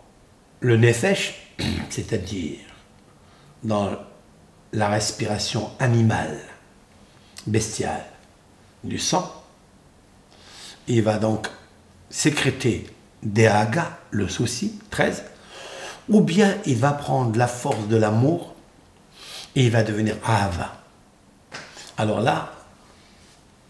le 0.61 0.77
nefesh, 0.77 1.55
c'est-à-dire 1.91 2.59
dans 3.63 3.91
la 4.73 4.89
respiration 4.89 5.71
animale, 5.79 6.39
bestiale, 7.47 8.05
du 8.85 8.99
sang, 8.99 9.33
il 10.87 11.03
va 11.03 11.19
donc 11.19 11.49
sécréter 12.11 12.87
des 13.23 13.47
hagas, 13.47 13.99
le 14.11 14.29
souci, 14.29 14.79
13, 14.91 15.25
ou 16.09 16.21
bien 16.21 16.57
il 16.67 16.77
va 16.77 16.93
prendre 16.93 17.37
la 17.39 17.49
force 17.49 17.89
de 17.89 17.97
l'amour 17.97 18.55
et 19.57 19.65
il 19.65 19.71
va 19.71 19.83
devenir 19.83 20.17
Ahava. 20.25 20.77
Alors 21.99 22.21
là, 22.21 22.53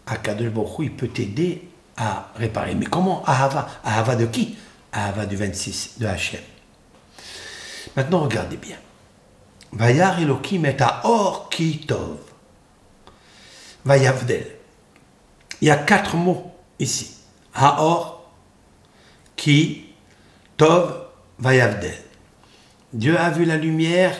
Akadosh 0.07 0.49
Baruch 0.49 0.79
il 0.79 0.91
peut 0.95 1.07
t'aider 1.07 1.69
à 1.95 2.31
réparer. 2.35 2.75
Mais 2.75 2.85
comment? 2.85 3.23
Ahava 3.25 3.67
Ahava 3.83 4.15
de 4.15 4.25
qui? 4.25 4.57
Ahava 4.91 5.25
du 5.25 5.35
26, 5.35 5.95
de 5.99 6.05
Hachem. 6.07 6.41
Maintenant, 7.95 8.21
regardez 8.21 8.57
bien. 8.57 8.77
Vayar 9.71 10.19
Elohim 10.19 10.65
et 10.65 10.77
or 11.03 11.49
ki 11.49 11.85
tov. 11.87 12.17
Vayavdel. 13.85 14.47
Il 15.61 15.67
y 15.67 15.71
a 15.71 15.77
quatre 15.77 16.15
mots 16.15 16.51
ici. 16.79 17.15
Haor, 17.53 18.31
ki, 19.35 19.85
tov, 20.57 21.07
vayavdel. 21.39 21.97
Dieu 22.93 23.17
a 23.17 23.31
vu 23.31 23.45
la 23.45 23.57
lumière, 23.57 24.15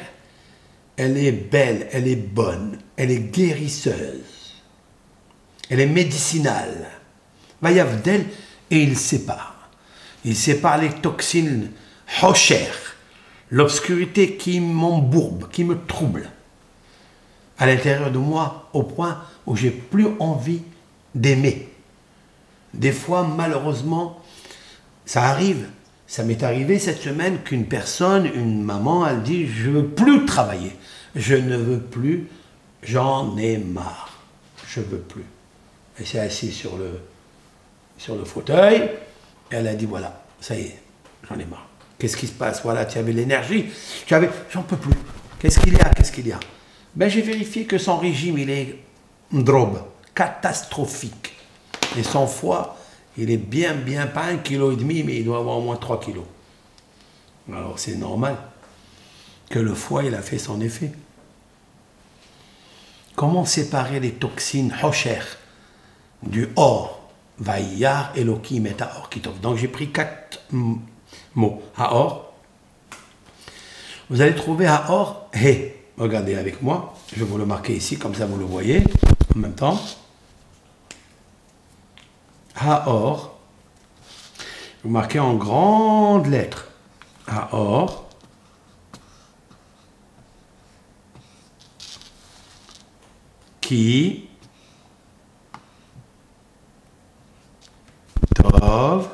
elle 0.97 1.17
est 1.17 1.31
belle, 1.31 1.87
elle 1.91 2.07
est 2.07 2.15
bonne, 2.15 2.79
elle 2.97 3.11
est 3.11 3.31
guérisseuse, 3.31 4.23
elle 5.69 5.79
est 5.79 5.87
médicinale. 5.87 6.89
Vayavdel, 7.61 8.25
et 8.69 8.81
il 8.81 8.97
sépare. 8.97 9.69
Il 10.25 10.35
sépare 10.35 10.79
les 10.79 10.89
toxines 10.89 11.71
hocher, 12.21 12.67
l'obscurité 13.49 14.35
qui 14.35 14.59
m'embourbe, 14.59 15.49
qui 15.49 15.63
me 15.63 15.77
trouble 15.85 16.29
à 17.57 17.65
l'intérieur 17.65 18.11
de 18.11 18.17
moi 18.17 18.69
au 18.73 18.83
point 18.83 19.23
où 19.45 19.55
j'ai 19.55 19.71
plus 19.71 20.07
envie 20.19 20.61
d'aimer. 21.15 21.69
Des 22.73 22.91
fois, 22.91 23.23
malheureusement, 23.23 24.21
ça 25.05 25.23
arrive. 25.23 25.67
Ça 26.05 26.23
m'est 26.23 26.43
arrivé 26.43 26.79
cette 26.79 27.01
semaine 27.01 27.39
qu'une 27.43 27.65
personne, 27.65 28.29
une 28.33 28.63
maman, 28.63 29.07
elle 29.07 29.23
dit 29.23 29.47
Je 29.47 29.69
veux 29.69 29.87
plus 29.87 30.25
travailler. 30.25 30.75
Je 31.15 31.35
ne 31.35 31.57
veux 31.57 31.79
plus. 31.79 32.27
J'en 32.83 33.35
ai 33.37 33.57
marre. 33.57 34.19
Je 34.67 34.79
veux 34.79 34.99
plus. 34.99 35.25
Elle 35.99 36.05
s'est 36.05 36.19
assise 36.19 36.55
sur 36.55 36.77
le, 36.77 36.99
sur 37.97 38.15
le 38.15 38.25
fauteuil. 38.25 38.89
Et 39.51 39.55
elle 39.55 39.67
a 39.67 39.73
dit 39.73 39.85
Voilà, 39.85 40.21
ça 40.39 40.55
y 40.55 40.61
est, 40.61 40.79
j'en 41.27 41.37
ai 41.39 41.45
marre. 41.45 41.67
Qu'est-ce 41.97 42.17
qui 42.17 42.27
se 42.27 42.33
passe? 42.33 42.61
Voilà, 42.63 42.85
tu 42.85 42.97
avais 42.97 43.11
l'énergie. 43.11 43.65
Tu 44.05 44.13
avais, 44.13 44.29
j'en 44.51 44.61
peux 44.61 44.77
plus. 44.77 44.93
Qu'est-ce 45.39 45.59
qu'il 45.59 45.73
y 45.73 45.79
a? 45.79 45.89
Qu'est-ce 45.89 46.11
qu'il 46.11 46.27
y 46.27 46.31
a? 46.31 46.39
Ben 46.95 47.09
j'ai 47.09 47.21
vérifié 47.21 47.65
que 47.65 47.77
son 47.77 47.97
régime 47.97 48.37
il 48.37 48.49
est 48.49 48.75
drobe, 49.31 49.83
catastrophique. 50.15 51.33
Et 51.97 52.03
son 52.03 52.27
foie, 52.27 52.77
il 53.17 53.31
est 53.31 53.37
bien, 53.37 53.73
bien 53.73 54.07
pas 54.07 54.25
un 54.25 54.37
kilo 54.37 54.71
et 54.71 54.75
demi, 54.75 55.03
mais 55.03 55.17
il 55.17 55.25
doit 55.25 55.39
avoir 55.39 55.57
au 55.57 55.61
moins 55.61 55.75
3 55.75 55.99
kilos. 55.99 56.25
Alors 57.51 57.79
c'est 57.79 57.95
normal 57.95 58.35
que 59.49 59.59
le 59.59 59.73
foie 59.73 60.03
il 60.03 60.13
a 60.15 60.21
fait 60.21 60.37
son 60.37 60.59
effet. 60.61 60.91
Comment 63.15 63.45
séparer 63.45 63.99
les 63.99 64.11
toxines 64.11 64.75
Hocher? 64.83 65.19
Du 66.23 66.49
or 66.55 66.97
Vaïyar, 67.39 68.11
Elohim 68.15 68.65
et 68.65 68.75
Or 68.81 69.09
Donc 69.41 69.57
j'ai 69.57 69.67
pris 69.67 69.91
quatre 69.91 70.41
mot 71.35 71.61
Haor. 71.77 72.33
Vous 74.09 74.21
allez 74.21 74.35
trouver 74.35 74.65
Haor 74.65 75.29
He. 75.33 75.73
Regardez 75.97 76.35
avec 76.35 76.61
moi. 76.61 76.95
Je 77.13 77.19
vais 77.19 77.25
vous 77.25 77.37
le 77.37 77.45
marquer 77.45 77.75
ici, 77.75 77.97
comme 77.97 78.15
ça 78.15 78.25
vous 78.25 78.37
le 78.37 78.45
voyez 78.45 78.83
en 79.35 79.39
même 79.39 79.53
temps. 79.53 79.79
Haor. 82.55 83.39
Vous 84.83 84.89
marquez 84.89 85.19
en 85.19 85.35
grandes 85.35 86.27
lettres. 86.27 86.69
Haor. 87.27 88.09
Qui. 93.61 94.26
Tov. 98.51 99.09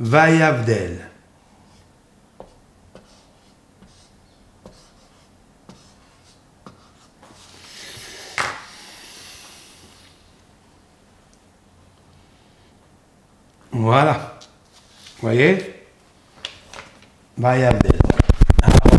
Vayavdel. 0.00 1.10
Voilà. 13.72 14.38
Vous 15.16 15.22
voyez? 15.22 15.74
Vayavdel. 17.36 17.98
Alors, 18.62 18.78
vous 18.92 18.98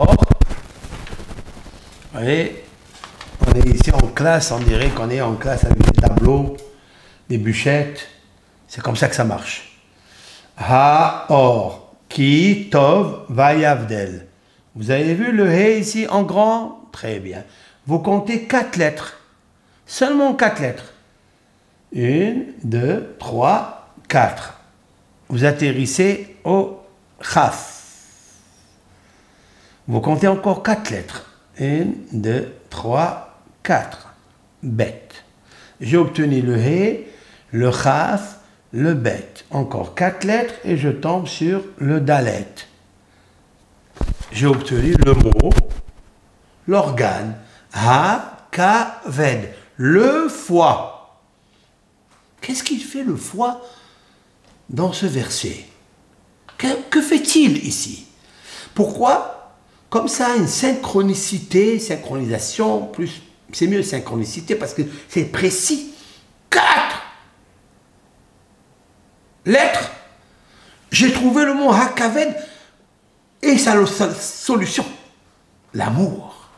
on 2.21 3.55
est 3.55 3.69
ici 3.73 3.91
en 3.91 4.07
classe, 4.07 4.51
on 4.51 4.59
dirait 4.59 4.89
qu'on 4.89 5.09
est 5.09 5.21
en 5.21 5.35
classe 5.35 5.63
avec 5.63 5.77
des 5.79 6.01
tableaux, 6.01 6.57
des 7.29 7.37
bûchettes. 7.37 8.07
C'est 8.67 8.81
comme 8.81 8.95
ça 8.95 9.07
que 9.07 9.15
ça 9.15 9.23
marche. 9.23 9.79
Ha-or, 10.57 11.95
ki, 12.09 12.69
tov, 12.69 13.25
vayavdel. 13.29 14.27
Vous 14.75 14.91
avez 14.91 15.13
vu 15.13 15.31
le 15.31 15.49
he 15.49 15.79
ici 15.79 16.07
en 16.09 16.23
grand? 16.23 16.81
Très 16.91 17.19
bien. 17.19 17.43
Vous 17.87 17.99
comptez 17.99 18.43
quatre 18.43 18.75
lettres. 18.75 19.17
Seulement 19.85 20.33
quatre 20.33 20.61
lettres. 20.61 20.93
Une, 21.93 22.47
deux, 22.63 23.15
trois, 23.17 23.87
quatre. 24.07 24.59
Vous 25.29 25.45
atterrissez 25.45 26.35
au 26.43 26.81
chaf. 27.21 27.77
Vous 29.87 30.01
comptez 30.01 30.27
encore 30.27 30.61
quatre 30.61 30.89
lettres. 30.91 31.28
Une, 31.59 31.95
deux, 32.11 32.53
trois, 32.69 33.41
quatre. 33.61 34.13
Bête. 34.63 35.23
J'ai 35.79 35.97
obtenu 35.97 36.41
le 36.41 36.57
he, 36.57 37.07
le 37.51 37.71
chaf, 37.71 38.39
le 38.71 38.93
bête. 38.93 39.45
Encore 39.51 39.95
quatre 39.95 40.25
lettres 40.25 40.55
et 40.65 40.77
je 40.77 40.89
tombe 40.89 41.27
sur 41.27 41.63
le 41.77 42.01
dalet. 42.01 42.47
J'ai 44.31 44.47
obtenu 44.47 44.93
le 45.05 45.13
mot, 45.13 45.49
l'organe. 46.67 47.35
Ha-ka-ved. 47.73 49.49
Le 49.77 50.27
foie. 50.27 51.19
Qu'est-ce 52.41 52.63
qu'il 52.63 52.83
fait 52.83 53.03
le 53.03 53.15
foie 53.15 53.61
dans 54.69 54.91
ce 54.91 55.05
verset? 55.05 55.65
Que, 56.57 57.01
fait-il 57.01 57.65
ici? 57.65 58.07
Pourquoi 58.75 59.38
Comme 59.89 60.07
ça, 60.07 60.35
une 60.35 60.47
synchronicité, 60.47 61.79
synchronisation, 61.79 62.85
plus, 62.87 63.21
c'est 63.51 63.67
mieux 63.67 63.81
synchronicité 63.81 64.55
parce 64.55 64.73
que 64.73 64.83
c'est 65.07 65.25
précis. 65.25 65.93
Quatre 66.49 67.01
lettres. 69.45 69.91
J'ai 70.91 71.11
trouvé 71.11 71.45
le 71.45 71.53
mot 71.53 71.71
hakaved 71.71 72.35
et 73.41 73.57
sa 73.57 73.83
solution. 74.13 74.85
L'amour. 75.73 76.49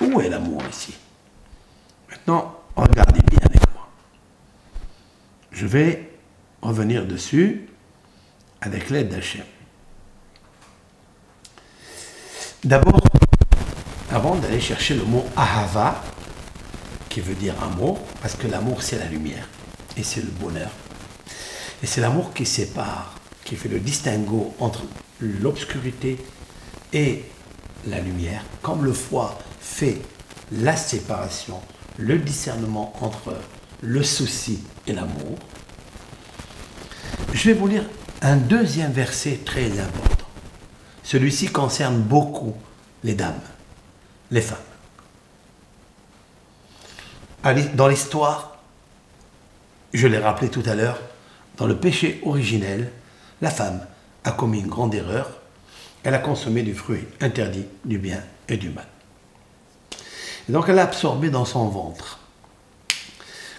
Où 0.00 0.20
est 0.20 0.28
l'amour 0.28 0.62
ici? 0.70 0.94
Maintenant, 2.10 2.58
regardez 2.76 3.20
bien 3.22 3.40
avec 3.44 3.60
moi. 3.74 3.88
Je 5.52 5.66
vais 5.66 6.10
revenir 6.62 7.06
dessus 7.06 7.68
avec 8.60 8.90
l'aide 8.90 9.08
d'Hachem. 9.08 9.44
D'abord, 12.62 13.00
avant 14.10 14.34
d'aller 14.36 14.60
chercher 14.60 14.94
le 14.94 15.04
mot 15.04 15.24
ahava, 15.34 16.02
qui 17.08 17.22
veut 17.22 17.34
dire 17.34 17.54
amour, 17.62 17.98
parce 18.20 18.34
que 18.34 18.46
l'amour 18.46 18.82
c'est 18.82 18.98
la 18.98 19.06
lumière 19.06 19.48
et 19.96 20.02
c'est 20.02 20.20
le 20.20 20.28
bonheur. 20.28 20.68
Et 21.82 21.86
c'est 21.86 22.02
l'amour 22.02 22.34
qui 22.34 22.44
sépare, 22.44 23.14
qui 23.44 23.56
fait 23.56 23.70
le 23.70 23.80
distinguo 23.80 24.54
entre 24.60 24.82
l'obscurité 25.20 26.18
et 26.92 27.24
la 27.86 28.00
lumière, 28.00 28.44
comme 28.60 28.84
le 28.84 28.92
foie 28.92 29.38
fait 29.58 29.96
la 30.52 30.76
séparation, 30.76 31.60
le 31.96 32.18
discernement 32.18 32.92
entre 33.00 33.36
le 33.80 34.02
souci 34.02 34.58
et 34.86 34.92
l'amour. 34.92 35.38
Je 37.32 37.48
vais 37.48 37.54
vous 37.54 37.68
lire 37.68 37.84
un 38.20 38.36
deuxième 38.36 38.92
verset 38.92 39.40
très 39.46 39.70
important. 39.78 40.19
Celui-ci 41.10 41.48
concerne 41.48 41.98
beaucoup 41.98 42.54
les 43.02 43.14
dames, 43.14 43.40
les 44.30 44.40
femmes. 44.40 44.58
Dans 47.74 47.88
l'histoire, 47.88 48.58
je 49.92 50.06
l'ai 50.06 50.18
rappelé 50.18 50.50
tout 50.50 50.62
à 50.66 50.76
l'heure, 50.76 51.00
dans 51.56 51.66
le 51.66 51.76
péché 51.76 52.20
originel, 52.24 52.92
la 53.40 53.50
femme 53.50 53.84
a 54.22 54.30
commis 54.30 54.60
une 54.60 54.68
grande 54.68 54.94
erreur. 54.94 55.40
Elle 56.04 56.14
a 56.14 56.20
consommé 56.20 56.62
du 56.62 56.74
fruit 56.74 57.08
interdit 57.20 57.66
du 57.84 57.98
bien 57.98 58.22
et 58.48 58.56
du 58.56 58.70
mal. 58.70 58.86
Et 60.48 60.52
donc 60.52 60.68
elle 60.68 60.78
a 60.78 60.84
absorbé 60.84 61.28
dans 61.28 61.44
son 61.44 61.66
ventre. 61.70 62.20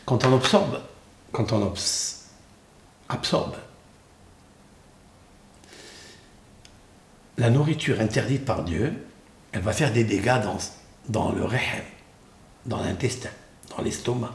Quand 0.06 0.24
on 0.24 0.34
absorbe, 0.38 0.80
quand 1.34 1.52
on 1.52 1.74
absorbe 3.10 3.56
la 7.42 7.50
nourriture 7.50 8.00
interdite 8.00 8.46
par 8.46 8.64
Dieu, 8.64 8.94
elle 9.52 9.62
va 9.62 9.74
faire 9.74 9.92
des 9.92 10.04
dégâts 10.04 10.40
dans, 11.10 11.32
le 11.32 11.44
rehem, 11.44 11.84
dans 12.66 12.82
l'intestin, 12.82 13.32
dans 13.76 13.84
l'estomac 13.84 14.32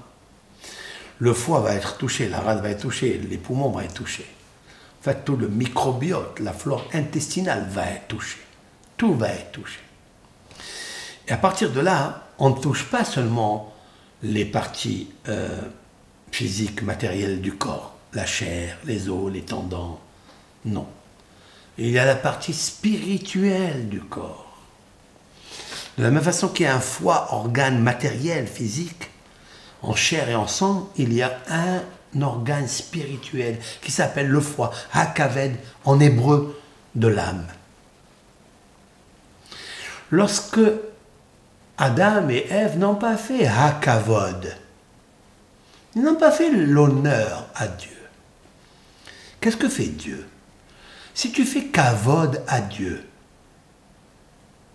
le 1.19 1.33
foie 1.33 1.61
va 1.61 1.75
être 1.75 1.97
touché, 1.97 2.29
la 2.29 2.41
rate 2.41 2.63
va 2.63 2.71
être 2.71 2.83
touchée, 2.83 3.19
les 3.19 3.39
poumons 3.39 3.71
vont 3.71 3.81
être 3.81 3.95
touchés. 3.95 4.27
En 5.01 5.03
fait, 5.03 5.25
tout 5.25 5.37
le 5.37 5.49
microbiote, 5.49 6.41
la 6.41 6.53
flore 6.53 6.87
intestinale 6.93 7.67
va 7.71 7.87
être 7.87 8.09
touchée. 8.09 8.41
Tout 8.97 9.15
va 9.15 9.29
être 9.29 9.53
touché. 9.53 9.81
Et 11.29 11.33
à 11.33 11.37
partir 11.37 11.73
de 11.73 11.81
là, 11.81 12.29
on 12.39 12.51
ne 12.51 12.61
touche 12.61 12.85
pas 12.91 13.05
seulement 13.05 13.73
les 14.23 14.45
parties 14.45 15.11
euh, 15.29 15.63
physiques, 16.33 16.83
matérielles 16.83 17.41
du 17.41 17.53
corps, 17.53 17.97
la 18.13 18.27
chair, 18.27 18.77
les 18.85 19.09
os, 19.09 19.33
les 19.33 19.43
tendons. 19.43 19.99
Non. 20.65 20.87
Il 21.79 21.91
y 21.91 21.99
a 21.99 22.05
la 22.05 22.17
partie 22.17 22.55
spirituelle 22.55 23.89
du 23.89 24.01
corps. 24.01 24.47
De 25.99 26.03
la 26.03 26.11
même 26.11 26.23
façon 26.23 26.49
qu'il 26.49 26.65
y 26.65 26.69
a 26.69 26.75
un 26.75 26.81
foie, 26.81 27.29
organe 27.33 27.79
matériel, 27.79 28.47
physique, 28.47 29.11
en 29.83 29.95
chair 29.95 30.29
et 30.29 30.35
en 30.35 30.47
sang, 30.47 30.91
il 30.97 31.13
y 31.13 31.23
a 31.23 31.39
un 31.49 31.83
organe 32.23 32.69
spirituel 32.69 33.59
qui 33.83 33.91
s'appelle 33.93 34.29
le 34.29 34.41
foie, 34.41 34.73
hakaved 34.93 35.57
en 35.85 36.01
hébreu 36.01 36.61
de 36.95 37.09
l'âme. 37.09 37.47
Lorsque 40.11 40.61
Adam 41.79 42.29
et 42.31 42.47
Ève 42.51 42.79
n'ont 42.79 42.95
pas 42.95 43.17
fait 43.17 43.47
hakavod, 43.47 44.55
ils 45.95 46.03
n'ont 46.03 46.17
pas 46.17 46.31
fait 46.31 46.51
l'honneur 46.51 47.47
à 47.55 47.69
Dieu. 47.69 47.91
Qu'est-ce 49.41 49.57
que 49.57 49.69
fait 49.69 49.87
Dieu? 49.87 50.27
Si 51.17 51.33
tu 51.33 51.47
fais 51.47 51.69
kavod 51.69 52.43
à 52.47 52.61
Dieu, 52.61 53.03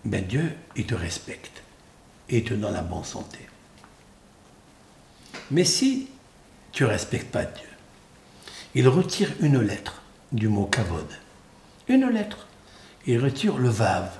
ben 0.04 0.26
Dieu, 0.26 0.56
il 0.74 0.84
te 0.84 0.94
respecte 0.96 1.62
et 2.28 2.42
te 2.42 2.52
donne 2.52 2.72
la 2.72 2.80
bonne 2.80 3.04
santé. 3.04 3.38
Mais 5.52 5.64
si 5.64 6.08
tu 6.72 6.82
ne 6.82 6.88
respectes 6.88 7.30
pas 7.30 7.44
Dieu, 7.44 7.68
il 8.74 8.88
retire 8.88 9.30
une 9.38 9.60
lettre 9.60 10.02
du 10.32 10.48
mot 10.48 10.66
kavod. 10.66 11.06
Une 11.86 12.08
lettre. 12.08 12.48
Il 13.06 13.20
retire 13.20 13.56
le 13.56 13.68
vav. 13.68 14.10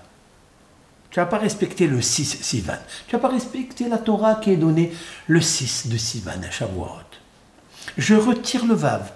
Tu 1.11 1.19
n'as 1.19 1.27
pas 1.27 1.39
respecté 1.39 1.89
le 1.89 2.01
6 2.01 2.39
Sivan. 2.40 2.78
Tu 3.09 3.16
n'as 3.16 3.20
pas 3.20 3.31
respecté 3.31 3.89
la 3.89 3.99
Torah 3.99 4.36
qui 4.36 4.53
est 4.53 4.57
donnée 4.57 4.93
le 5.27 5.40
6 5.40 5.89
de 5.89 5.97
Sivan 5.97 6.40
à 6.40 6.51
Shavuot. 6.53 6.86
Je 7.99 8.15
retire 8.15 8.65
le 8.65 8.74
vav. 8.74 9.11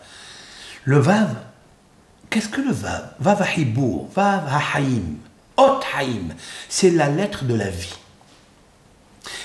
Le 0.83 0.99
vav, 0.99 1.37
qu'est-ce 2.31 2.49
que 2.49 2.61
le 2.61 2.73
vav 2.73 3.15
Vav 3.19 3.43
ha'ibur, 3.43 4.09
vav 4.15 4.47
ha'haim, 4.49 5.17
ot 5.57 5.81
haim. 5.95 6.35
C'est 6.69 6.91
la 6.91 7.09
lettre 7.09 7.45
de 7.45 7.55
la 7.55 7.71
vie. 7.71 7.95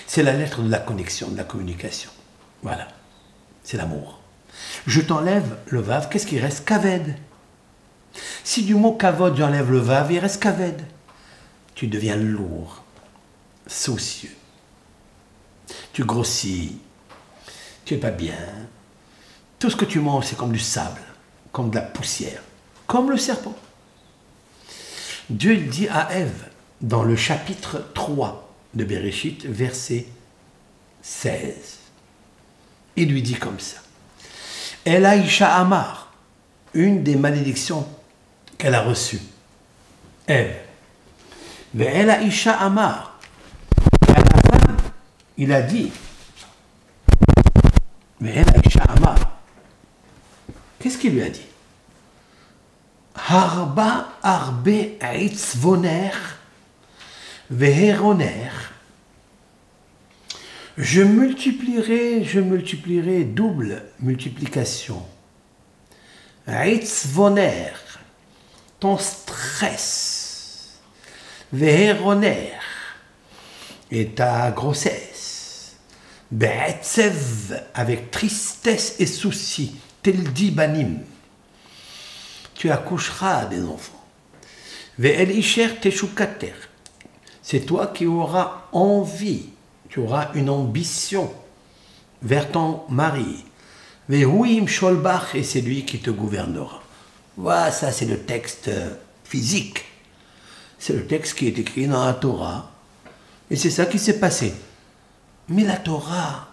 C'est 0.07 0.23
la 0.23 0.33
lettre 0.33 0.61
de 0.61 0.69
la 0.69 0.79
connexion, 0.79 1.29
de 1.29 1.37
la 1.37 1.43
communication. 1.43 2.11
Voilà, 2.63 2.87
c'est 3.63 3.77
l'amour. 3.77 4.19
Je 4.85 5.01
t'enlève 5.01 5.57
le 5.67 5.81
vav, 5.81 6.09
qu'est-ce 6.09 6.27
qui 6.27 6.39
reste? 6.39 6.65
Kaved. 6.65 7.15
Si 8.43 8.63
du 8.63 8.75
mot 8.75 8.93
kavod 8.93 9.37
j'enlève 9.37 9.71
le 9.71 9.79
vav, 9.79 10.11
il 10.11 10.19
reste 10.19 10.41
kaved. 10.41 10.81
Tu 11.75 11.87
deviens 11.87 12.15
lourd, 12.15 12.83
soucieux. 13.67 14.35
Tu 15.93 16.03
grossis, 16.03 16.77
tu 17.85 17.93
es 17.93 17.97
pas 17.97 18.11
bien. 18.11 18.35
Tout 19.59 19.69
ce 19.69 19.75
que 19.75 19.85
tu 19.85 19.99
manges, 19.99 20.25
c'est 20.25 20.37
comme 20.37 20.51
du 20.51 20.59
sable, 20.59 21.01
comme 21.51 21.69
de 21.69 21.75
la 21.75 21.81
poussière, 21.81 22.41
comme 22.91 23.09
le 23.09 23.17
serpent. 23.17 23.55
Dieu 25.29 25.55
dit 25.55 25.87
à 25.87 26.13
Ève, 26.13 26.49
dans 26.81 27.03
le 27.03 27.15
chapitre 27.15 27.81
3 27.93 28.53
de 28.73 28.83
Bereshit, 28.83 29.45
verset 29.45 30.07
16, 31.01 31.53
il 32.97 33.13
lui 33.13 33.21
dit 33.21 33.35
comme 33.35 33.61
ça. 33.61 33.77
Elle 34.83 35.05
a 35.05 35.15
Isha 35.15 35.55
Amar, 35.55 36.11
une 36.73 37.01
des 37.01 37.15
malédictions 37.15 37.87
qu'elle 38.57 38.75
a 38.75 38.81
reçues. 38.81 39.21
Elle. 40.27 40.59
Mais 41.73 41.85
elle 41.85 42.09
a 42.09 42.19
Amar. 42.59 43.21
Il 45.37 45.53
a 45.53 45.61
dit. 45.61 45.93
Mais 48.19 48.33
elle 48.35 48.49
a 48.49 48.91
Amar. 48.91 49.39
Qu'est-ce 50.77 50.97
qu'il 50.97 51.13
lui 51.13 51.23
a 51.23 51.29
dit? 51.29 51.50
Harba 53.27 54.07
arbe 54.23 54.97
aitzvoner 54.99 56.11
veheroner 57.49 58.71
je 60.77 61.01
multiplierai, 61.01 62.23
je 62.23 62.39
multiplierai 62.39 63.23
double 63.23 63.83
multiplication. 63.99 65.01
Ritzvoner, 66.47 67.73
ton 68.79 68.97
stress. 68.97 70.79
Veheroner, 71.53 72.53
et 73.91 74.07
ta 74.15 74.51
grossesse. 74.51 75.77
Be'etzev, 76.31 77.61
avec 77.73 78.09
tristesse 78.09 78.95
et 78.99 79.05
souci. 79.05 79.75
Tel 80.01 80.23
banim. 80.53 80.99
Tu 82.61 82.69
accoucheras 82.69 83.45
des 83.45 83.63
enfants. 83.63 84.05
C'est 87.41 87.65
toi 87.65 87.87
qui 87.87 88.05
auras 88.05 88.67
envie 88.71 89.45
tu 89.89 89.99
auras 89.99 90.29
une 90.35 90.51
ambition 90.51 91.33
vers 92.21 92.51
ton 92.51 92.83
mari. 92.87 93.43
Sholbach, 94.67 95.33
et 95.33 95.41
c'est 95.41 95.61
lui 95.61 95.85
qui 95.85 95.97
te 95.97 96.11
gouvernera. 96.11 96.83
Voilà, 97.35 97.71
ça 97.71 97.91
c'est 97.91 98.05
le 98.05 98.19
texte 98.19 98.69
physique. 99.23 99.83
C'est 100.77 100.93
le 100.93 101.07
texte 101.07 101.39
qui 101.39 101.47
est 101.47 101.57
écrit 101.57 101.87
dans 101.87 102.05
la 102.05 102.13
Torah. 102.13 102.69
Et 103.49 103.55
c'est 103.55 103.71
ça 103.71 103.87
qui 103.87 103.97
s'est 103.97 104.19
passé. 104.19 104.53
Mais 105.49 105.63
la 105.63 105.77
Torah, 105.77 106.49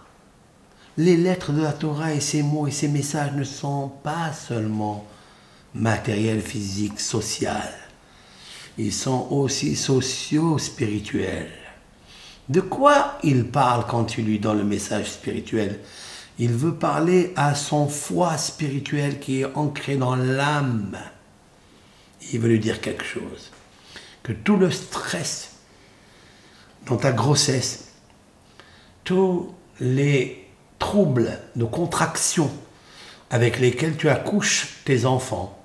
les 0.97 1.17
lettres 1.17 1.51
de 1.51 1.61
la 1.61 1.73
Torah 1.73 2.15
et 2.15 2.21
ses 2.21 2.41
mots 2.41 2.65
et 2.65 2.71
ses 2.71 2.87
messages 2.87 3.33
ne 3.33 3.43
sont 3.43 3.91
pas 4.01 4.33
seulement 4.33 5.05
matériels, 5.73 6.41
physiques, 6.41 6.99
sociaux. 6.99 7.49
Ils 8.77 8.93
sont 8.93 9.27
aussi 9.31 9.75
socio-spirituels. 9.75 11.51
De 12.47 12.61
quoi 12.61 13.17
il 13.23 13.45
parle 13.45 13.85
quand 13.85 14.17
il 14.17 14.25
lui 14.25 14.39
donne 14.39 14.59
le 14.59 14.63
message 14.63 15.11
spirituel? 15.11 15.79
Il 16.39 16.53
veut 16.53 16.73
parler 16.73 17.33
à 17.35 17.53
son 17.53 17.87
foi 17.89 18.37
spirituel 18.37 19.19
qui 19.19 19.41
est 19.41 19.55
ancré 19.55 19.97
dans 19.97 20.15
l'âme. 20.15 20.97
Il 22.31 22.39
veut 22.39 22.47
lui 22.47 22.59
dire 22.59 22.79
quelque 22.79 23.03
chose. 23.03 23.51
Que 24.23 24.31
tout 24.31 24.55
le 24.55 24.71
stress 24.71 25.57
dans 26.85 26.97
ta 26.97 27.11
grossesse, 27.11 27.89
tous 29.03 29.53
les 29.79 30.47
troubles 30.79 31.37
de 31.55 31.65
contraction 31.65 32.49
avec 33.29 33.59
lesquels 33.59 33.97
tu 33.97 34.09
accouches 34.09 34.77
tes 34.85 35.05
enfants, 35.05 35.58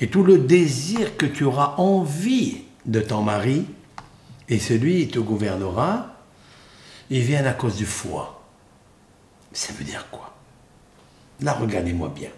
et 0.00 0.08
tout 0.08 0.22
le 0.22 0.38
désir 0.38 1.16
que 1.16 1.26
tu 1.26 1.44
auras 1.44 1.74
envie 1.76 2.62
de 2.86 3.00
ton 3.00 3.22
mari, 3.22 3.66
et 4.48 4.58
celui 4.58 5.06
qui 5.06 5.08
te 5.08 5.18
gouvernera, 5.18 6.14
ils 7.10 7.22
viennent 7.22 7.46
à 7.46 7.52
cause 7.52 7.76
du 7.76 7.86
foie. 7.86 8.42
Ça 9.52 9.72
veut 9.72 9.84
dire 9.84 10.08
quoi? 10.10 10.34
Là, 11.40 11.52
regardez-moi 11.52 12.12
bien. 12.14 12.30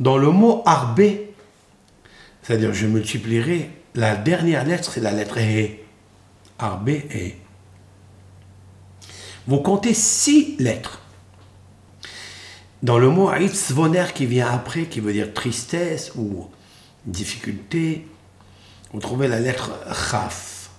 Dans 0.00 0.18
le 0.18 0.30
mot 0.30 0.62
arbé, 0.66 1.34
c'est-à-dire 2.42 2.72
je 2.74 2.86
multiplierai, 2.86 3.70
la 3.94 4.16
dernière 4.16 4.64
lettre, 4.64 4.92
c'est 4.92 5.00
la 5.00 5.12
lettre 5.12 5.38
E. 5.38 5.70
Arbé, 6.58 7.06
E. 7.14 7.32
Vous 9.46 9.60
comptez 9.60 9.94
six 9.94 10.56
lettres. 10.58 11.00
Dans 12.82 12.98
le 12.98 13.08
mot 13.08 13.32
Aitzvoner 13.32 14.06
qui 14.14 14.26
vient 14.26 14.50
après, 14.50 14.84
qui 14.84 15.00
veut 15.00 15.12
dire 15.12 15.32
tristesse 15.32 16.12
ou 16.14 16.48
difficulté, 17.06 18.06
vous 18.92 19.00
trouvez 19.00 19.28
la 19.28 19.40
lettre 19.40 19.72
Chaf. 20.10 20.70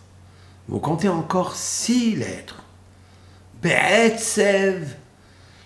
Vous 0.68 0.80
comptez 0.80 1.10
encore 1.10 1.56
six 1.56 2.16
lettres. 2.16 2.64
Be'etzev. 3.62 4.96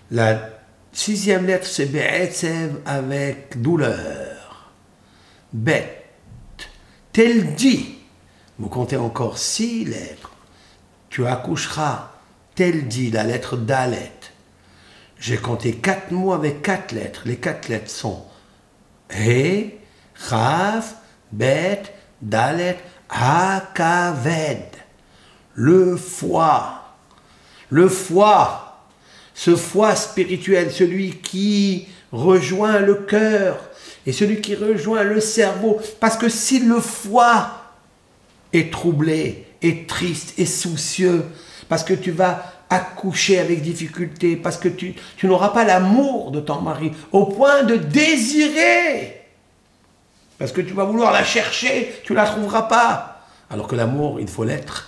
La 0.10 0.50
sixième 0.94 1.46
lettre, 1.46 1.68
c'est 1.68 1.86
Be'etzev 1.86 2.80
avec 2.86 3.62
douleur. 3.62 4.72
Bet. 5.52 6.06
Tel 7.12 7.56
dit. 7.56 7.98
Vous 8.58 8.70
comptez 8.70 8.98
encore 8.98 9.38
six 9.38 9.86
lettres. 9.86 10.32
Tu 11.10 11.26
accoucheras 11.26 12.12
tel 12.56 12.88
dit 12.88 13.12
la 13.12 13.24
lettre 13.24 13.58
Dalet. 13.58 14.21
J'ai 15.22 15.38
compté 15.38 15.74
quatre 15.74 16.10
mots 16.10 16.34
avec 16.34 16.64
quatre 16.64 16.94
lettres. 16.94 17.22
Les 17.26 17.36
quatre 17.36 17.70
lettres 17.70 17.92
sont 17.92 18.26
He, 19.12 19.76
Chav, 20.16 20.84
Bet, 21.32 21.84
Dalet, 22.24 22.80
Hakaved. 23.08 24.66
Le 25.54 25.96
foie. 25.96 26.96
Le 27.70 27.88
foie. 27.88 28.88
Ce 29.36 29.56
foie 29.56 29.96
spirituel, 29.96 30.72
celui 30.72 31.12
qui 31.18 31.88
rejoint 32.12 32.80
le 32.80 32.96
cœur 32.96 33.60
et 34.08 34.14
celui 34.14 34.42
qui 34.42 34.56
rejoint 34.56 35.04
le 35.04 35.20
cerveau. 35.20 35.80
Parce 36.00 36.18
que 36.18 36.30
si 36.30 36.62
le 36.62 36.80
foie 36.80 37.62
est 38.54 38.74
troublé, 38.74 39.46
est 39.62 39.88
triste, 39.88 40.40
est 40.40 40.46
soucieux, 40.46 41.26
parce 41.70 41.84
que 41.84 41.94
tu 41.94 42.10
vas 42.10 42.61
accoucher 42.72 43.38
avec 43.38 43.62
difficulté, 43.62 44.38
parce 44.38 44.58
que 44.58 44.70
tu, 44.70 44.96
n'auras 45.24 45.50
pas 45.50 45.66
l'amour 45.66 46.32
de 46.32 46.40
ton 46.40 46.62
mari, 46.62 46.94
au 47.12 47.26
point 47.26 47.64
de 47.64 47.76
désirer. 47.76 49.28
Parce 50.40 50.54
que 50.54 50.62
tu 50.62 50.74
vas 50.74 50.86
vouloir 50.86 51.12
la 51.12 51.24
chercher, 51.24 52.02
tu 52.04 52.14
ne 52.14 52.18
la 52.18 52.26
trouveras 52.26 52.64
pas. 52.64 53.26
Alors 53.50 53.68
que 53.68 53.76
l'amour, 53.76 54.20
il 54.20 54.28
faut 54.28 54.46
l'être. 54.46 54.88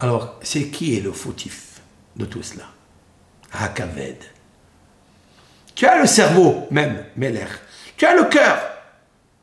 Alors, 0.00 0.36
c'est 0.42 0.68
qui 0.68 0.96
est 0.96 1.00
le 1.00 1.12
fautif 1.12 1.82
de 2.16 2.24
tout 2.24 2.42
cela? 2.42 2.64
Hakaved. 3.52 4.24
Tu 5.74 5.86
as 5.86 6.00
le 6.00 6.06
cerveau 6.06 6.66
même, 6.70 7.04
Meller. 7.16 7.46
Tu 7.98 8.06
as 8.06 8.14
le 8.14 8.24
cœur. 8.24 8.58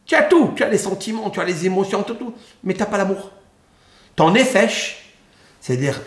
Tu 0.04 0.16
as 0.16 0.24
tout. 0.24 0.54
Tu 0.56 0.64
as 0.64 0.70
les 0.70 0.80
sentiments, 0.80 1.30
tu 1.30 1.40
as 1.40 1.46
les 1.46 1.68
émotions, 1.68 2.02
tout, 2.02 2.16
tout. 2.16 2.34
Mais 2.64 2.74
tu 2.74 2.80
n'as 2.80 2.88
pas 2.88 2.98
l'amour. 2.98 3.32
Ton 4.16 4.34
effèche, 4.34 5.07
c'est-à-dire, 5.68 6.02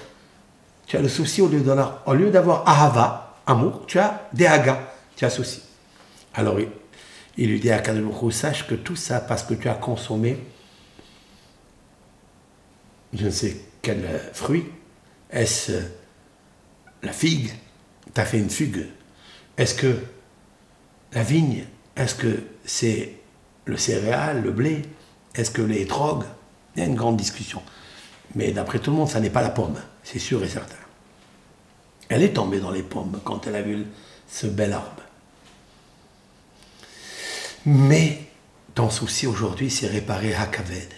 tu 0.87 0.97
as 0.97 1.03
le 1.03 1.09
souci 1.11 1.43
au 1.43 1.49
lieu 1.49 1.61
d'avoir, 1.61 2.03
au 2.07 2.67
ahava, 2.67 3.37
amour, 3.47 3.85
tu 3.87 3.99
as 3.99 4.27
dehaga, 4.33 4.91
tu 5.17 5.27
as 5.27 5.29
souci. 5.29 5.61
Alors, 6.33 6.57
il, 7.37 7.51
lui 7.51 7.61
dit 7.61 7.71
à 7.71 7.81
Kadoulou, 7.81 8.31
sache 8.31 8.67
que 8.67 8.75
tout 8.75 8.97
ça, 8.97 9.21
parce 9.21 9.43
que 9.43 9.53
tu 9.53 9.69
as 9.69 9.75
consommé, 9.75 10.39
je 13.13 13.27
ne 13.27 13.31
sais 13.31 13.55
quel 13.83 14.09
fruit, 14.33 14.65
est-ce 15.29 15.73
la 17.03 17.13
figue? 17.13 17.51
Tu 18.15 18.19
as 18.19 18.25
fait 18.25 18.39
une 18.39 18.49
fugue. 18.49 18.87
Est-ce 19.59 19.75
que 19.75 19.95
la 21.13 21.23
vigne? 21.23 21.67
Est-ce 21.97 22.15
que 22.15 22.45
c'est 22.65 23.13
le 23.67 23.77
céréal, 23.77 24.43
le 24.43 24.53
blé? 24.53 24.87
Est-ce 25.35 25.51
que 25.51 25.61
les 25.61 25.85
drogues? 25.85 26.25
Il 26.75 26.81
y 26.81 26.83
a 26.83 26.87
une 26.87 26.95
grande 26.95 27.19
discussion. 27.19 27.61
Mais 28.35 28.53
d'après 28.53 28.79
tout 28.79 28.91
le 28.91 28.97
monde, 28.97 29.09
ça 29.09 29.21
n'est 29.21 29.31
pas 29.31 29.43
la 29.43 29.51
pomme, 29.51 29.81
c'est 30.03 30.19
sûr 30.19 30.43
et 30.45 30.49
certain. 30.49 30.77
Elle 32.09 32.23
est 32.23 32.33
tombée 32.33 32.61
dans 32.61 32.71
les 32.71 32.83
pommes 32.83 33.21
quand 33.25 33.47
elle 33.47 33.57
a 33.57 33.63
vu 33.63 33.87
ce 34.29 34.47
bel 34.47 34.73
arbre. 34.73 35.03
Mais 37.67 38.21
ton 38.75 38.91
souci 38.91 39.27
aujourd'hui, 39.27 39.71
c'est 39.71 39.87
réparer 39.87 40.35
Hakaved. 40.35 40.93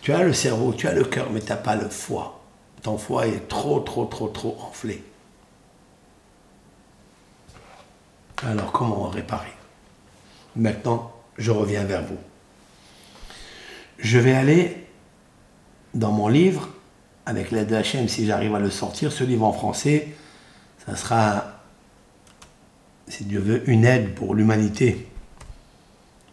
Tu 0.00 0.12
as 0.12 0.22
le 0.22 0.32
cerveau, 0.32 0.72
tu 0.74 0.88
as 0.88 0.92
le 0.92 1.04
cœur, 1.04 1.30
mais 1.30 1.40
tu 1.40 1.48
n'as 1.48 1.56
pas 1.56 1.76
le 1.76 1.88
foie. 1.88 2.40
Ton 2.82 2.98
foie 2.98 3.28
est 3.28 3.48
trop, 3.48 3.80
trop, 3.80 4.04
trop, 4.04 4.28
trop 4.28 4.58
enflé. 4.60 5.02
Alors 8.44 8.72
comment 8.72 9.08
réparer? 9.08 9.52
Maintenant, 10.56 11.12
je 11.38 11.52
reviens 11.52 11.84
vers 11.84 12.02
vous. 12.02 12.18
Je 13.98 14.18
vais 14.18 14.34
aller 14.34 14.81
dans 15.94 16.12
mon 16.12 16.28
livre, 16.28 16.68
avec 17.26 17.50
l'aide 17.50 17.68
de 17.68 17.76
Hachem, 17.76 18.08
si 18.08 18.26
j'arrive 18.26 18.54
à 18.54 18.58
le 18.58 18.70
sortir, 18.70 19.12
ce 19.12 19.24
livre 19.24 19.44
en 19.44 19.52
français, 19.52 20.08
ça 20.86 20.96
sera, 20.96 21.60
si 23.08 23.24
Dieu 23.24 23.40
veut, 23.40 23.68
une 23.70 23.84
aide 23.84 24.14
pour 24.14 24.34
l'humanité. 24.34 25.08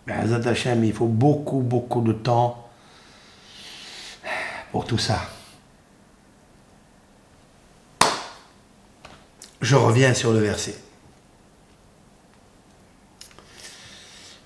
Mais 0.08 0.14
Hachem, 0.14 0.84
il 0.84 0.94
faut 0.94 1.06
beaucoup, 1.06 1.60
beaucoup 1.60 2.02
de 2.02 2.14
temps 2.14 2.70
pour 4.72 4.86
tout 4.86 4.98
ça. 4.98 5.22
Je 9.62 9.76
reviens 9.76 10.14
sur 10.14 10.32
le 10.32 10.40
verset. 10.40 10.76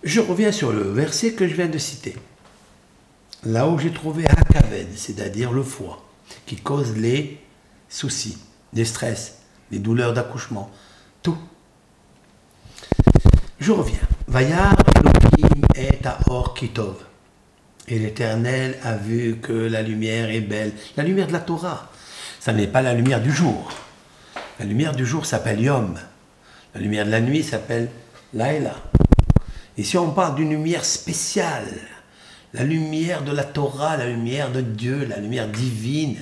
Je 0.04 0.20
reviens 0.20 0.52
sur 0.52 0.74
le 0.74 0.82
verset 0.82 1.34
que 1.34 1.48
je 1.48 1.54
viens 1.54 1.68
de 1.68 1.78
citer 1.78 2.16
là 3.46 3.68
où 3.68 3.78
j'ai 3.78 3.92
trouvé 3.92 4.26
Hakaved, 4.28 4.88
c'est-à-dire 4.96 5.52
le 5.52 5.64
foie, 5.64 6.04
qui 6.46 6.56
cause 6.58 6.96
les 6.96 7.40
soucis, 7.90 8.38
les 8.74 8.86
stress, 8.86 9.40
les 9.72 9.80
douleurs 9.80 10.14
d'accouchement, 10.14 10.72
tout. 11.22 11.38
Je 13.60 13.72
reviens. 13.72 14.00
Vayar 14.28 14.76
Elohim 14.96 15.62
est 15.76 16.06
à 16.06 16.18
Kitov. 16.56 16.96
Et 17.88 18.00
l'Éternel 18.00 18.78
a 18.84 18.96
vu 18.96 19.38
que 19.42 19.52
la 19.52 19.82
lumière 19.82 20.30
est 20.30 20.42
belle. 20.42 20.72
La 20.96 21.04
lumière 21.04 21.28
de 21.28 21.34
la 21.34 21.40
Torah. 21.40 21.92
Ça 22.40 22.54
n'est 22.54 22.68
pas 22.68 22.82
la 22.82 22.94
lumière 22.94 23.22
du 23.22 23.32
jour. 23.32 23.72
La 24.60 24.66
lumière 24.66 24.96
du 24.96 25.06
jour 25.06 25.26
s'appelle 25.26 25.62
Yom. 25.62 25.96
La 26.74 26.82
lumière 26.82 27.06
de 27.06 27.12
la 27.12 27.22
nuit 27.22 27.44
s'appelle 27.44 27.90
Laila. 28.34 28.76
Ici, 29.78 29.98
on 29.98 30.12
parle 30.12 30.36
d'une 30.36 30.52
lumière 30.52 30.86
spéciale 30.86 31.68
la 32.54 32.64
lumière 32.64 33.24
de 33.24 33.32
la 33.32 33.44
Torah, 33.44 33.98
la 33.98 34.08
lumière 34.08 34.52
de 34.52 34.62
Dieu, 34.62 35.06
la 35.06 35.18
lumière 35.18 35.48
divine, 35.48 36.18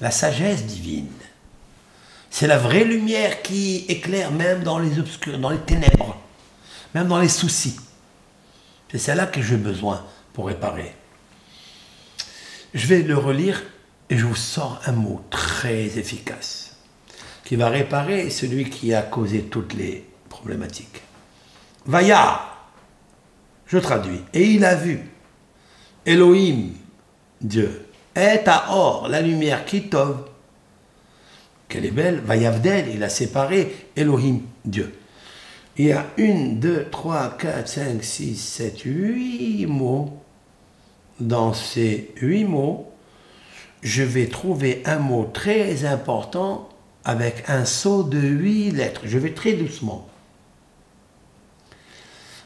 la 0.00 0.10
sagesse 0.10 0.64
divine. 0.64 1.10
C'est 2.30 2.46
la 2.46 2.58
vraie 2.58 2.84
lumière 2.84 3.42
qui 3.42 3.84
éclaire 3.88 4.30
même 4.30 4.62
dans 4.62 4.78
les 4.78 4.98
obscurs, 4.98 5.38
dans 5.38 5.50
les 5.50 5.58
ténèbres, 5.58 6.16
même 6.94 7.08
dans 7.08 7.20
les 7.20 7.28
soucis. 7.28 7.76
C'est 8.90 8.98
celle-là 8.98 9.26
que 9.26 9.42
j'ai 9.42 9.56
besoin 9.56 10.04
pour 10.32 10.46
réparer. 10.46 10.94
Je 12.74 12.86
vais 12.86 13.02
le 13.02 13.16
relire 13.16 13.62
et 14.08 14.16
je 14.16 14.24
vous 14.24 14.36
sors 14.36 14.80
un 14.86 14.92
mot 14.92 15.24
très 15.30 15.98
efficace 15.98 16.76
qui 17.44 17.56
va 17.56 17.68
réparer 17.68 18.30
celui 18.30 18.70
qui 18.70 18.92
a 18.92 19.02
causé 19.02 19.42
toutes 19.42 19.74
les 19.74 20.06
problématiques. 20.28 21.02
Vaya, 21.86 22.40
je 23.66 23.78
traduis, 23.78 24.20
et 24.34 24.44
il 24.44 24.64
a 24.64 24.74
vu 24.74 25.00
Elohim, 26.06 26.70
Dieu, 27.40 27.88
est 28.14 28.46
à 28.46 28.70
or, 28.70 29.08
la 29.08 29.20
lumière 29.20 29.64
qui 29.64 29.88
t'ouvre. 29.88 30.28
Qu'elle 31.68 31.84
est 31.84 31.90
belle, 31.90 32.20
Vayavdel, 32.20 32.86
il 32.94 33.02
a 33.02 33.08
séparé 33.08 33.88
Elohim, 33.96 34.42
Dieu. 34.64 34.94
Il 35.76 35.86
y 35.86 35.92
a 35.92 36.06
une, 36.16 36.60
deux, 36.60 36.86
trois, 36.90 37.36
quatre, 37.36 37.68
cinq, 37.68 38.04
six, 38.04 38.36
sept, 38.36 38.82
huit 38.84 39.66
mots. 39.66 40.22
Dans 41.18 41.52
ces 41.52 42.14
huit 42.20 42.44
mots, 42.44 42.92
je 43.82 44.02
vais 44.02 44.28
trouver 44.28 44.82
un 44.86 44.98
mot 44.98 45.28
très 45.32 45.84
important 45.84 46.68
avec 47.04 47.44
un 47.48 47.64
saut 47.64 48.04
de 48.04 48.18
huit 48.18 48.70
lettres. 48.70 49.02
Je 49.04 49.18
vais 49.18 49.32
très 49.32 49.54
doucement. 49.54 50.08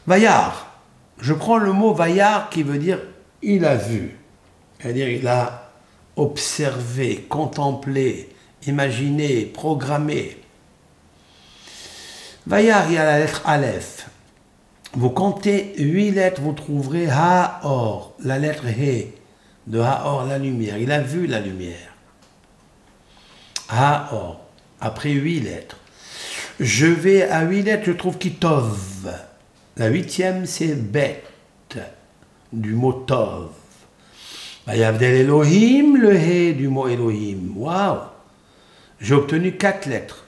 Vaillard. 0.07 0.67
Je 1.19 1.33
prends 1.33 1.57
le 1.57 1.71
mot 1.71 1.93
vaillard 1.93 2.49
qui 2.49 2.63
veut 2.63 2.79
dire 2.79 2.99
il 3.41 3.65
a 3.65 3.75
vu. 3.75 4.17
C'est-à-dire 4.79 5.09
il 5.09 5.27
a 5.27 5.71
observé, 6.15 7.25
contemplé, 7.29 8.29
imaginé, 8.65 9.45
programmé. 9.45 10.37
Vaillard, 12.47 12.87
il 12.89 12.93
y 12.95 12.97
a 12.97 13.05
la 13.05 13.19
lettre 13.19 13.41
Aleph. 13.45 14.07
Vous 14.93 15.09
comptez 15.09 15.73
huit 15.77 16.11
lettres, 16.11 16.41
vous 16.41 16.53
trouverez 16.53 17.07
Ha-Or, 17.07 18.13
la 18.19 18.39
lettre 18.39 18.65
He, 18.67 19.13
de 19.67 19.79
Ha-Or, 19.79 20.25
la 20.25 20.37
lumière. 20.37 20.77
Il 20.77 20.91
a 20.91 20.99
vu 20.99 21.27
la 21.27 21.39
lumière. 21.39 21.95
Ha-Or, 23.69 24.41
après 24.81 25.11
huit 25.11 25.39
lettres. 25.39 25.77
Je 26.59 26.87
vais 26.87 27.23
à 27.23 27.43
huit 27.43 27.63
lettres, 27.63 27.85
je 27.85 27.91
trouve 27.93 28.17
Kitov. 28.17 29.11
La 29.77 29.87
huitième, 29.87 30.45
c'est 30.45 30.75
Bet, 30.75 31.23
du 32.51 32.73
mot 32.73 32.93
Tov. 32.93 33.51
Vayavdel 34.65 35.21
Elohim, 35.21 35.97
le 35.97 36.15
He 36.15 36.53
du 36.53 36.67
mot 36.67 36.87
Elohim. 36.87 37.53
Waouh! 37.55 38.01
J'ai 38.99 39.15
obtenu 39.15 39.57
quatre 39.57 39.87
lettres. 39.87 40.25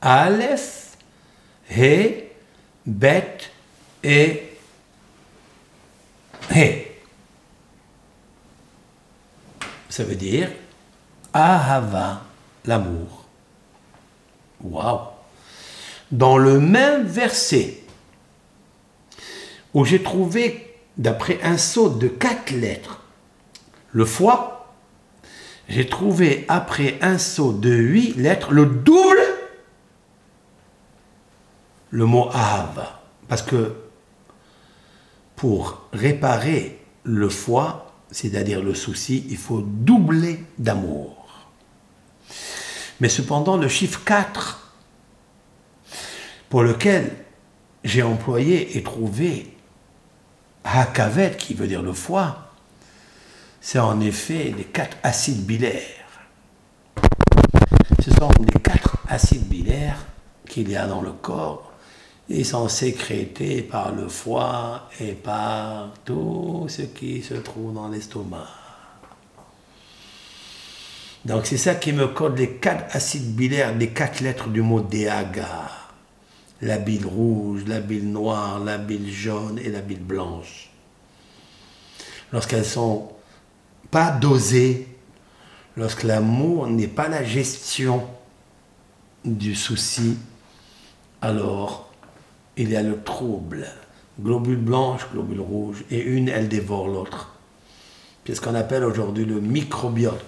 Aleph, 0.00 0.96
He, 1.70 2.24
Bet 2.86 3.38
et 4.02 4.42
He. 6.50 6.86
Ça 9.88 10.04
veut 10.04 10.14
dire 10.14 10.50
Ahava, 11.32 12.22
l'amour. 12.64 13.24
Waouh! 14.62 15.00
Dans 16.10 16.38
le 16.38 16.60
même 16.60 17.04
verset, 17.04 17.82
où 19.74 19.84
j'ai 19.84 20.02
trouvé, 20.02 20.65
d'après 20.98 21.40
un 21.42 21.58
saut 21.58 21.88
de 21.88 22.08
quatre 22.08 22.50
lettres, 22.50 23.02
le 23.92 24.04
foie, 24.04 24.74
j'ai 25.68 25.86
trouvé 25.86 26.44
après 26.48 26.98
un 27.00 27.18
saut 27.18 27.52
de 27.52 27.70
huit 27.70 28.14
lettres 28.16 28.52
le 28.52 28.66
double 28.66 29.18
le 31.90 32.04
mot 32.04 32.28
Av. 32.32 32.88
Parce 33.28 33.42
que 33.42 33.74
pour 35.34 35.88
réparer 35.92 36.78
le 37.04 37.28
foie, 37.28 37.94
c'est-à-dire 38.10 38.62
le 38.62 38.74
souci, 38.74 39.26
il 39.30 39.36
faut 39.36 39.60
doubler 39.60 40.44
d'amour. 40.58 41.48
Mais 43.00 43.08
cependant, 43.08 43.56
le 43.56 43.68
chiffre 43.68 44.02
4, 44.04 44.74
pour 46.48 46.62
lequel 46.62 47.12
j'ai 47.84 48.02
employé 48.02 48.76
et 48.76 48.82
trouvé 48.82 49.55
Hakavet, 50.66 51.36
qui 51.38 51.54
veut 51.54 51.68
dire 51.68 51.82
le 51.82 51.92
foie, 51.92 52.50
c'est 53.60 53.78
en 53.78 54.00
effet 54.00 54.52
les 54.56 54.64
quatre 54.64 54.96
acides 55.02 55.46
bilaires. 55.46 55.82
Ce 58.04 58.10
sont 58.10 58.30
les 58.40 58.60
quatre 58.60 58.98
acides 59.08 59.48
bilaires 59.48 60.04
qu'il 60.48 60.70
y 60.70 60.76
a 60.76 60.86
dans 60.86 61.02
le 61.02 61.12
corps. 61.12 61.72
Ils 62.28 62.44
sont 62.44 62.68
sécrétés 62.68 63.62
par 63.62 63.92
le 63.92 64.08
foie 64.08 64.88
et 65.00 65.12
par 65.12 65.90
tout 66.04 66.66
ce 66.68 66.82
qui 66.82 67.22
se 67.22 67.34
trouve 67.34 67.72
dans 67.72 67.88
l'estomac. 67.88 68.48
Donc 71.24 71.46
c'est 71.46 71.56
ça 71.56 71.76
qui 71.76 71.92
me 71.92 72.08
code 72.08 72.38
les 72.38 72.56
quatre 72.56 72.94
acides 72.94 73.34
bilaires, 73.34 73.74
les 73.76 73.90
quatre 73.90 74.20
lettres 74.20 74.48
du 74.48 74.62
mot 74.62 74.80
Deaga 74.80 75.85
la 76.62 76.78
bile 76.78 77.06
rouge, 77.06 77.64
la 77.66 77.80
bile 77.80 78.10
noire, 78.10 78.62
la 78.62 78.78
bile 78.78 79.10
jaune 79.10 79.58
et 79.58 79.68
la 79.68 79.80
bile 79.80 80.02
blanche. 80.02 80.70
Lorsqu'elles 82.32 82.64
sont 82.64 83.10
pas 83.90 84.10
dosées, 84.10 84.88
lorsque 85.76 86.02
l'amour 86.02 86.66
n'est 86.66 86.88
pas 86.88 87.08
la 87.08 87.22
gestion 87.22 88.06
du 89.24 89.54
souci, 89.54 90.16
alors 91.20 91.90
il 92.56 92.70
y 92.70 92.76
a 92.76 92.82
le 92.82 93.02
trouble. 93.02 93.66
Globule 94.20 94.56
blanche, 94.56 95.06
globule 95.12 95.40
rouge, 95.40 95.84
et 95.90 96.00
une, 96.00 96.28
elle 96.28 96.48
dévore 96.48 96.88
l'autre. 96.88 97.36
C'est 98.26 98.34
ce 98.34 98.40
qu'on 98.40 98.54
appelle 98.54 98.82
aujourd'hui 98.82 99.24
le 99.24 99.40
microbiote. 99.40 100.24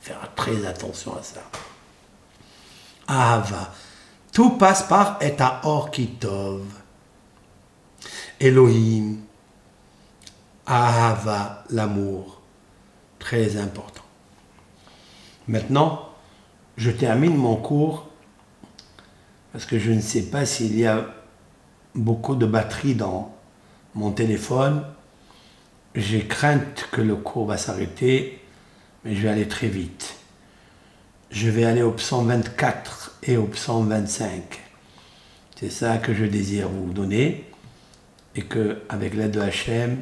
Faire 0.00 0.30
très 0.34 0.66
attention 0.66 1.14
à 1.14 1.22
ça. 1.22 1.42
Ava, 3.06 3.72
tout 4.38 4.50
passe 4.50 4.84
par 4.84 5.18
Eta 5.20 5.62
Orkitov. 5.64 6.62
Elohim, 8.38 9.16
Ahava, 10.64 11.64
l'amour. 11.70 12.40
Très 13.18 13.56
important. 13.56 14.04
Maintenant, 15.48 16.10
je 16.76 16.92
termine 16.92 17.36
mon 17.36 17.56
cours 17.56 18.10
parce 19.50 19.66
que 19.66 19.76
je 19.76 19.90
ne 19.90 20.00
sais 20.00 20.26
pas 20.30 20.46
s'il 20.46 20.78
y 20.78 20.86
a 20.86 21.04
beaucoup 21.96 22.36
de 22.36 22.46
batterie 22.46 22.94
dans 22.94 23.34
mon 23.96 24.12
téléphone. 24.12 24.84
J'ai 25.96 26.28
crainte 26.28 26.86
que 26.92 27.00
le 27.00 27.16
cours 27.16 27.46
va 27.46 27.56
s'arrêter, 27.56 28.40
mais 29.04 29.16
je 29.16 29.22
vais 29.22 29.30
aller 29.30 29.48
très 29.48 29.66
vite. 29.66 30.14
Je 31.32 31.50
vais 31.50 31.64
aller 31.64 31.82
au 31.82 31.90
psaume 31.90 32.28
24 32.28 32.97
et 33.22 33.36
au 33.36 33.46
psaume 33.46 33.88
25. 33.88 34.60
C'est 35.56 35.70
ça 35.70 35.98
que 35.98 36.14
je 36.14 36.24
désire 36.24 36.68
vous 36.68 36.92
donner 36.92 37.44
et 38.34 38.42
que, 38.42 38.82
avec 38.88 39.14
l'aide 39.14 39.32
de 39.32 39.40
Hachem, 39.40 40.00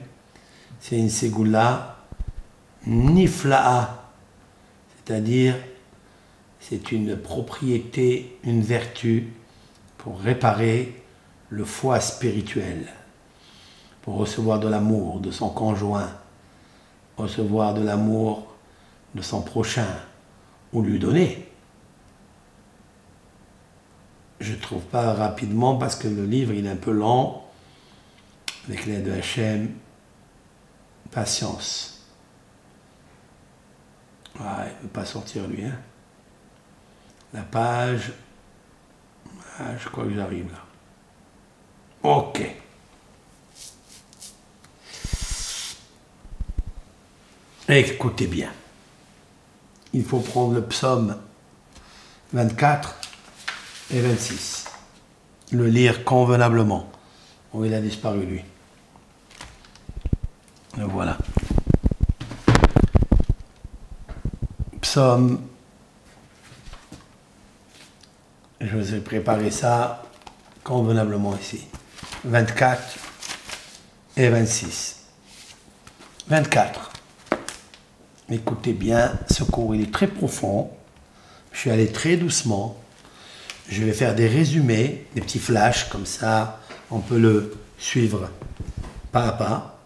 c'est 0.80 0.98
une 0.98 1.10
ségoula 1.10 2.05
nifla'a, 2.86 4.12
c'est-à-dire 4.97 5.55
c'est 6.60 6.93
une 6.93 7.16
propriété, 7.16 8.38
une 8.44 8.60
vertu 8.60 9.28
pour 9.98 10.20
réparer 10.20 11.02
le 11.48 11.64
foie 11.64 12.01
spirituel, 12.01 12.86
pour 14.02 14.16
recevoir 14.16 14.60
de 14.60 14.68
l'amour 14.68 15.20
de 15.20 15.30
son 15.30 15.48
conjoint, 15.48 16.10
recevoir 17.16 17.74
de 17.74 17.82
l'amour 17.82 18.55
de 19.14 19.22
son 19.22 19.40
prochain, 19.40 19.88
ou 20.72 20.82
lui 20.82 20.98
donner 20.98 21.48
je 24.41 24.53
ne 24.53 24.59
trouve 24.59 24.83
pas 24.83 25.15
rapidement 25.15 25.77
parce 25.77 25.97
que 25.97 26.09
le 26.09 26.25
livre 26.25 26.53
il 26.53 26.67
est 26.67 26.71
un 26.71 26.77
peu 26.77 26.93
lent. 26.93 27.43
Avec 28.69 28.87
l'aide 28.87 29.05
de 29.05 29.13
HM, 29.13 29.69
patience. 31.13 32.05
il 34.35 34.43
ne 34.43 34.83
veut 34.83 34.89
pas 34.93 35.05
sortir 35.05 35.47
lui. 35.47 35.65
Hein. 35.65 35.79
La 37.33 37.43
page, 37.43 38.13
je 39.61 39.89
crois 39.89 40.05
que 40.05 40.15
j'arrive 40.15 40.51
là. 40.51 40.59
Ok. 42.03 42.43
Écoutez 47.69 48.27
bien. 48.27 48.53
Il 49.93 50.05
faut 50.05 50.21
prendre 50.21 50.55
le 50.55 50.63
psaume 50.65 51.17
24 52.33 53.06
et 53.93 54.01
26. 54.01 54.67
Le 55.53 55.69
lire 55.69 56.05
convenablement. 56.05 56.91
Oh, 57.53 57.65
il 57.65 57.73
a 57.75 57.81
disparu, 57.81 58.27
lui. 58.27 58.43
Le 60.77 60.85
voilà. 60.85 61.17
Psaume. 64.81 65.41
Je 68.61 68.77
vous 68.77 68.95
ai 68.95 69.01
préparé 69.01 69.51
ça 69.51 70.03
convenablement 70.65 71.37
ici. 71.37 71.67
24 72.25 72.99
et 74.17 74.29
26. 74.29 75.05
24. 76.29 76.93
Écoutez 78.29 78.73
bien, 78.73 79.13
ce 79.31 79.45
cours 79.45 79.75
il 79.75 79.83
est 79.83 79.93
très 79.93 80.09
profond. 80.09 80.71
Je 81.53 81.61
suis 81.61 81.71
allé 81.71 81.93
très 81.93 82.17
doucement. 82.17 82.77
Je 83.68 83.82
vais 83.82 83.93
faire 83.93 84.14
des 84.14 84.28
résumés, 84.28 85.06
des 85.14 85.20
petits 85.20 85.38
flashs 85.38 85.88
comme 85.88 86.06
ça. 86.06 86.60
On 86.90 87.01
peut 87.01 87.18
le 87.18 87.56
suivre 87.78 88.30
pas 89.12 89.28
à 89.28 89.32
pas. 89.32 89.78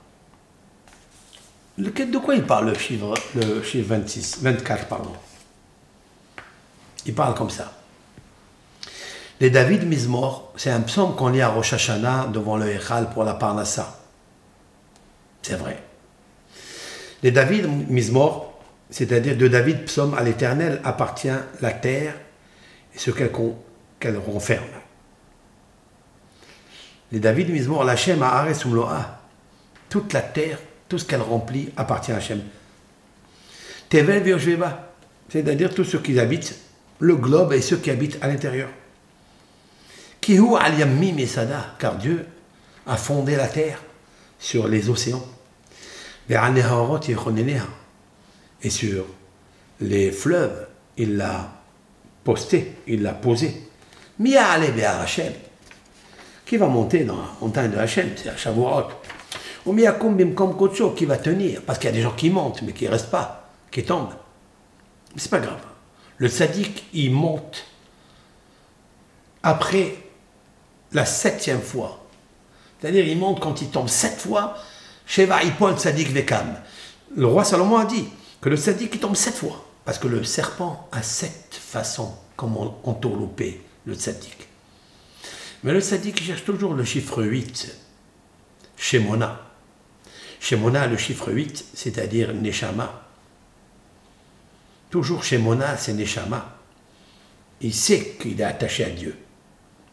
De 1.78 2.18
quoi 2.18 2.34
il 2.34 2.44
parle 2.44 2.68
le 2.68 2.74
chiffre, 2.74 3.14
le 3.34 3.62
chiffre 3.62 3.88
26, 3.88 4.38
24 4.42 4.86
pardon? 4.86 5.12
Il 7.06 7.14
parle 7.14 7.34
comme 7.34 7.48
ça. 7.48 7.72
Les 9.40 9.48
David 9.48 9.86
Mizmor, 9.86 10.52
c'est 10.56 10.70
un 10.70 10.82
psaume 10.82 11.16
qu'on 11.16 11.28
lit 11.28 11.40
à 11.40 11.48
Rosh 11.48 11.72
Hashanah 11.72 12.26
devant 12.26 12.58
le 12.58 12.68
Echal 12.68 13.08
pour 13.10 13.24
la 13.24 13.32
Parnassa. 13.32 13.98
C'est 15.40 15.56
vrai. 15.56 15.82
Les 17.22 17.30
David 17.30 17.66
Mizmor, 17.88 18.60
c'est-à-dire 18.90 19.38
de 19.38 19.48
David 19.48 19.86
psaume 19.86 20.12
à 20.14 20.22
l'éternel, 20.22 20.82
appartient 20.84 21.28
la 21.62 21.72
terre 21.72 22.14
et 22.94 22.98
ce 22.98 23.10
qu'elle 23.10 23.32
renferme. 24.08 24.64
Les 27.12 27.20
David 27.20 27.50
Mizmor, 27.50 27.84
l'Hachem 27.84 28.22
a 28.22 28.46
Umloa, 28.64 29.20
toute 29.88 30.12
la 30.12 30.22
terre, 30.22 30.58
tout 30.88 30.98
ce 30.98 31.04
qu'elle 31.04 31.22
remplit 31.22 31.70
appartient 31.76 32.12
à 32.12 32.16
Hachem. 32.16 32.40
Tevel 33.88 34.22
c'est-à-dire 35.28 35.74
tous 35.74 35.84
ceux 35.84 36.00
qui 36.00 36.18
habitent 36.18 36.56
le 36.98 37.16
globe 37.16 37.52
et 37.52 37.60
ceux 37.60 37.76
qui 37.76 37.90
habitent 37.90 38.18
à 38.20 38.28
l'intérieur 38.28 38.68
car 41.78 41.96
Dieu 41.96 42.26
a 42.86 42.96
fondé 42.96 43.36
la 43.36 43.48
terre 43.48 43.82
sur 44.38 44.68
les 44.68 44.88
océans. 44.88 45.26
Et 48.62 48.70
sur 48.70 49.06
les 49.80 50.12
fleuves, 50.12 50.68
il 50.96 51.16
l'a 51.16 51.50
posté, 52.22 52.76
il 52.86 53.02
l'a 53.02 53.14
posé. 53.14 53.69
Qui 56.44 56.56
va 56.56 56.66
monter 56.66 57.04
dans 57.04 57.16
la 57.16 57.28
montagne 57.40 57.70
de 57.70 57.78
Hachem, 57.78 58.10
c'est 58.16 58.28
à 58.28 58.36
Shavuot. 58.36 58.88
Ou 59.66 59.74
qui 60.94 61.04
va 61.06 61.16
tenir, 61.16 61.62
parce 61.62 61.78
qu'il 61.78 61.88
y 61.88 61.92
a 61.92 61.96
des 61.96 62.02
gens 62.02 62.12
qui 62.12 62.28
montent, 62.28 62.62
mais 62.62 62.72
qui 62.72 62.84
ne 62.84 62.90
restent 62.90 63.10
pas, 63.10 63.50
qui 63.70 63.82
tombent. 63.82 64.14
Mais 65.14 65.20
c'est 65.20 65.30
pas 65.30 65.40
grave. 65.40 65.60
Le 66.18 66.28
sadique, 66.28 66.86
il 66.92 67.12
monte 67.12 67.64
après 69.42 69.96
la 70.92 71.06
septième 71.06 71.62
fois. 71.62 72.04
C'est-à-dire, 72.78 73.06
il 73.06 73.18
monte 73.18 73.40
quand 73.40 73.62
il 73.62 73.68
tombe 73.68 73.88
sept 73.88 74.18
fois, 74.18 74.54
Sheva 75.06 75.38
Vekam. 75.42 76.56
Le 77.16 77.26
roi 77.26 77.44
Salomon 77.44 77.78
a 77.78 77.84
dit 77.84 78.08
que 78.40 78.48
le 78.48 78.56
Sadik 78.56 78.94
il 78.94 79.00
tombe 79.00 79.16
sept 79.16 79.34
fois. 79.34 79.64
Parce 79.84 79.98
que 79.98 80.08
le 80.08 80.24
serpent 80.24 80.88
a 80.92 81.02
sept 81.02 81.48
façons 81.50 82.14
comment 82.36 82.78
entourlouper 82.84 83.62
le 83.86 83.94
Sadik. 83.94 84.48
Mais 85.62 85.72
le 85.72 85.80
Sadik 85.80 86.22
cherche 86.22 86.44
toujours 86.44 86.74
le 86.74 86.84
chiffre 86.84 87.22
8, 87.22 87.76
Shemona. 88.76 89.46
Shemona, 90.40 90.86
le 90.86 90.96
chiffre 90.96 91.30
8, 91.30 91.66
c'est-à-dire 91.74 92.32
Neshama. 92.32 93.06
Toujours 94.88 95.22
Shemona, 95.22 95.76
c'est 95.76 95.92
Neshama. 95.92 96.56
Il 97.60 97.74
sait 97.74 98.16
qu'il 98.20 98.40
est 98.40 98.44
attaché 98.44 98.84
à 98.84 98.90
Dieu. 98.90 99.16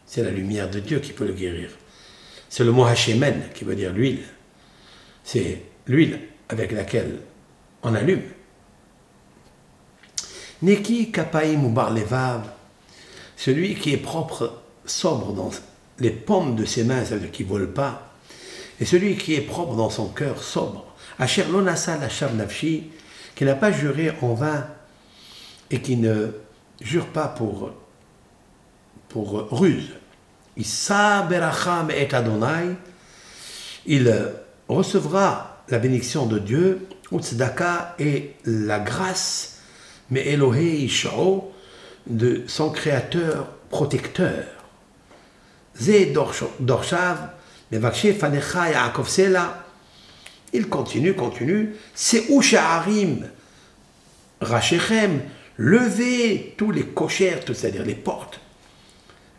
C'est 0.06 0.24
la 0.24 0.32
lumière 0.32 0.70
de 0.70 0.80
Dieu 0.80 1.00
qui 1.00 1.12
peut 1.12 1.28
le 1.28 1.34
guérir. 1.34 1.70
C'est 2.50 2.64
le 2.64 2.72
mot 2.72 2.86
Hashemen 2.86 3.50
qui 3.54 3.66
veut 3.66 3.76
dire 3.76 3.92
l'huile. 3.92 4.24
C'est 5.24 5.62
l'huile 5.86 6.20
avec 6.48 6.72
laquelle 6.72 7.20
on 7.84 7.94
allume. 7.94 8.24
Neki 10.62 11.12
kapaim 11.12 11.64
ou 11.66 11.70
celui 13.38 13.76
qui 13.76 13.94
est 13.94 13.98
propre, 13.98 14.60
sobre 14.86 15.32
dans 15.32 15.52
les 16.00 16.10
pommes 16.10 16.56
de 16.56 16.66
ses 16.66 16.84
mains, 16.84 17.06
c'est-à-dire 17.06 17.32
qui 17.32 17.44
ne 17.44 17.50
vole 17.50 17.72
pas, 17.72 18.12
et 18.82 18.86
celui 18.86 19.16
qui 19.16 19.36
est 19.36 19.42
propre 19.42 19.76
dans 19.76 19.90
son 19.90 20.10
cœur, 20.10 20.44
sobre. 20.44 20.86
Asher 21.20 21.46
lonasa 21.50 21.98
la 21.98 22.30
nafshi, 22.34 22.90
qui 23.36 23.46
n'a 23.46 23.56
pas 23.56 23.72
juré 23.72 24.12
en 24.22 24.34
vain 24.34 24.68
et 25.70 25.82
qui 25.82 25.96
ne 25.96 26.32
jure 26.82 27.08
pas 27.08 27.28
pour 27.28 27.72
pour 29.10 29.48
ruse. 29.52 29.94
et 30.58 32.14
Adonai, 32.14 32.76
il 33.86 34.32
recevra 34.68 35.64
la 35.70 35.80
bénédiction 35.80 36.26
de 36.26 36.40
Dieu, 36.40 36.88
et 38.00 38.34
la 38.46 38.80
grâce, 38.80 39.60
mais 40.10 40.28
Elohé 40.28 40.78
Ishao, 40.84 41.54
de 42.10 42.44
son 42.48 42.70
créateur 42.70 43.48
protecteur. 43.70 44.46
Il 50.54 50.70
continue, 50.70 51.14
continue, 51.14 51.76
c'est 51.94 52.24
Harim, 52.56 53.28
Rachechem, 54.42 55.22
levez 55.58 56.56
tous 56.58 56.72
les 56.72 56.86
cochères, 56.86 57.40
c'est-à-dire 57.46 57.84
les 57.84 57.96
portes, 57.96 58.40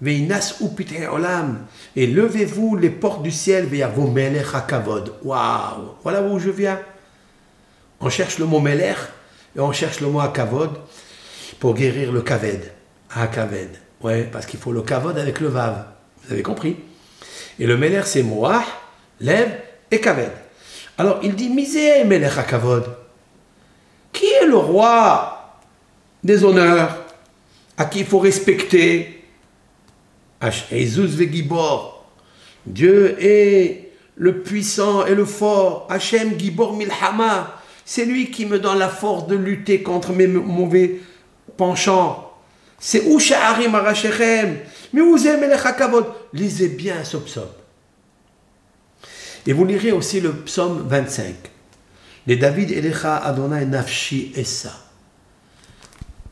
Veinas 0.00 0.62
olam. 1.10 1.66
Et 1.96 2.06
levez-vous 2.06 2.76
les 2.76 2.90
portes 2.90 3.22
du 3.22 3.30
ciel 3.30 3.66
vers 3.66 3.90
vos 3.90 4.06
melech 4.06 4.54
hakavod. 4.54 5.14
Waouh! 5.24 5.94
Voilà 6.02 6.22
où 6.22 6.38
je 6.38 6.50
viens. 6.50 6.80
On 8.00 8.08
cherche 8.08 8.38
le 8.38 8.46
mot 8.46 8.60
melech 8.60 8.96
et 9.56 9.60
on 9.60 9.72
cherche 9.72 10.00
le 10.00 10.06
mot 10.06 10.20
hakavod 10.20 10.70
pour 11.58 11.74
guérir 11.74 12.12
le 12.12 12.22
kaved. 12.22 12.72
Hakaved. 13.14 13.70
Ouais, 14.00 14.28
parce 14.30 14.46
qu'il 14.46 14.60
faut 14.60 14.72
le 14.72 14.82
kavod 14.82 15.18
avec 15.18 15.40
le 15.40 15.48
vav. 15.48 15.84
Vous 16.24 16.32
avez 16.32 16.42
compris? 16.42 16.76
Et 17.58 17.66
le 17.66 17.76
melech 17.76 18.06
c'est 18.06 18.22
moah, 18.22 18.64
lève 19.20 19.60
et 19.90 20.00
kaved. 20.00 20.30
Alors 20.96 21.20
il 21.22 21.34
dit 21.34 21.48
misé 21.48 22.04
melech 22.04 22.38
hakavod. 22.38 22.96
Qui 24.12 24.26
est 24.26 24.46
le 24.46 24.56
roi 24.56 25.60
des 26.22 26.44
honneurs 26.44 27.04
à 27.76 27.84
qui 27.86 28.00
il 28.00 28.06
faut 28.06 28.18
respecter? 28.18 29.24
Dieu 32.66 33.16
est 33.20 33.90
le 34.16 34.42
puissant 34.42 35.06
et 35.06 35.14
le 35.14 35.24
fort. 35.24 35.86
Hachem 35.90 36.38
Gibor 36.38 36.76
Milhama. 36.76 37.54
C'est 37.84 38.04
lui 38.04 38.30
qui 38.30 38.46
me 38.46 38.58
donne 38.58 38.78
la 38.78 38.88
force 38.88 39.26
de 39.26 39.34
lutter 39.34 39.82
contre 39.82 40.12
mes 40.12 40.26
mauvais 40.26 41.00
penchants. 41.58 42.32
C'est 42.78 43.04
Usha'arim 43.04 43.74
Arashechem. 43.74 44.60
Mais 44.94 45.02
vous 45.02 45.26
aimez 45.26 45.48
les. 45.48 46.06
Lisez 46.32 46.68
bien 46.68 47.04
ce 47.04 47.18
psaume. 47.18 47.48
Et 49.46 49.52
vous 49.52 49.66
lirez 49.66 49.92
aussi 49.92 50.20
le 50.20 50.32
psaume 50.32 50.86
25. 50.88 51.34
Les 52.26 52.36
David 52.36 52.70
Elecha 52.70 53.18
Adonai 53.18 53.66
Nafshi 53.66 54.32
Essa. 54.36 54.72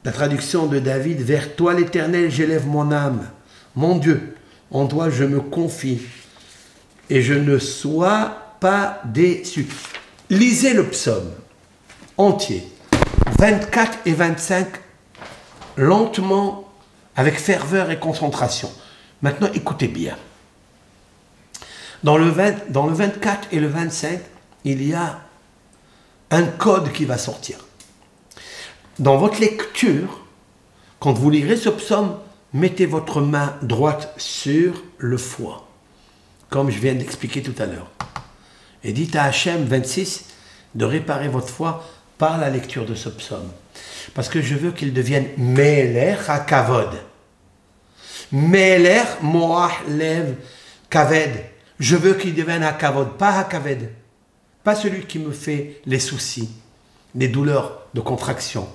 La 0.05 0.12
traduction 0.12 0.66
de 0.66 0.78
David 0.78 1.20
Vers 1.20 1.57
toi 1.57 1.74
l'Éternel, 1.74 2.31
j'élève 2.31 2.66
mon 2.66 2.93
âme. 2.93 3.28
Mon 3.74 3.98
Dieu, 3.98 4.36
en 4.70 4.86
toi 4.86 5.11
je 5.11 5.24
me 5.24 5.40
confie 5.40 6.01
et 7.11 7.23
je 7.23 7.35
ne 7.35 7.59
sois 7.59 8.36
pas 8.61 9.01
déçu. 9.05 9.66
Lisez 10.31 10.74
le 10.74 10.85
psaume 10.89 11.31
entier, 12.16 12.66
24 13.39 13.98
et 14.07 14.12
25, 14.12 14.69
lentement, 15.77 16.69
avec 17.16 17.39
ferveur 17.39 17.90
et 17.90 17.98
concentration. 17.98 18.70
Maintenant, 19.23 19.48
écoutez 19.55 19.89
bien. 19.89 20.16
Dans 22.05 22.19
le, 22.19 22.32
dans 22.69 22.86
le 22.86 22.93
24 22.93 23.48
et 23.53 23.61
le 23.61 23.69
25, 23.69 24.20
il 24.65 24.86
y 24.86 24.94
a 24.94 25.20
un 26.31 26.43
code 26.44 26.93
qui 26.93 27.05
va 27.05 27.19
sortir. 27.19 27.59
Dans 28.98 29.16
votre 29.16 29.40
lecture, 29.40 30.20
quand 31.01 31.12
vous 31.12 31.31
lirez 31.31 31.57
ce 31.57 31.69
psaume, 31.69 32.16
mettez 32.53 32.86
votre 32.86 33.20
main 33.20 33.57
droite 33.62 34.15
sur 34.16 34.82
le 34.98 35.16
foie, 35.16 35.69
comme 36.51 36.70
je 36.70 36.78
viens 36.78 36.94
d'expliquer 36.94 37.43
tout 37.43 37.55
à 37.61 37.66
l'heure. 37.66 37.90
Et 38.85 38.93
dites 38.93 39.16
à 39.16 39.24
Hachem 39.24 39.65
26 39.65 40.27
de 40.74 40.85
réparer 40.85 41.28
votre 41.28 41.48
foie 41.48 41.85
par 42.18 42.38
la 42.38 42.51
lecture 42.51 42.86
de 42.86 42.94
ce 42.94 43.09
psaume. 43.09 43.51
Parce 44.14 44.28
que 44.28 44.40
je 44.40 44.55
veux 44.55 44.72
qu'il 44.72 44.93
devienne 44.93 45.26
Meler 45.36 46.16
Kavod. 46.47 46.90
Meler 48.32 49.02
Moah 49.22 49.72
Lev 49.88 50.34
Kaved. 50.88 51.44
Je 51.78 51.97
veux 51.97 52.14
qu'il 52.14 52.34
devienne 52.34 52.66
Kavod, 52.78 53.16
pas 53.18 53.44
Kaved. 53.44 53.90
Pas 54.64 54.74
celui 54.74 55.06
qui 55.06 55.18
me 55.18 55.30
fait 55.30 55.80
les 55.86 56.01
soucis, 56.01 56.51
les 57.14 57.28
douleurs 57.28 57.86
de 57.94 58.01
contraction, 58.01 58.68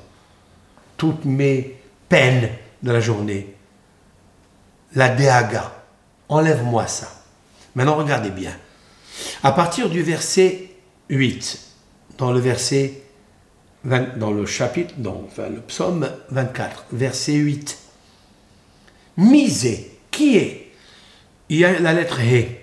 toutes 0.95 1.25
mes 1.25 1.75
peines 2.07 2.49
de 2.81 2.91
la 2.91 3.01
journée, 3.01 3.55
la 4.95 5.09
déaga. 5.09 5.73
Enlève-moi 6.29 6.87
ça. 6.87 7.09
Maintenant, 7.75 7.95
regardez 7.95 8.29
bien. 8.29 8.55
À 9.43 9.51
partir 9.51 9.89
du 9.89 10.01
verset 10.01 10.69
8, 11.09 11.59
dans 12.17 12.31
le 12.31 12.39
verset 12.39 13.01
dans 13.83 14.31
le 14.31 14.45
chapitre, 14.45 14.93
enfin, 15.05 15.49
le 15.49 15.59
psaume 15.61 16.09
24, 16.29 16.85
verset 16.91 17.33
8. 17.33 17.77
Misé, 19.17 19.97
qui 20.11 20.37
est? 20.37 20.71
Il 21.49 21.57
y 21.57 21.65
a 21.65 21.79
la 21.79 21.93
lettre 21.93 22.19
He. 22.19 22.59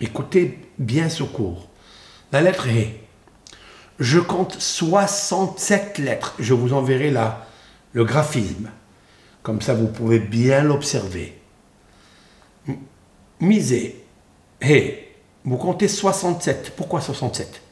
Écoutez 0.00 0.58
bien 0.78 1.08
ce 1.08 1.22
cours. 1.22 1.68
La 2.32 2.40
lettre 2.40 2.66
He. 2.68 2.94
Je 3.98 4.18
compte 4.18 4.60
67 4.60 5.98
lettres. 5.98 6.34
Je 6.38 6.54
vous 6.54 6.72
enverrai 6.72 7.10
là 7.10 7.46
le 7.92 8.04
graphisme. 8.04 8.70
Comme 9.42 9.62
ça, 9.62 9.74
vous 9.74 9.88
pouvez 9.88 10.18
bien 10.18 10.62
l'observer. 10.62 11.40
Misé, 13.40 14.04
He. 14.60 15.06
Vous 15.44 15.56
comptez 15.56 15.88
67. 15.88 16.74
Pourquoi 16.76 17.00
67 17.00 17.62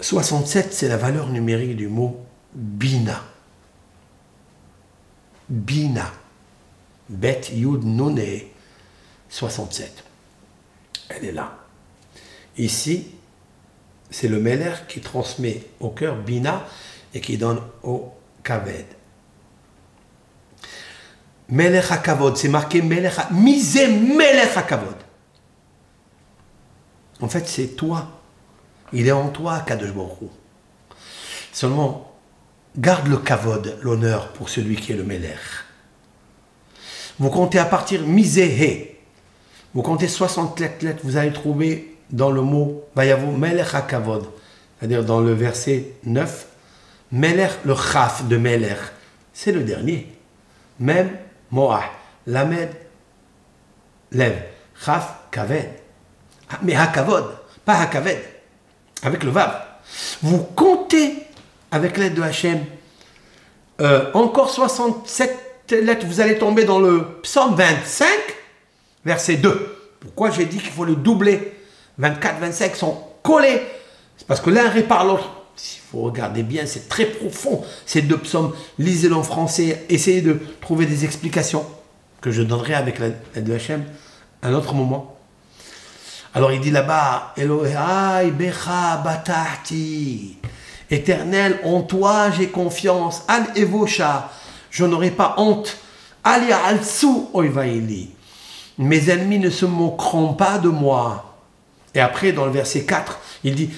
67, 0.00 0.72
c'est 0.72 0.88
la 0.88 0.96
valeur 0.96 1.28
numérique 1.28 1.76
du 1.76 1.88
mot 1.88 2.24
bina. 2.52 3.22
Bina. 5.48 6.12
Bet 7.08 7.42
Yud 7.52 7.84
Nune 7.84 8.42
67. 9.28 10.04
Elle 11.08 11.24
est 11.24 11.32
là. 11.32 11.58
Ici, 12.56 13.08
c'est 14.10 14.28
le 14.28 14.40
Meler 14.40 14.74
qui 14.88 15.00
transmet 15.00 15.62
au 15.80 15.90
cœur 15.90 16.16
Bina 16.16 16.64
et 17.12 17.20
qui 17.20 17.36
donne 17.36 17.60
au 17.82 18.12
Kaved. 18.42 18.86
Melech 21.48 21.90
HaKavod, 21.90 22.36
c'est 22.36 22.48
marqué 22.48 22.80
Melech 22.80 23.14
Misé 23.32 23.88
Melech 23.88 24.56
HaKavod. 24.56 24.96
En 27.20 27.28
fait, 27.28 27.46
c'est 27.48 27.76
toi. 27.76 28.19
Il 28.92 29.06
est 29.06 29.12
en 29.12 29.28
toi, 29.28 29.60
Kadosh 29.66 29.92
Baruch 29.92 30.30
Seulement, 31.52 32.12
garde 32.76 33.08
le 33.08 33.18
Kavod, 33.18 33.78
l'honneur 33.82 34.32
pour 34.32 34.48
celui 34.48 34.76
qui 34.76 34.92
est 34.92 34.96
le 34.96 35.04
Melech. 35.04 35.38
Vous 37.18 37.30
comptez 37.30 37.58
à 37.58 37.64
partir 37.64 38.02
Misé 38.02 38.98
Vous 39.74 39.82
comptez 39.82 40.08
64 40.08 40.82
lettres, 40.82 41.00
vous 41.04 41.16
allez 41.16 41.32
trouver 41.32 41.96
dans 42.10 42.30
le 42.30 42.40
mot 42.40 42.84
Vayavo 42.94 43.30
Melech 43.32 43.74
HaKavod, 43.74 44.26
c'est-à-dire 44.78 45.04
dans 45.04 45.20
le 45.20 45.32
verset 45.32 45.92
9, 46.04 46.46
Melech, 47.12 47.52
le 47.64 47.74
Chaf 47.74 48.26
de 48.26 48.36
Melech, 48.36 48.78
c'est 49.32 49.52
le 49.52 49.62
dernier. 49.62 50.06
Même 50.78 51.10
Moah, 51.50 51.84
Lamed, 52.26 52.70
Lev, 54.12 54.34
Chaf, 54.84 55.16
Kaved. 55.30 55.68
Ah, 56.48 56.58
mais 56.62 56.74
Hakavod, 56.74 57.36
pas 57.64 57.78
Hakaved, 57.80 58.18
avec 59.02 59.24
le 59.24 59.30
Vav. 59.30 59.60
Vous 60.22 60.38
comptez 60.38 61.14
avec 61.70 61.96
l'aide 61.96 62.14
de 62.14 62.22
Hachem 62.22 62.64
euh, 63.80 64.10
encore 64.12 64.50
67 64.50 65.72
lettres, 65.72 66.06
vous 66.06 66.20
allez 66.20 66.38
tomber 66.38 66.64
dans 66.64 66.78
le 66.78 67.06
psaume 67.22 67.54
25, 67.54 68.06
verset 69.04 69.36
2. 69.36 69.76
Pourquoi 70.00 70.30
j'ai 70.30 70.44
dit 70.44 70.58
qu'il 70.58 70.70
faut 70.70 70.84
le 70.84 70.96
doubler? 70.96 71.52
24, 71.98 72.40
25 72.40 72.76
sont 72.76 73.02
collés. 73.22 73.62
C'est 74.18 74.26
parce 74.26 74.40
que 74.40 74.50
l'un 74.50 74.68
répare 74.68 75.04
l'autre. 75.04 75.30
Il 75.56 75.80
faut 75.90 76.02
regarder 76.02 76.42
bien, 76.42 76.66
c'est 76.66 76.88
très 76.88 77.06
profond, 77.06 77.62
ces 77.84 78.02
deux 78.02 78.18
psaumes. 78.18 78.54
Lisez-le 78.78 79.14
en 79.14 79.22
français, 79.22 79.84
essayez 79.88 80.22
de 80.22 80.38
trouver 80.60 80.86
des 80.86 81.04
explications 81.04 81.64
que 82.20 82.30
je 82.30 82.42
donnerai 82.42 82.74
avec 82.74 82.98
l'aide 82.98 83.18
de 83.34 83.54
Hachem 83.54 83.84
à 84.42 84.48
un 84.48 84.54
autre 84.54 84.74
moment. 84.74 85.19
Alors 86.34 86.52
il 86.52 86.60
dit 86.60 86.70
là-bas, 86.70 87.32
Elohai 87.36 88.30
becha 88.30 88.98
batahti. 89.04 90.36
Éternel, 90.90 91.58
en 91.64 91.82
toi 91.82 92.30
j'ai 92.30 92.48
confiance. 92.48 93.22
Al 93.26 93.46
evosha, 93.56 94.30
je 94.70 94.84
n'aurai 94.84 95.10
pas 95.10 95.34
honte. 95.38 95.76
Al 96.22 96.42
alsu 96.52 97.06
oivaili. 97.32 98.10
Mes 98.78 99.10
ennemis 99.10 99.38
ne 99.38 99.50
se 99.50 99.66
moqueront 99.66 100.34
pas 100.34 100.58
de 100.58 100.68
moi. 100.68 101.30
Et 101.94 102.00
après, 102.00 102.32
dans 102.32 102.46
le 102.46 102.52
verset 102.52 102.84
4, 102.84 103.18
il 103.44 103.54
dit 103.54 103.70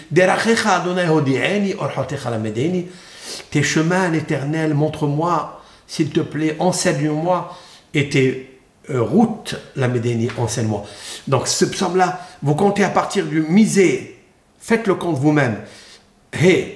Tes 3.51 3.62
chemins, 3.62 4.09
l'éternel, 4.09 4.74
montre-moi, 4.74 5.62
s'il 5.87 6.11
te 6.11 6.20
plaît, 6.20 6.57
enseigne-moi, 6.59 7.57
et 7.95 8.09
tes 8.11 8.52
euh, 8.91 9.03
routes, 9.03 9.55
la 9.77 9.89
Médéni, 9.89 10.29
enseigne-moi. 10.37 10.85
Donc, 11.29 11.49
ce 11.49 11.65
psaume-là, 11.65 12.21
vous 12.43 12.55
comptez 12.55 12.83
à 12.85 12.89
partir 12.91 13.27
du 13.27 13.43
misé, 13.43 14.19
faites 14.59 14.87
le 14.87 14.95
compte 14.95 15.19
vous-même. 15.19 15.59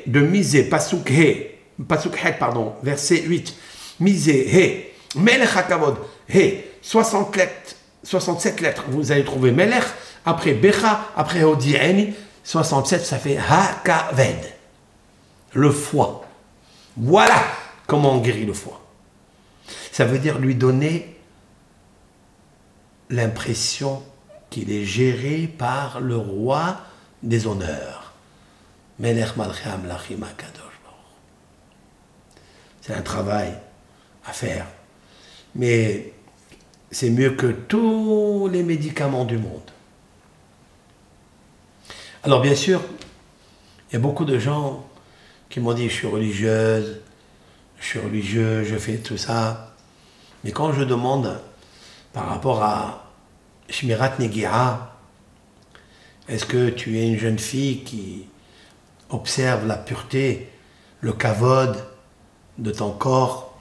De 0.07 0.21
misé, 0.21 0.65
pasuk 0.65 1.11
he, 1.11 1.59
pasuk 1.89 2.17
he, 2.17 2.33
pardon, 2.39 2.75
verset 2.83 3.23
8. 3.23 3.55
Misé, 4.01 4.47
he, 4.47 5.19
melech 5.19 5.57
hakavod, 5.57 5.97
he, 6.29 6.65
67 6.83 8.61
lettres, 8.61 8.85
vous 8.89 9.11
allez 9.11 9.25
trouver 9.25 9.51
melech, 9.51 9.85
après 10.25 10.53
Becha, 10.53 11.09
après 11.17 11.43
Odieni, 11.43 12.15
67, 12.45 13.05
ça 13.05 13.19
fait 13.19 13.39
Hakaved. 13.39 14.53
Le 15.53 15.71
foie. 15.71 16.25
Voilà 16.97 17.43
comment 17.87 18.13
on 18.13 18.19
guérit 18.19 18.45
le 18.45 18.53
foie. 18.53 18.81
Ça 19.91 20.05
veut 20.05 20.19
dire 20.19 20.39
lui 20.39 20.55
donner 20.55 21.16
l'impression 23.11 24.03
qu'il 24.51 24.71
est 24.71 24.85
géré 24.85 25.47
par 25.47 26.01
le 26.01 26.17
roi 26.17 26.81
des 27.23 27.47
honneurs. 27.47 28.15
C'est 32.81 32.95
un 32.95 33.03
travail 33.03 33.53
à 34.25 34.33
faire. 34.33 34.67
Mais 35.55 36.13
c'est 36.91 37.11
mieux 37.11 37.31
que 37.31 37.49
tous 37.49 38.49
les 38.51 38.63
médicaments 38.63 39.25
du 39.25 39.39
monde. 39.39 39.71
Alors 42.23 42.41
bien 42.41 42.55
sûr, 42.55 42.81
il 43.91 43.95
y 43.95 43.97
a 43.97 44.01
beaucoup 44.01 44.25
de 44.25 44.39
gens 44.39 44.87
qui 45.49 45.61
m'ont 45.61 45.75
dit 45.75 45.89
je 45.89 45.95
suis 45.95 46.07
religieuse, 46.07 47.01
je 47.79 47.85
suis 47.85 47.99
religieux, 47.99 48.65
je 48.65 48.77
fais 48.77 48.97
tout 48.97 49.17
ça. 49.17 49.75
Mais 50.45 50.53
quand 50.53 50.73
je 50.73 50.83
demande 50.83 51.41
par 52.17 52.31
rapport 52.31 52.63
à 52.63 53.05
Shmirat 53.69 54.15
Negira, 54.19 54.97
est-ce 56.31 56.47
que 56.47 56.71
tu 56.71 56.99
es 56.99 57.07
une 57.07 57.19
jeune 57.19 57.39
fille 57.39 57.85
qui 57.85 58.27
observe 59.11 59.67
la 59.67 59.77
pureté, 59.77 60.51
le 61.03 61.13
kavod 61.13 61.77
de 62.57 62.71
ton 62.71 62.93
corps, 62.93 63.61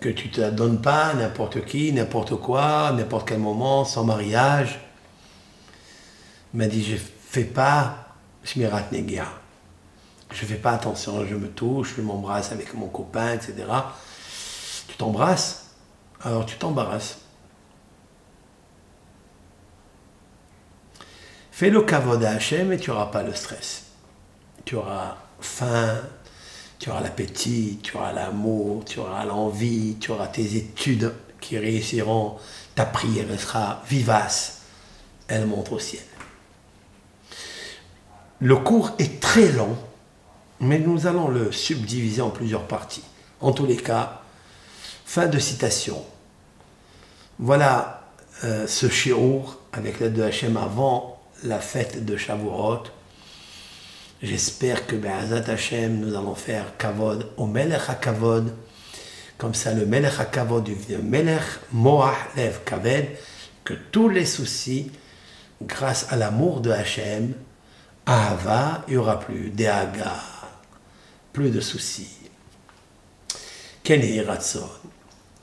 que 0.00 0.10
tu 0.10 0.28
ne 0.28 0.32
te 0.34 0.50
donnes 0.50 0.82
pas 0.82 1.14
n'importe 1.14 1.64
qui, 1.64 1.94
n'importe 1.94 2.36
quoi, 2.36 2.92
n'importe 2.92 3.26
quel 3.26 3.38
moment, 3.38 3.86
sans 3.86 4.04
mariage? 4.04 4.78
Il 6.52 6.58
m'a 6.58 6.66
dit, 6.66 6.84
je 6.84 6.92
ne 6.92 6.98
fais 6.98 7.44
pas 7.44 8.10
Shmirat 8.44 8.88
Negia. 8.92 9.28
Je 10.30 10.42
ne 10.42 10.46
fais 10.46 10.56
pas 10.56 10.72
attention, 10.72 11.24
je 11.26 11.36
me 11.36 11.48
touche, 11.48 11.94
je 11.96 12.02
m'embrasse 12.02 12.52
avec 12.52 12.74
mon 12.74 12.88
copain, 12.88 13.32
etc. 13.32 13.64
Tu 14.88 14.96
t'embrasses, 14.98 15.67
alors 16.22 16.46
tu 16.46 16.56
t'embarrasses. 16.56 17.18
Fais 21.50 21.70
le 21.70 21.82
kavod 21.82 22.22
à 22.22 22.30
Hachem 22.30 22.72
et 22.72 22.78
tu 22.78 22.90
n'auras 22.90 23.06
pas 23.06 23.22
le 23.22 23.34
stress. 23.34 23.86
Tu 24.64 24.76
auras 24.76 25.16
faim, 25.40 25.96
tu 26.78 26.90
auras 26.90 27.00
l'appétit, 27.00 27.80
tu 27.82 27.96
auras 27.96 28.12
l'amour, 28.12 28.84
tu 28.84 29.00
auras 29.00 29.24
l'envie, 29.24 29.96
tu 29.98 30.12
auras 30.12 30.28
tes 30.28 30.56
études 30.56 31.12
qui 31.40 31.58
réussiront, 31.58 32.36
ta 32.74 32.84
prière 32.84 33.26
sera 33.38 33.82
vivace, 33.88 34.62
elle 35.26 35.46
monte 35.46 35.72
au 35.72 35.78
ciel. 35.78 36.02
Le 38.40 38.56
cours 38.56 38.92
est 38.98 39.20
très 39.20 39.50
long, 39.50 39.76
mais 40.60 40.78
nous 40.78 41.06
allons 41.06 41.28
le 41.28 41.50
subdiviser 41.50 42.22
en 42.22 42.30
plusieurs 42.30 42.66
parties. 42.68 43.04
En 43.40 43.52
tous 43.52 43.66
les 43.66 43.76
cas, 43.76 44.17
fin 45.08 45.26
de 45.26 45.38
citation. 45.38 46.04
Voilà 47.38 48.02
euh, 48.44 48.66
ce 48.66 48.90
shiur 48.90 49.58
avec 49.72 50.00
l'aide 50.00 50.12
de 50.12 50.22
Hachem 50.22 50.58
avant 50.58 51.22
la 51.44 51.60
fête 51.60 52.04
de 52.04 52.14
Shavuot. 52.18 52.82
J'espère 54.22 54.86
que 54.86 54.96
Be'azat 54.96 55.50
Hachem, 55.50 55.98
nous 55.98 56.14
allons 56.14 56.34
faire 56.34 56.76
Kavod 56.76 57.26
au 57.38 57.46
Melech 57.46 57.88
HaKavod. 57.88 58.54
Comme 59.38 59.54
ça, 59.54 59.72
le 59.72 59.86
Melech 59.86 60.20
HaKavod 60.20 60.64
devient 60.64 61.02
Melech 61.02 61.40
Moach 61.72 62.36
Lev 62.36 62.58
Kaved. 62.66 63.08
Que 63.64 63.72
tous 63.90 64.10
les 64.10 64.26
soucis, 64.26 64.92
grâce 65.62 66.12
à 66.12 66.16
l'amour 66.16 66.60
de 66.60 66.70
Hachem, 66.70 67.32
Ahava, 68.04 68.84
il 68.88 68.90
n'y 68.90 68.96
aura 68.98 69.18
plus 69.18 69.48
d'Eaga, 69.48 70.16
plus 71.32 71.50
de 71.50 71.60
soucis. 71.60 72.18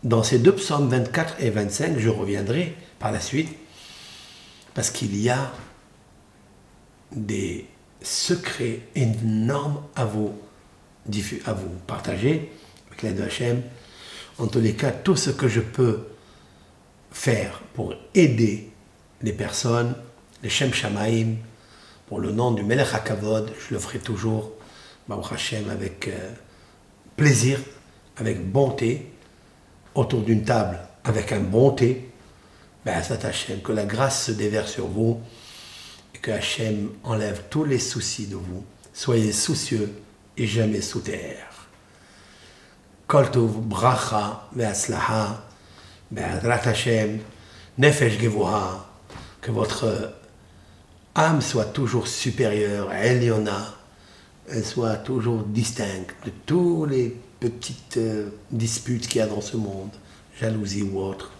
Dans 0.06 0.22
ces 0.22 0.38
deux 0.38 0.54
psaumes 0.54 0.88
24 0.88 1.38
et 1.40 1.50
25, 1.50 1.98
je 1.98 2.10
reviendrai 2.10 2.76
par 3.00 3.12
la 3.12 3.20
suite, 3.20 3.50
parce 4.76 4.92
qu'il 4.92 5.20
y 5.20 5.32
a 5.32 5.52
des 7.12 7.66
secret 8.04 8.82
énorme 8.94 9.82
à 9.96 10.06
vous, 10.06 10.32
partager 11.88 12.52
avec 12.88 13.02
l'aide 13.02 13.18
de 13.18 13.24
Hachem. 13.24 13.64
En 14.38 14.46
tous 14.46 14.60
les 14.60 14.74
cas, 14.74 14.92
tout 14.92 15.16
ce 15.16 15.32
que 15.32 15.48
je 15.48 15.60
peux 15.60 16.06
faire 17.12 17.64
pour 17.74 17.96
aider 18.14 18.70
les 19.24 19.34
personnes, 19.34 19.96
les 20.44 20.50
Shem 20.50 20.72
Shamaim, 20.72 21.38
pour 22.06 22.20
le 22.20 22.32
nom 22.32 22.52
du 22.52 22.62
Melech 22.62 22.94
HaKavod, 22.94 23.52
je 23.58 23.74
le 23.74 23.80
ferai 23.80 23.98
toujours, 23.98 24.52
Hashem, 25.10 25.68
avec 25.72 26.10
euh, 26.10 26.32
plaisir, 27.16 27.60
avec 28.18 28.48
bonté, 28.52 29.15
autour 29.96 30.22
d'une 30.22 30.44
table, 30.44 30.80
avec 31.04 31.32
un 31.32 31.40
bon 31.40 31.72
thé. 31.72 32.10
Ben, 32.86 33.02
Hashem, 33.24 33.62
que 33.62 33.72
la 33.72 33.86
grâce 33.86 34.26
se 34.26 34.32
déverse 34.32 34.74
sur 34.74 34.88
vous 34.88 35.20
et 36.14 36.20
que 36.20 36.32
Hachem 36.32 36.92
enlève 37.04 37.44
tous 37.50 37.64
les 37.64 37.80
soucis 37.80 38.28
de 38.28 38.36
vous. 38.36 38.64
Soyez 38.94 39.32
soucieux 39.32 39.92
et 40.38 40.46
jamais 40.46 40.82
sous 40.82 41.00
terre. 41.00 41.68
Kol 43.08 43.30
bracha 43.34 44.48
ve'aslaha 44.56 45.46
be'adrat 46.12 46.62
nefesh 47.78 48.18
que 49.42 49.52
votre 49.52 50.14
âme 51.14 51.42
soit 51.42 51.66
toujours 51.66 52.08
supérieure, 52.08 52.92
Eliona, 52.94 53.74
elle 54.50 54.66
soit 54.66 54.98
toujours 54.98 55.44
distincte 55.44 56.16
de 56.26 56.32
tous 56.46 56.86
les 56.86 57.16
petites 57.40 57.98
euh, 57.98 58.30
disputes 58.52 59.08
qu'il 59.08 59.20
y 59.20 59.22
a 59.22 59.28
dans 59.28 59.42
ce 59.42 59.58
monde, 59.58 59.92
jalousie 60.40 60.84
ou 60.84 61.00
autre, 61.00 61.32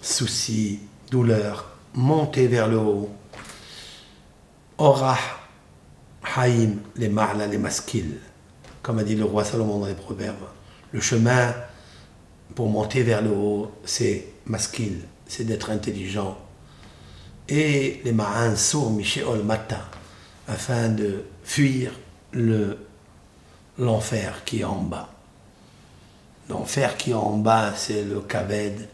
soucis, 0.00 0.80
douleurs, 1.10 1.76
montez 1.94 2.46
vers 2.46 2.68
le 2.68 2.78
haut. 2.78 3.10
Orah, 4.78 5.18
Haïm, 6.36 6.80
les 6.96 7.08
ma'la, 7.08 7.46
les 7.46 7.58
maskil, 7.58 8.18
comme 8.82 8.98
a 8.98 9.04
dit 9.04 9.16
le 9.16 9.24
roi 9.24 9.44
Salomon 9.44 9.80
dans 9.80 9.86
les 9.86 9.94
proverbes. 9.94 10.48
Le 10.92 11.00
chemin 11.00 11.54
pour 12.54 12.68
monter 12.68 13.02
vers 13.02 13.22
le 13.22 13.30
haut, 13.30 13.72
c'est 13.84 14.26
maskil, 14.46 15.00
c'est 15.26 15.44
d'être 15.44 15.70
intelligent. 15.70 16.38
Et 17.48 18.00
les 18.04 18.12
ma'an 18.12 18.56
sourds, 18.56 18.90
Michéol 18.90 19.42
Mata, 19.42 19.88
afin 20.48 20.88
de 20.88 21.24
fuir 21.44 21.92
le 22.32 22.85
l'enfer 23.78 24.44
qui 24.44 24.60
est 24.60 24.64
en 24.64 24.82
bas. 24.82 25.08
L'enfer 26.48 26.96
qui 26.96 27.10
est 27.10 27.14
en 27.14 27.36
bas, 27.38 27.72
c'est 27.74 28.02
le 28.02 28.20
kaved, 28.20 28.88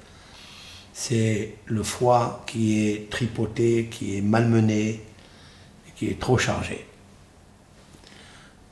c'est 0.92 1.56
le 1.66 1.82
foie 1.82 2.42
qui 2.46 2.88
est 2.88 3.10
tripoté, 3.10 3.88
qui 3.90 4.16
est 4.16 4.20
malmené, 4.22 5.02
qui 5.96 6.08
est 6.08 6.20
trop 6.20 6.38
chargé. 6.38 6.86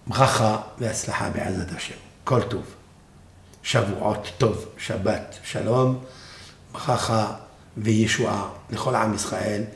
Bracha 0.07 0.75
ve'aslaha 0.79 1.31
be'azat 1.31 1.75
Hashem. 1.77 1.97
Kol 2.25 2.49
tov. 2.49 2.65
Shavuot 3.63 4.23
tov. 4.39 4.69
Shabbat. 4.77 5.41
Shalom. 5.45 6.01
Bracha 6.73 7.49
ve'yeshua. 7.77 8.55
L'chol 8.71 8.97
am 8.97 9.15
Israël. 9.15 9.69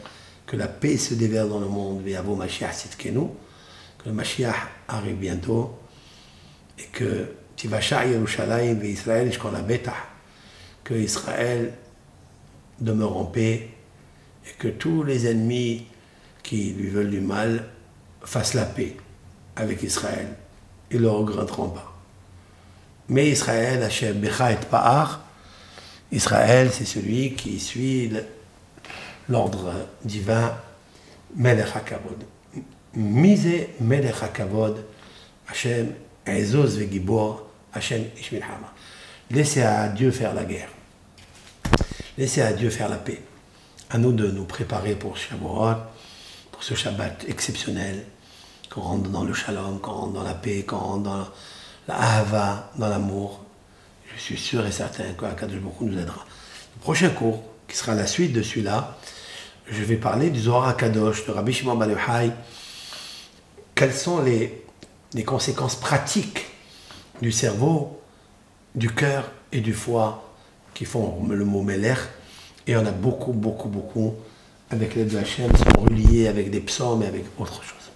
Que 0.46 0.56
la 0.56 0.66
paix 0.66 0.96
se 0.96 1.14
déverse 1.14 1.48
dans 1.48 1.60
le 1.60 1.68
monde. 1.68 2.02
Ve'avo 2.02 2.34
Mashiach 2.34 2.74
sitkenu. 2.74 3.28
Que 3.98 4.08
le 4.08 4.12
Mashiach 4.12 4.56
arrive 4.88 5.16
bientôt 5.16 5.78
et 6.78 6.84
que 6.92 7.26
Tivasha 7.56 8.04
Yerushalayim 8.06 8.80
et 8.82 8.90
Israël 8.90 9.30
Betah, 9.66 9.92
que 10.82 10.94
Israël 10.94 11.72
demeure 12.80 13.16
en 13.16 13.24
paix 13.24 13.68
et 14.46 14.52
que 14.58 14.68
tous 14.68 15.02
les 15.02 15.26
ennemis 15.26 15.86
qui 16.42 16.72
lui 16.72 16.88
veulent 16.88 17.10
du 17.10 17.20
mal 17.20 17.64
fassent 18.22 18.54
la 18.54 18.64
paix 18.64 18.96
avec 19.56 19.82
Israël. 19.82 20.36
Ils 20.90 20.98
ne 20.98 21.02
le 21.02 21.10
regretteront 21.10 21.70
pas. 21.70 21.94
Mais 23.08 23.28
Israël, 23.28 23.82
Hachem 23.82 24.18
Becha 24.18 24.52
et 24.52 24.56
Pa'ar, 24.56 25.24
Israël, 26.10 26.70
c'est 26.72 26.84
celui 26.84 27.34
qui 27.34 27.58
suit 27.60 28.12
l'ordre 29.28 29.72
divin 30.04 30.54
Melech 31.36 31.74
HaKavod. 31.74 32.24
Mise 32.94 33.68
Melech 33.80 34.22
HaKavod, 34.22 34.84
Hachem 35.48 35.92
Laissez 39.30 39.62
à 39.62 39.88
Dieu 39.88 40.10
faire 40.10 40.34
la 40.34 40.44
guerre. 40.44 40.68
Laissez 42.16 42.40
à 42.40 42.52
Dieu 42.52 42.70
faire 42.70 42.88
la 42.88 42.96
paix. 42.96 43.20
À 43.90 43.98
nous 43.98 44.12
de 44.12 44.30
nous 44.30 44.44
préparer 44.44 44.94
pour 44.94 45.16
Shavuot, 45.16 45.76
pour 46.50 46.62
ce 46.62 46.74
Shabbat 46.74 47.24
exceptionnel, 47.28 48.04
qu'on 48.70 48.80
rentre 48.80 49.10
dans 49.10 49.24
le 49.24 49.34
shalom, 49.34 49.80
qu'on 49.80 49.92
rentre 49.92 50.12
dans 50.14 50.22
la 50.22 50.34
paix, 50.34 50.62
qu'on 50.62 50.78
rentre 50.78 51.02
dans 51.02 51.26
la 51.88 51.94
ahava, 51.94 52.72
dans 52.78 52.88
l'amour. 52.88 53.44
Je 54.14 54.20
suis 54.20 54.38
sûr 54.38 54.66
et 54.66 54.72
certain 54.72 55.12
qu'Akadosh 55.18 55.60
beaucoup 55.60 55.84
nous 55.84 55.98
aidera. 55.98 56.24
Le 56.76 56.80
prochain 56.80 57.10
cours, 57.10 57.42
qui 57.68 57.76
sera 57.76 57.94
la 57.94 58.06
suite 58.06 58.32
de 58.32 58.42
celui-là, 58.42 58.96
je 59.66 59.82
vais 59.82 59.96
parler 59.96 60.30
du 60.30 60.40
Zohar 60.40 60.76
Kadosh, 60.76 61.26
de 61.26 61.32
Rabbi 61.32 61.52
Shimon 61.52 61.74
Bar 61.74 61.88
Quels 63.74 63.94
sont 63.94 64.22
les 64.22 64.63
des 65.14 65.24
conséquences 65.24 65.76
pratiques 65.76 66.46
du 67.22 67.32
cerveau, 67.32 68.00
du 68.74 68.90
cœur 68.90 69.30
et 69.52 69.60
du 69.60 69.72
foie 69.72 70.34
qui 70.74 70.84
font 70.84 71.26
le 71.28 71.44
mot 71.44 71.62
Meler. 71.62 71.94
Et 72.66 72.76
on 72.76 72.84
a 72.84 72.90
beaucoup, 72.90 73.32
beaucoup, 73.32 73.68
beaucoup, 73.68 74.14
avec 74.70 74.94
l'aide 74.94 75.08
de 75.08 75.18
Hachem, 75.18 75.50
sont 75.56 75.80
reliés 75.80 76.26
avec 76.26 76.50
des 76.50 76.60
psaumes 76.60 77.02
et 77.02 77.06
avec 77.06 77.24
autre 77.38 77.62
chose. 77.62 77.92